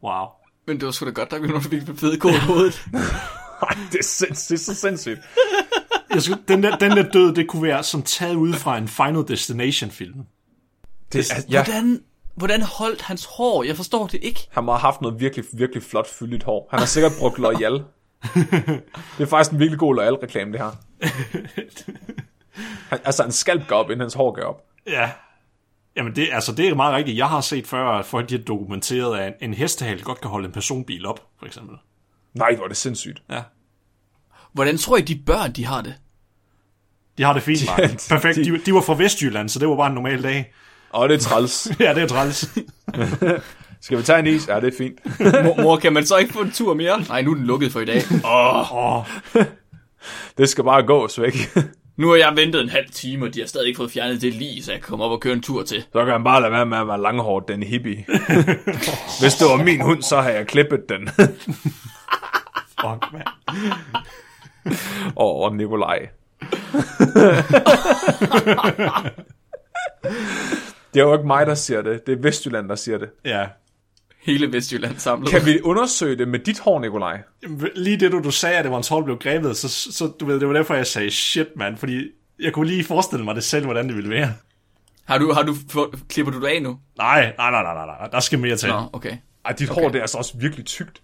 [0.04, 0.26] wow.
[0.66, 2.84] Men det var sgu da godt, der var nogen, der fik fede kode i hovedet.
[3.62, 5.20] Ej, det er, sinds, det er så sindssygt.
[6.14, 8.88] Jeg skulle, den, der, den der død, det kunne være som taget ud fra en
[8.88, 10.14] Final Destination-film.
[11.12, 12.02] Det, altså, ja, Hvordan,
[12.34, 13.62] hvordan holdt hans hår?
[13.62, 14.48] Jeg forstår det ikke.
[14.50, 16.68] han må have haft noget virkelig, virkelig flot fyldigt hår.
[16.70, 17.82] Han har sikkert brugt L'Oreal.
[19.18, 20.70] Det er faktisk en virkelig god L'Oreal-reklame, det her.
[22.88, 24.64] Han, altså, en skalp går op, inden hans hår går op.
[24.86, 25.10] Ja.
[25.96, 27.18] Jamen, det, altså, det er meget rigtigt.
[27.18, 30.46] Jeg har set før, at folk har dokumenteret, at en, en hestehale godt kan holde
[30.46, 31.76] en personbil op, for eksempel.
[32.34, 33.22] Nej, hvor er det sindssygt.
[33.30, 33.42] Ja.
[34.52, 35.94] Hvordan tror I, de børn, de har det?
[37.18, 37.98] De har det fint, De- Martin.
[38.08, 38.36] Perfekt.
[38.36, 40.52] de- De, var fra Vestjylland, så det var bare en normal dag.
[40.90, 41.68] Og det er træls.
[41.80, 42.48] Ja, det er træls.
[43.80, 44.48] Skal vi tage en is?
[44.48, 44.98] Ja, det er fint.
[45.44, 47.00] Mor, mor, kan man så ikke få en tur mere?
[47.08, 48.02] Nej, nu er den lukket for i dag.
[48.24, 49.04] Åh,
[50.38, 51.34] Det skal bare gås væk.
[51.96, 54.34] Nu har jeg ventet en halv time, og de har stadig ikke fået fjernet det
[54.34, 55.82] lige, så jeg kan komme op og køre en tur til.
[55.92, 58.04] Så kan han bare lade være med at være langhårdt, den hippie.
[59.20, 61.08] Hvis det var min hund, så har jeg klippet den.
[62.80, 63.26] fuck, mand.
[65.16, 66.08] Og og Nikolaj.
[70.94, 72.06] det er jo ikke mig, der siger det.
[72.06, 73.08] Det er Vestjylland, der siger det.
[73.24, 73.46] Ja.
[74.22, 75.30] Hele Vestjylland samlet.
[75.30, 77.20] Kan vi undersøge det med dit hår, Nikolaj?
[77.76, 80.26] Lige det, du, du sagde, at det var en tolv blev grebet, så, så du
[80.26, 81.76] ved, det var derfor, jeg sagde shit, mand.
[81.76, 82.08] Fordi
[82.40, 84.32] jeg kunne lige forestille mig det selv, hvordan det ville være.
[85.04, 86.78] Har du, har du, få- klipper du det af nu?
[86.98, 88.08] Nej, nej, nej, nej, nej, nej.
[88.12, 88.68] Der skal mere til.
[88.68, 89.16] Nå, okay.
[89.44, 89.80] Ej, dit okay.
[89.82, 91.00] hår, det er altså også virkelig tykt.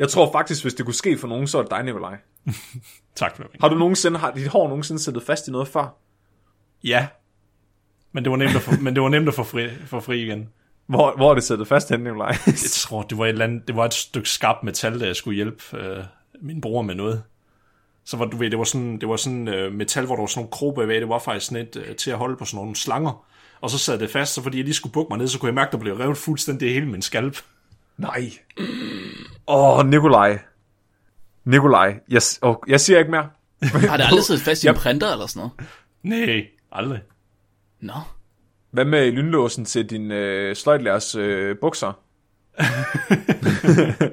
[0.00, 2.16] Jeg tror faktisk, hvis det kunne ske for nogen, så er det dig, Nikolaj.
[3.14, 3.60] Tak, Flemming.
[3.60, 5.96] Har du nogensinde, har dit hår nogensinde siddet fast i noget før?
[6.84, 7.06] Ja.
[8.12, 10.22] Men det var nemt at få, men det var nemt at få fri, få fri
[10.22, 10.48] igen.
[10.86, 12.28] Hvor, hvor er det siddet fast henne, Nikolaj?
[12.46, 15.16] Jeg tror, det var et, eller andet, det var et stykke skarpt metal, der jeg
[15.16, 16.04] skulle hjælpe øh,
[16.40, 17.22] min bror med noget.
[18.04, 20.26] Så var, du ved, det var sådan, det var sådan uh, metal, hvor der var
[20.26, 21.00] sådan nogle kroge bagved.
[21.00, 23.24] Det var faktisk sådan et, uh, til at holde på sådan nogle slanger.
[23.60, 25.46] Og så sad det fast, så fordi jeg lige skulle bukke mig ned, så kunne
[25.46, 27.42] jeg mærke, at der blev revet fuldstændig hele min skalp.
[28.00, 28.30] Nej.
[29.46, 30.38] Åh, oh, Nikolaj.
[31.44, 32.00] Nikolaj.
[32.08, 33.28] Jeg, oh, jeg siger ikke mere.
[33.62, 35.70] Har det aldrig siddet fast i en printer eller sådan noget?
[36.02, 37.00] Nej, aldrig.
[37.80, 37.92] Nå.
[38.70, 41.92] Hvad med lynlåsen til din øh, sløjtlærers øh, bukser?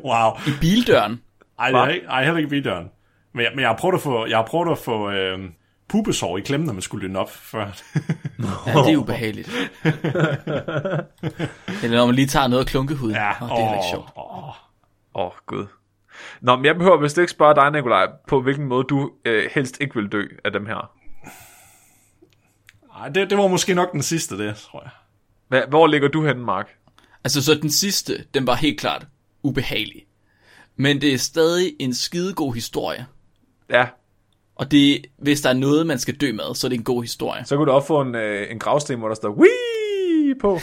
[0.10, 0.32] Wow.
[0.48, 1.22] I bildøren?
[1.60, 2.90] Ej, det er ikke, ej, heller ikke bidøren.
[3.34, 5.40] Men jeg, men jeg har prøvet at få, jeg har prøvet at få øh,
[5.90, 7.66] pubesår i klemmen, når man skulle lyne op før.
[8.66, 9.48] Ja, det er ubehageligt.
[11.84, 13.16] Eller når man lige tager noget af klunkehuden.
[13.16, 14.10] ja, oh, det er ikke sjovt.
[14.18, 14.48] åh.
[14.48, 14.54] Åh,
[15.26, 15.66] oh, gud.
[16.42, 19.78] Nå, men jeg behøver vist ikke spørge dig, Nikolaj, på hvilken måde du øh, helst
[19.82, 20.92] ikke vil dø af dem her.
[23.00, 24.92] Ej, det, det var måske nok den sidste, det, tror jeg.
[25.48, 26.70] Hva, hvor ligger du henne, Mark?
[27.24, 29.08] Altså, så den sidste, den var helt klart
[29.44, 30.04] ubehagelig.
[30.76, 33.06] Men det er stadig en skidegod historie.
[33.70, 33.88] Ja,
[34.58, 37.04] Og det, hvis der er noget, man skal dø med, så er det en god
[37.04, 37.46] historie.
[37.46, 40.60] så kunne du også få en, øh, en gravsten, hvor der står Wii på.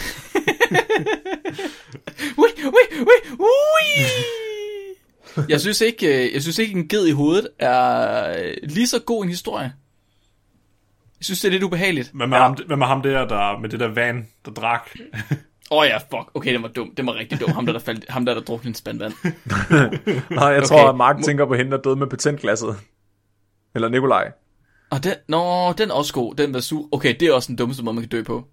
[2.38, 4.04] Ui, ui, ui, ui.
[5.48, 9.00] Jeg synes ikke, øh, jeg synes ikke en ged i hovedet er øh, lige så
[9.00, 9.72] god en historie.
[11.18, 12.10] Jeg synes, det er lidt ubehageligt.
[12.14, 12.42] Hvad med, ja.
[12.42, 14.90] ham, hvad med ham der, der med det der van, der drak?
[15.70, 16.30] Åh oh ja, fuck.
[16.34, 16.94] Okay, den var dum.
[16.96, 17.50] Den var rigtig dum.
[17.50, 19.12] Ham der, der, faldt, ham der, der druknede en spand vand.
[20.30, 20.66] Nej, jeg okay.
[20.66, 22.76] tror, at Mark tænker på hende, der døde med patentglasset.
[23.74, 24.32] Eller Nikolaj.
[24.90, 26.34] Og den, nå, den er også god.
[26.34, 26.88] Den var sur.
[26.92, 28.48] Okay, det er også den dummeste måde, man kan dø på.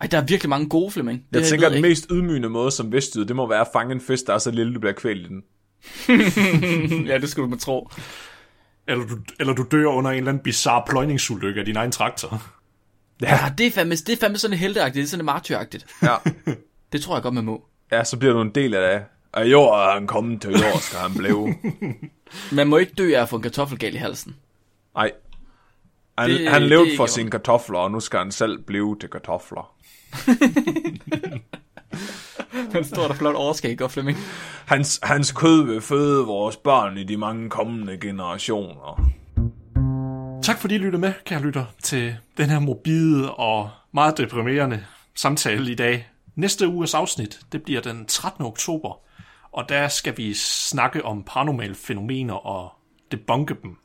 [0.00, 1.24] Ej, der er virkelig mange gode, Flemming.
[1.34, 3.68] Det Jeg tænker, at ved den mest ydmygende måde som vestjyd, det må være at
[3.72, 5.42] fange en fisk, der er så lille, du bliver kvælt i den.
[7.10, 7.90] ja, det skulle du man tro.
[8.88, 12.42] Eller du, eller du dør under en eller anden bizarre pløjningsulykke af din egen traktor.
[13.22, 14.94] Ja, det er fandme, det er fandme sådan helteagtigt.
[14.94, 15.86] Det er sådan martyragtigt.
[16.02, 16.16] Ja.
[16.92, 17.64] Det tror jeg godt, man må.
[17.92, 19.06] ja, så bliver du en del af det.
[19.32, 21.54] Af jord er han kommet til jord, skal han blive.
[22.52, 24.36] Man må ikke dø af at få en kartoffelgal i halsen.
[24.94, 25.12] Nej.
[26.18, 28.62] Han, Det- det, han det levede er for sine kartofler, og nu skal han selv
[28.62, 29.74] blive til kartofler.
[32.72, 34.18] Men står der flot overskæg, godt Flemming.
[34.66, 39.10] Hans, hans kød vil føde vores børn i de mange kommende generationer.
[40.42, 44.84] Tak fordi I lyttede med, kære lytter, til den her morbide og meget deprimerende
[45.14, 46.08] samtale i dag.
[46.36, 48.44] Næste uges afsnit, det bliver den 13.
[48.44, 48.98] oktober,
[49.52, 52.72] og der skal vi snakke om paranormale fænomener og
[53.12, 53.76] debunke dem.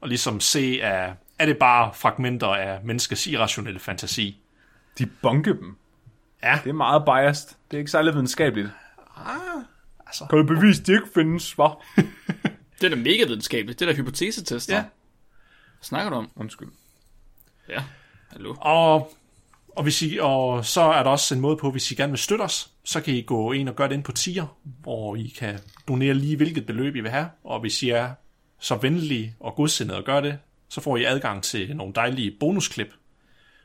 [0.00, 4.40] Og ligesom se, at er det bare fragmenter af menneskets irrationelle fantasi.
[4.98, 5.76] De bunke dem.
[6.42, 7.48] Ja, Det er meget biased.
[7.70, 8.70] Det er ikke særlig videnskabeligt.
[10.06, 10.26] altså.
[10.30, 11.84] Kan du bevise, at de ikke findes, hva'?
[12.80, 13.78] Det er da mega videnskabeligt.
[13.80, 14.68] Det er da hypotesetest.
[14.70, 14.80] Ja.
[14.80, 14.90] Hvad
[15.82, 16.30] snakker du om?
[16.36, 16.68] Undskyld.
[17.68, 17.84] Ja.
[18.30, 18.54] Hallo.
[18.60, 19.12] Og,
[19.76, 22.18] og, hvis I, og så er der også en måde på, hvis I gerne vil
[22.18, 25.34] støtte os, så kan I gå ind og gøre det ind på tier, hvor I
[25.38, 25.58] kan
[25.88, 27.28] donere lige hvilket beløb I vil have.
[27.44, 28.10] Og hvis I er
[28.60, 30.38] så venlige og godsindede at gøre det,
[30.68, 32.94] så får I adgang til nogle dejlige bonusklip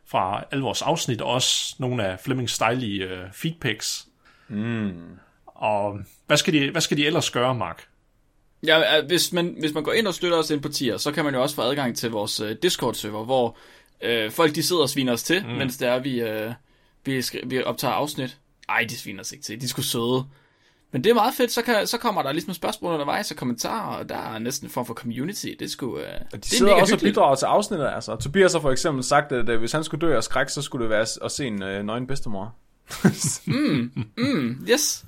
[0.06, 4.08] fra alle vores afsnit, og også nogle af Flemmings dejlige uh, feedbacks.
[4.48, 5.18] Mm.
[5.46, 7.88] Og hvad skal, de, hvad skal de ellers gøre, Mark?
[8.66, 11.12] Ja, øh, hvis man, hvis man går ind og støtter os ind på tier, så
[11.12, 13.58] kan man jo også få adgang til vores uh, Discord-server, hvor
[14.06, 15.52] uh, folk de sidder og sviner os til, mm.
[15.54, 16.54] mens det er, vi, uh,
[17.06, 18.38] vi, vi optager afsnit.
[18.70, 19.62] Ej, de sviner os ikke til.
[19.62, 20.26] De sgu søde.
[20.92, 23.98] Men det er meget fedt, så, kan, så kommer der ligesom spørgsmål undervejs og kommentarer,
[23.98, 25.46] og der er næsten en form for community.
[25.60, 25.86] Det er sgu...
[25.94, 27.16] Uh, De det er sidder også og hyggeligt.
[27.16, 28.16] bidrager til afsnittet, altså.
[28.16, 30.84] Tobias har for eksempel sagt, at øh, hvis han skulle dø af skræk, så skulle
[30.84, 32.56] det være at se en øh, nøgen bedstemor.
[34.70, 35.06] Yes.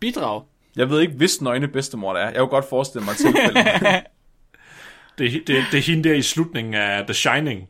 [0.00, 0.42] Bidrag.
[0.76, 2.26] Jeg ved ikke, hvis nøgne bedstemor det er.
[2.26, 3.60] Jeg kunne godt forestille mig tilfælde.
[5.18, 7.68] Det, det, det er hende der i slutningen af The Shining.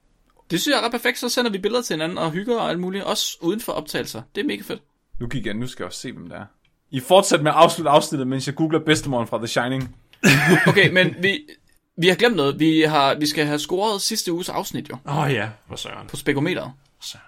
[0.52, 2.70] Det synes jeg er ret perfekt, så sender vi billeder til hinanden og hygger og
[2.70, 4.22] alt muligt, også uden for optagelser.
[4.34, 4.82] Det er mega fedt.
[5.20, 6.44] nu gik jeg, nu skal jeg også se, hvem det er.
[6.90, 9.96] I fortsætter med at afslutte afsnittet, mens jeg googler bedstemoren fra The Shining.
[10.66, 11.48] Okay, men vi,
[11.96, 12.58] vi har glemt noget.
[12.58, 16.06] Vi, har, vi skal have scoret sidste uges afsnit jo, Åh oh, ja, hvor søren.
[16.08, 16.72] på spekometeret.
[17.00, 17.24] søren.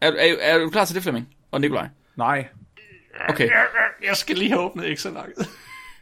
[0.00, 1.28] Er, er, er du klar til det, Flemming?
[1.50, 1.88] Og Nikolaj?
[2.16, 2.48] Nej.
[3.28, 3.50] Okay,
[4.04, 5.38] Jeg skal lige have åbnet ikke så langt.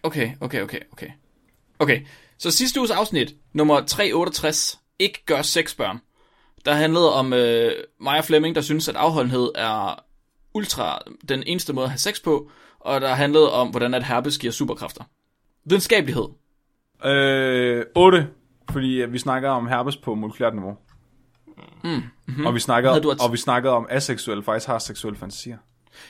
[0.03, 1.09] okay, okay, okay, okay.
[1.79, 2.01] Okay,
[2.39, 6.01] så sidste uges afsnit, nummer 368, ikke gør sexbørn,
[6.67, 10.05] der handlede om øh, mig og Flemming, der synes, at afholdenhed er
[10.55, 10.99] ultra
[11.29, 14.53] den eneste måde at have sex på, og der handlede om, hvordan at herpes giver
[14.53, 15.05] superkræfter.
[15.65, 16.25] Videnskabelighed.
[17.05, 18.27] Øh, 8.
[18.71, 20.77] Fordi øh, vi snakker om herpes på molekylært niveau.
[21.85, 22.47] Mm, mm-hmm.
[22.47, 25.57] og, vi snakkede, et- og vi snakkede om aseksuelle faktisk har seksuelle fantasier.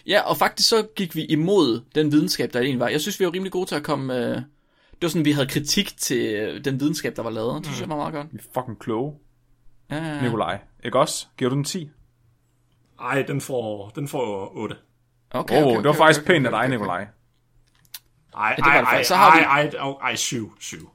[0.06, 2.88] Ja, og faktisk så gik vi imod den videnskab, der egentlig var.
[2.88, 4.14] Jeg synes, vi var rimelig gode til at komme...
[4.16, 4.36] Øh...
[4.92, 7.56] Det var sådan, vi havde kritik til øh, den videnskab, der var lavet.
[7.56, 8.26] Det synes jeg var meget godt.
[8.32, 9.14] Vi er fucking kloge.
[9.90, 10.22] Ja, ja, ja.
[10.22, 10.58] Nikolaj.
[10.84, 11.26] Ikke også?
[11.38, 11.90] Giver du den 10?
[13.00, 14.76] Ej, den får, den får 8.
[15.30, 16.70] Okay, okay, oh, okay, det var faktisk okay, pænt af okay, dig, okay.
[16.70, 17.06] Nikolaj.
[18.36, 19.08] Ej, det var ej, ej, faktisk.
[19.08, 20.90] Så har ej, vi- ej, ej, ej, 7, 7.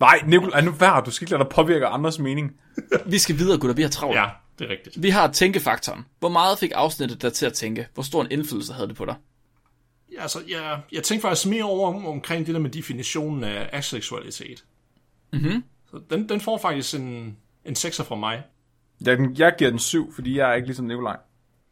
[0.00, 2.52] Nej, Nikolaj, nu vær, du skal ikke lade dig påvirke af andres mening.
[3.06, 3.74] Vi skal videre, gutter.
[3.74, 4.16] Vi har travlt.
[4.16, 4.28] Ja,
[4.58, 5.02] det er rigtigt.
[5.02, 6.06] Vi har tænkefaktoren.
[6.18, 7.86] Hvor meget fik afsnittet dig til at tænke?
[7.94, 9.14] Hvor stor en indflydelse havde det på dig?
[10.12, 13.70] Ja, altså, jeg, jeg tænkte faktisk mere over om, omkring det der med definitionen af
[13.72, 14.64] aseksualitet.
[15.32, 15.64] Mhm.
[15.90, 18.42] Så den, den får faktisk en, en 6'er fra mig.
[19.00, 21.16] Jeg, jeg giver den 7, fordi jeg er ikke ligesom Nikolaj.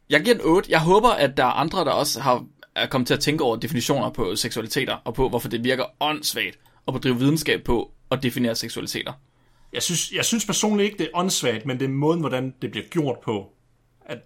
[0.09, 0.71] Jeg giver den 8.
[0.71, 2.45] Jeg håber, at der er andre, der også har
[2.75, 6.59] er kommet til at tænke over definitioner på seksualiteter, og på, hvorfor det virker åndssvagt,
[6.85, 9.13] og på at drive videnskab på at definere seksualiteter.
[9.73, 12.71] Jeg synes, jeg synes personligt ikke, det er åndssvagt, men det er måden, hvordan det
[12.71, 13.53] bliver gjort på.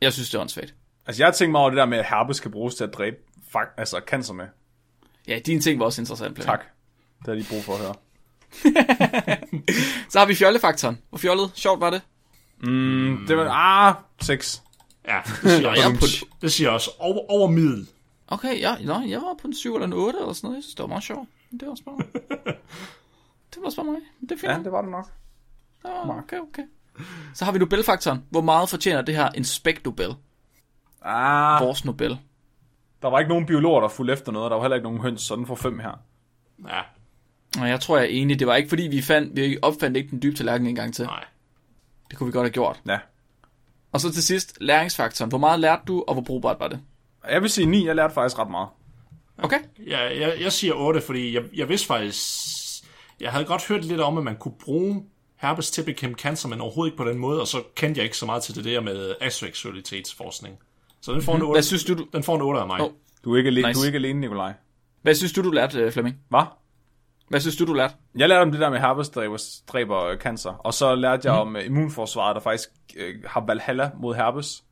[0.01, 0.75] Jeg synes, det er åndssvagt.
[1.05, 2.93] Altså, jeg har tænkt mig over det der med, at herpes kan bruges til at
[2.93, 3.17] dræbe
[3.77, 4.45] altså, cancer med.
[5.27, 6.35] Ja, dine ting var også interessant.
[6.35, 6.59] Flemming.
[6.59, 6.65] Tak.
[7.19, 7.93] Det har de brug for at høre.
[10.09, 10.97] Så har vi fjollefaktoren.
[11.09, 11.51] Hvor fjollet?
[11.55, 12.01] Sjovt var det?
[12.63, 14.63] Mm, det var, ah, 6.
[15.07, 17.87] Ja, det siger, jeg jeg, også, det siger også over, over middel.
[18.27, 20.55] Okay, ja, nå, jeg var på en 7 eller en 8 eller sådan noget.
[20.57, 21.29] Jeg synes, det var meget sjovt.
[21.51, 21.97] Men Det var også bare
[23.53, 24.01] Det var også bare mig.
[24.21, 24.51] Det er fint.
[24.51, 25.07] Ja, det var det nok.
[25.85, 26.63] Ja, okay, okay.
[27.33, 28.23] Så har vi Nobelfaktoren.
[28.29, 30.15] Hvor meget fortjener det her Inspect Nobel?
[31.01, 32.17] Ah, Vores Nobel.
[33.01, 34.51] der var ikke nogen biologer, der fulgte efter noget.
[34.51, 35.99] Der var heller ikke nogen høns, så den får 5 her.
[36.67, 36.81] Ja,
[37.61, 38.39] Og jeg tror, jeg er enig.
[38.39, 41.05] Det var ikke, fordi vi, fandt, vi opfandt ikke den dybe tallerken en gang til.
[41.05, 41.23] nej.
[42.09, 42.81] Det kunne vi godt have gjort.
[42.87, 42.97] Ja.
[43.91, 45.29] Og så til sidst, læringsfaktoren.
[45.29, 46.79] Hvor meget lærte du, og hvor brugbart var det?
[47.29, 48.67] Jeg vil sige 9, jeg lærte faktisk ret meget.
[49.37, 49.57] Okay.
[49.87, 52.19] Jeg, jeg, jeg siger 8, fordi jeg, jeg vidste faktisk...
[53.19, 55.03] Jeg havde godt hørt lidt om, at man kunne bruge
[55.41, 58.03] herpes til at bekæmpe cancer, men overhovedet ikke på den måde, og så kendte jeg
[58.05, 60.55] ikke så meget til det der med aseksualitetsforskning.
[61.01, 62.81] Så den får, en 8, Hvad synes du, du, den får en 8 af mig.
[62.81, 62.89] Åh.
[63.23, 63.79] Du er ikke alene, Nice.
[63.79, 64.53] du er ikke alene Nikolaj.
[65.01, 66.17] hvad synes du, du lærte, øh, Flemming?
[66.29, 66.41] Hvad?
[67.29, 67.93] Hvad synes du, du lærte?
[68.15, 69.37] Jeg lærte om det der med herpes dræber,
[69.67, 71.47] dræber øh, cancer, og så lærte jeg mm.
[71.47, 74.63] om uh, immunforsvaret, der faktisk uh, har Valhalla mod herpes,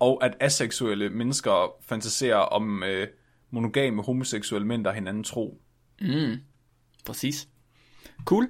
[0.00, 3.08] og at aseksuelle mennesker fantaserer om uh,
[3.50, 5.60] monogame homoseksuelle mænd, der er hinanden tro.
[7.06, 7.48] Præcis.
[8.24, 8.48] Cool.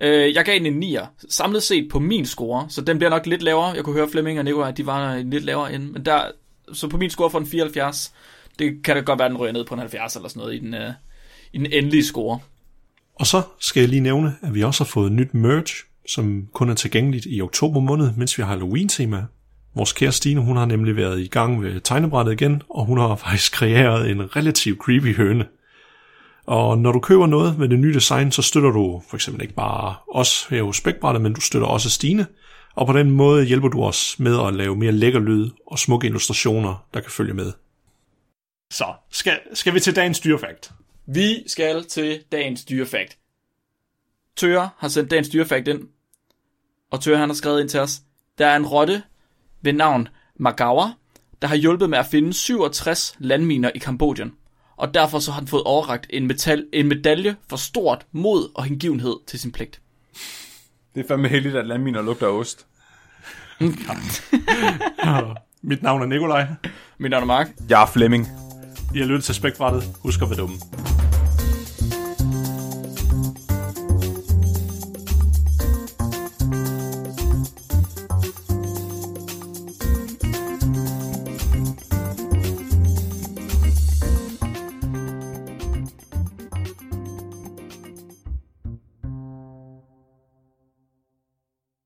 [0.00, 1.06] Øh, jeg gav den en 9'er.
[1.28, 3.66] Samlet set på min score, så den bliver nok lidt lavere.
[3.66, 5.90] Jeg kunne høre Flemming og Nikolaj, de var en lidt lavere end.
[5.90, 6.30] Men der,
[6.72, 8.14] så på min score for en 74,
[8.58, 10.58] det kan det godt være, den ryger ned på en 70 eller sådan noget i
[10.58, 10.92] den, øh,
[11.52, 12.40] i den endelige score.
[13.14, 16.70] Og så skal jeg lige nævne, at vi også har fået nyt merch, som kun
[16.70, 19.24] er tilgængeligt i oktober måned, mens vi har Halloween-tema.
[19.74, 23.16] Vores kære Stine, hun har nemlig været i gang ved tegnebrættet igen, og hun har
[23.26, 25.46] faktisk kreeret en relativt creepy høne.
[26.46, 29.54] Og når du køber noget med det nye design, så støtter du for eksempel ikke
[29.54, 32.26] bare os her hos Spækbrættet, men du støtter også Stine.
[32.74, 36.06] Og på den måde hjælper du os med at lave mere lækker lyd og smukke
[36.06, 37.52] illustrationer, der kan følge med.
[38.72, 40.72] Så, skal, skal vi til dagens dyrefakt?
[41.06, 43.18] Vi skal til dagens dyrefakt.
[44.36, 45.88] Tøre har sendt dagens dyrefakt ind,
[46.90, 48.00] og Tøre han har skrevet ind til os.
[48.38, 49.02] Der er en rotte
[49.62, 50.90] ved navn Magawa,
[51.42, 54.32] der har hjulpet med at finde 67 landminer i Kambodjen.
[54.76, 58.64] Og derfor så har han fået overragt en, metal, en medalje for stort mod og
[58.64, 59.80] hengivenhed til sin pligt.
[60.94, 62.66] Det er fandme heldigt, at landminer lugter af ost.
[65.62, 66.46] Mit navn er Nikolaj.
[66.98, 67.50] Mit navn er Mark.
[67.70, 68.43] Jeg er Flemming.
[68.94, 69.96] I har lyttet til Spækbrættet.
[70.02, 70.56] Husk at være dumme.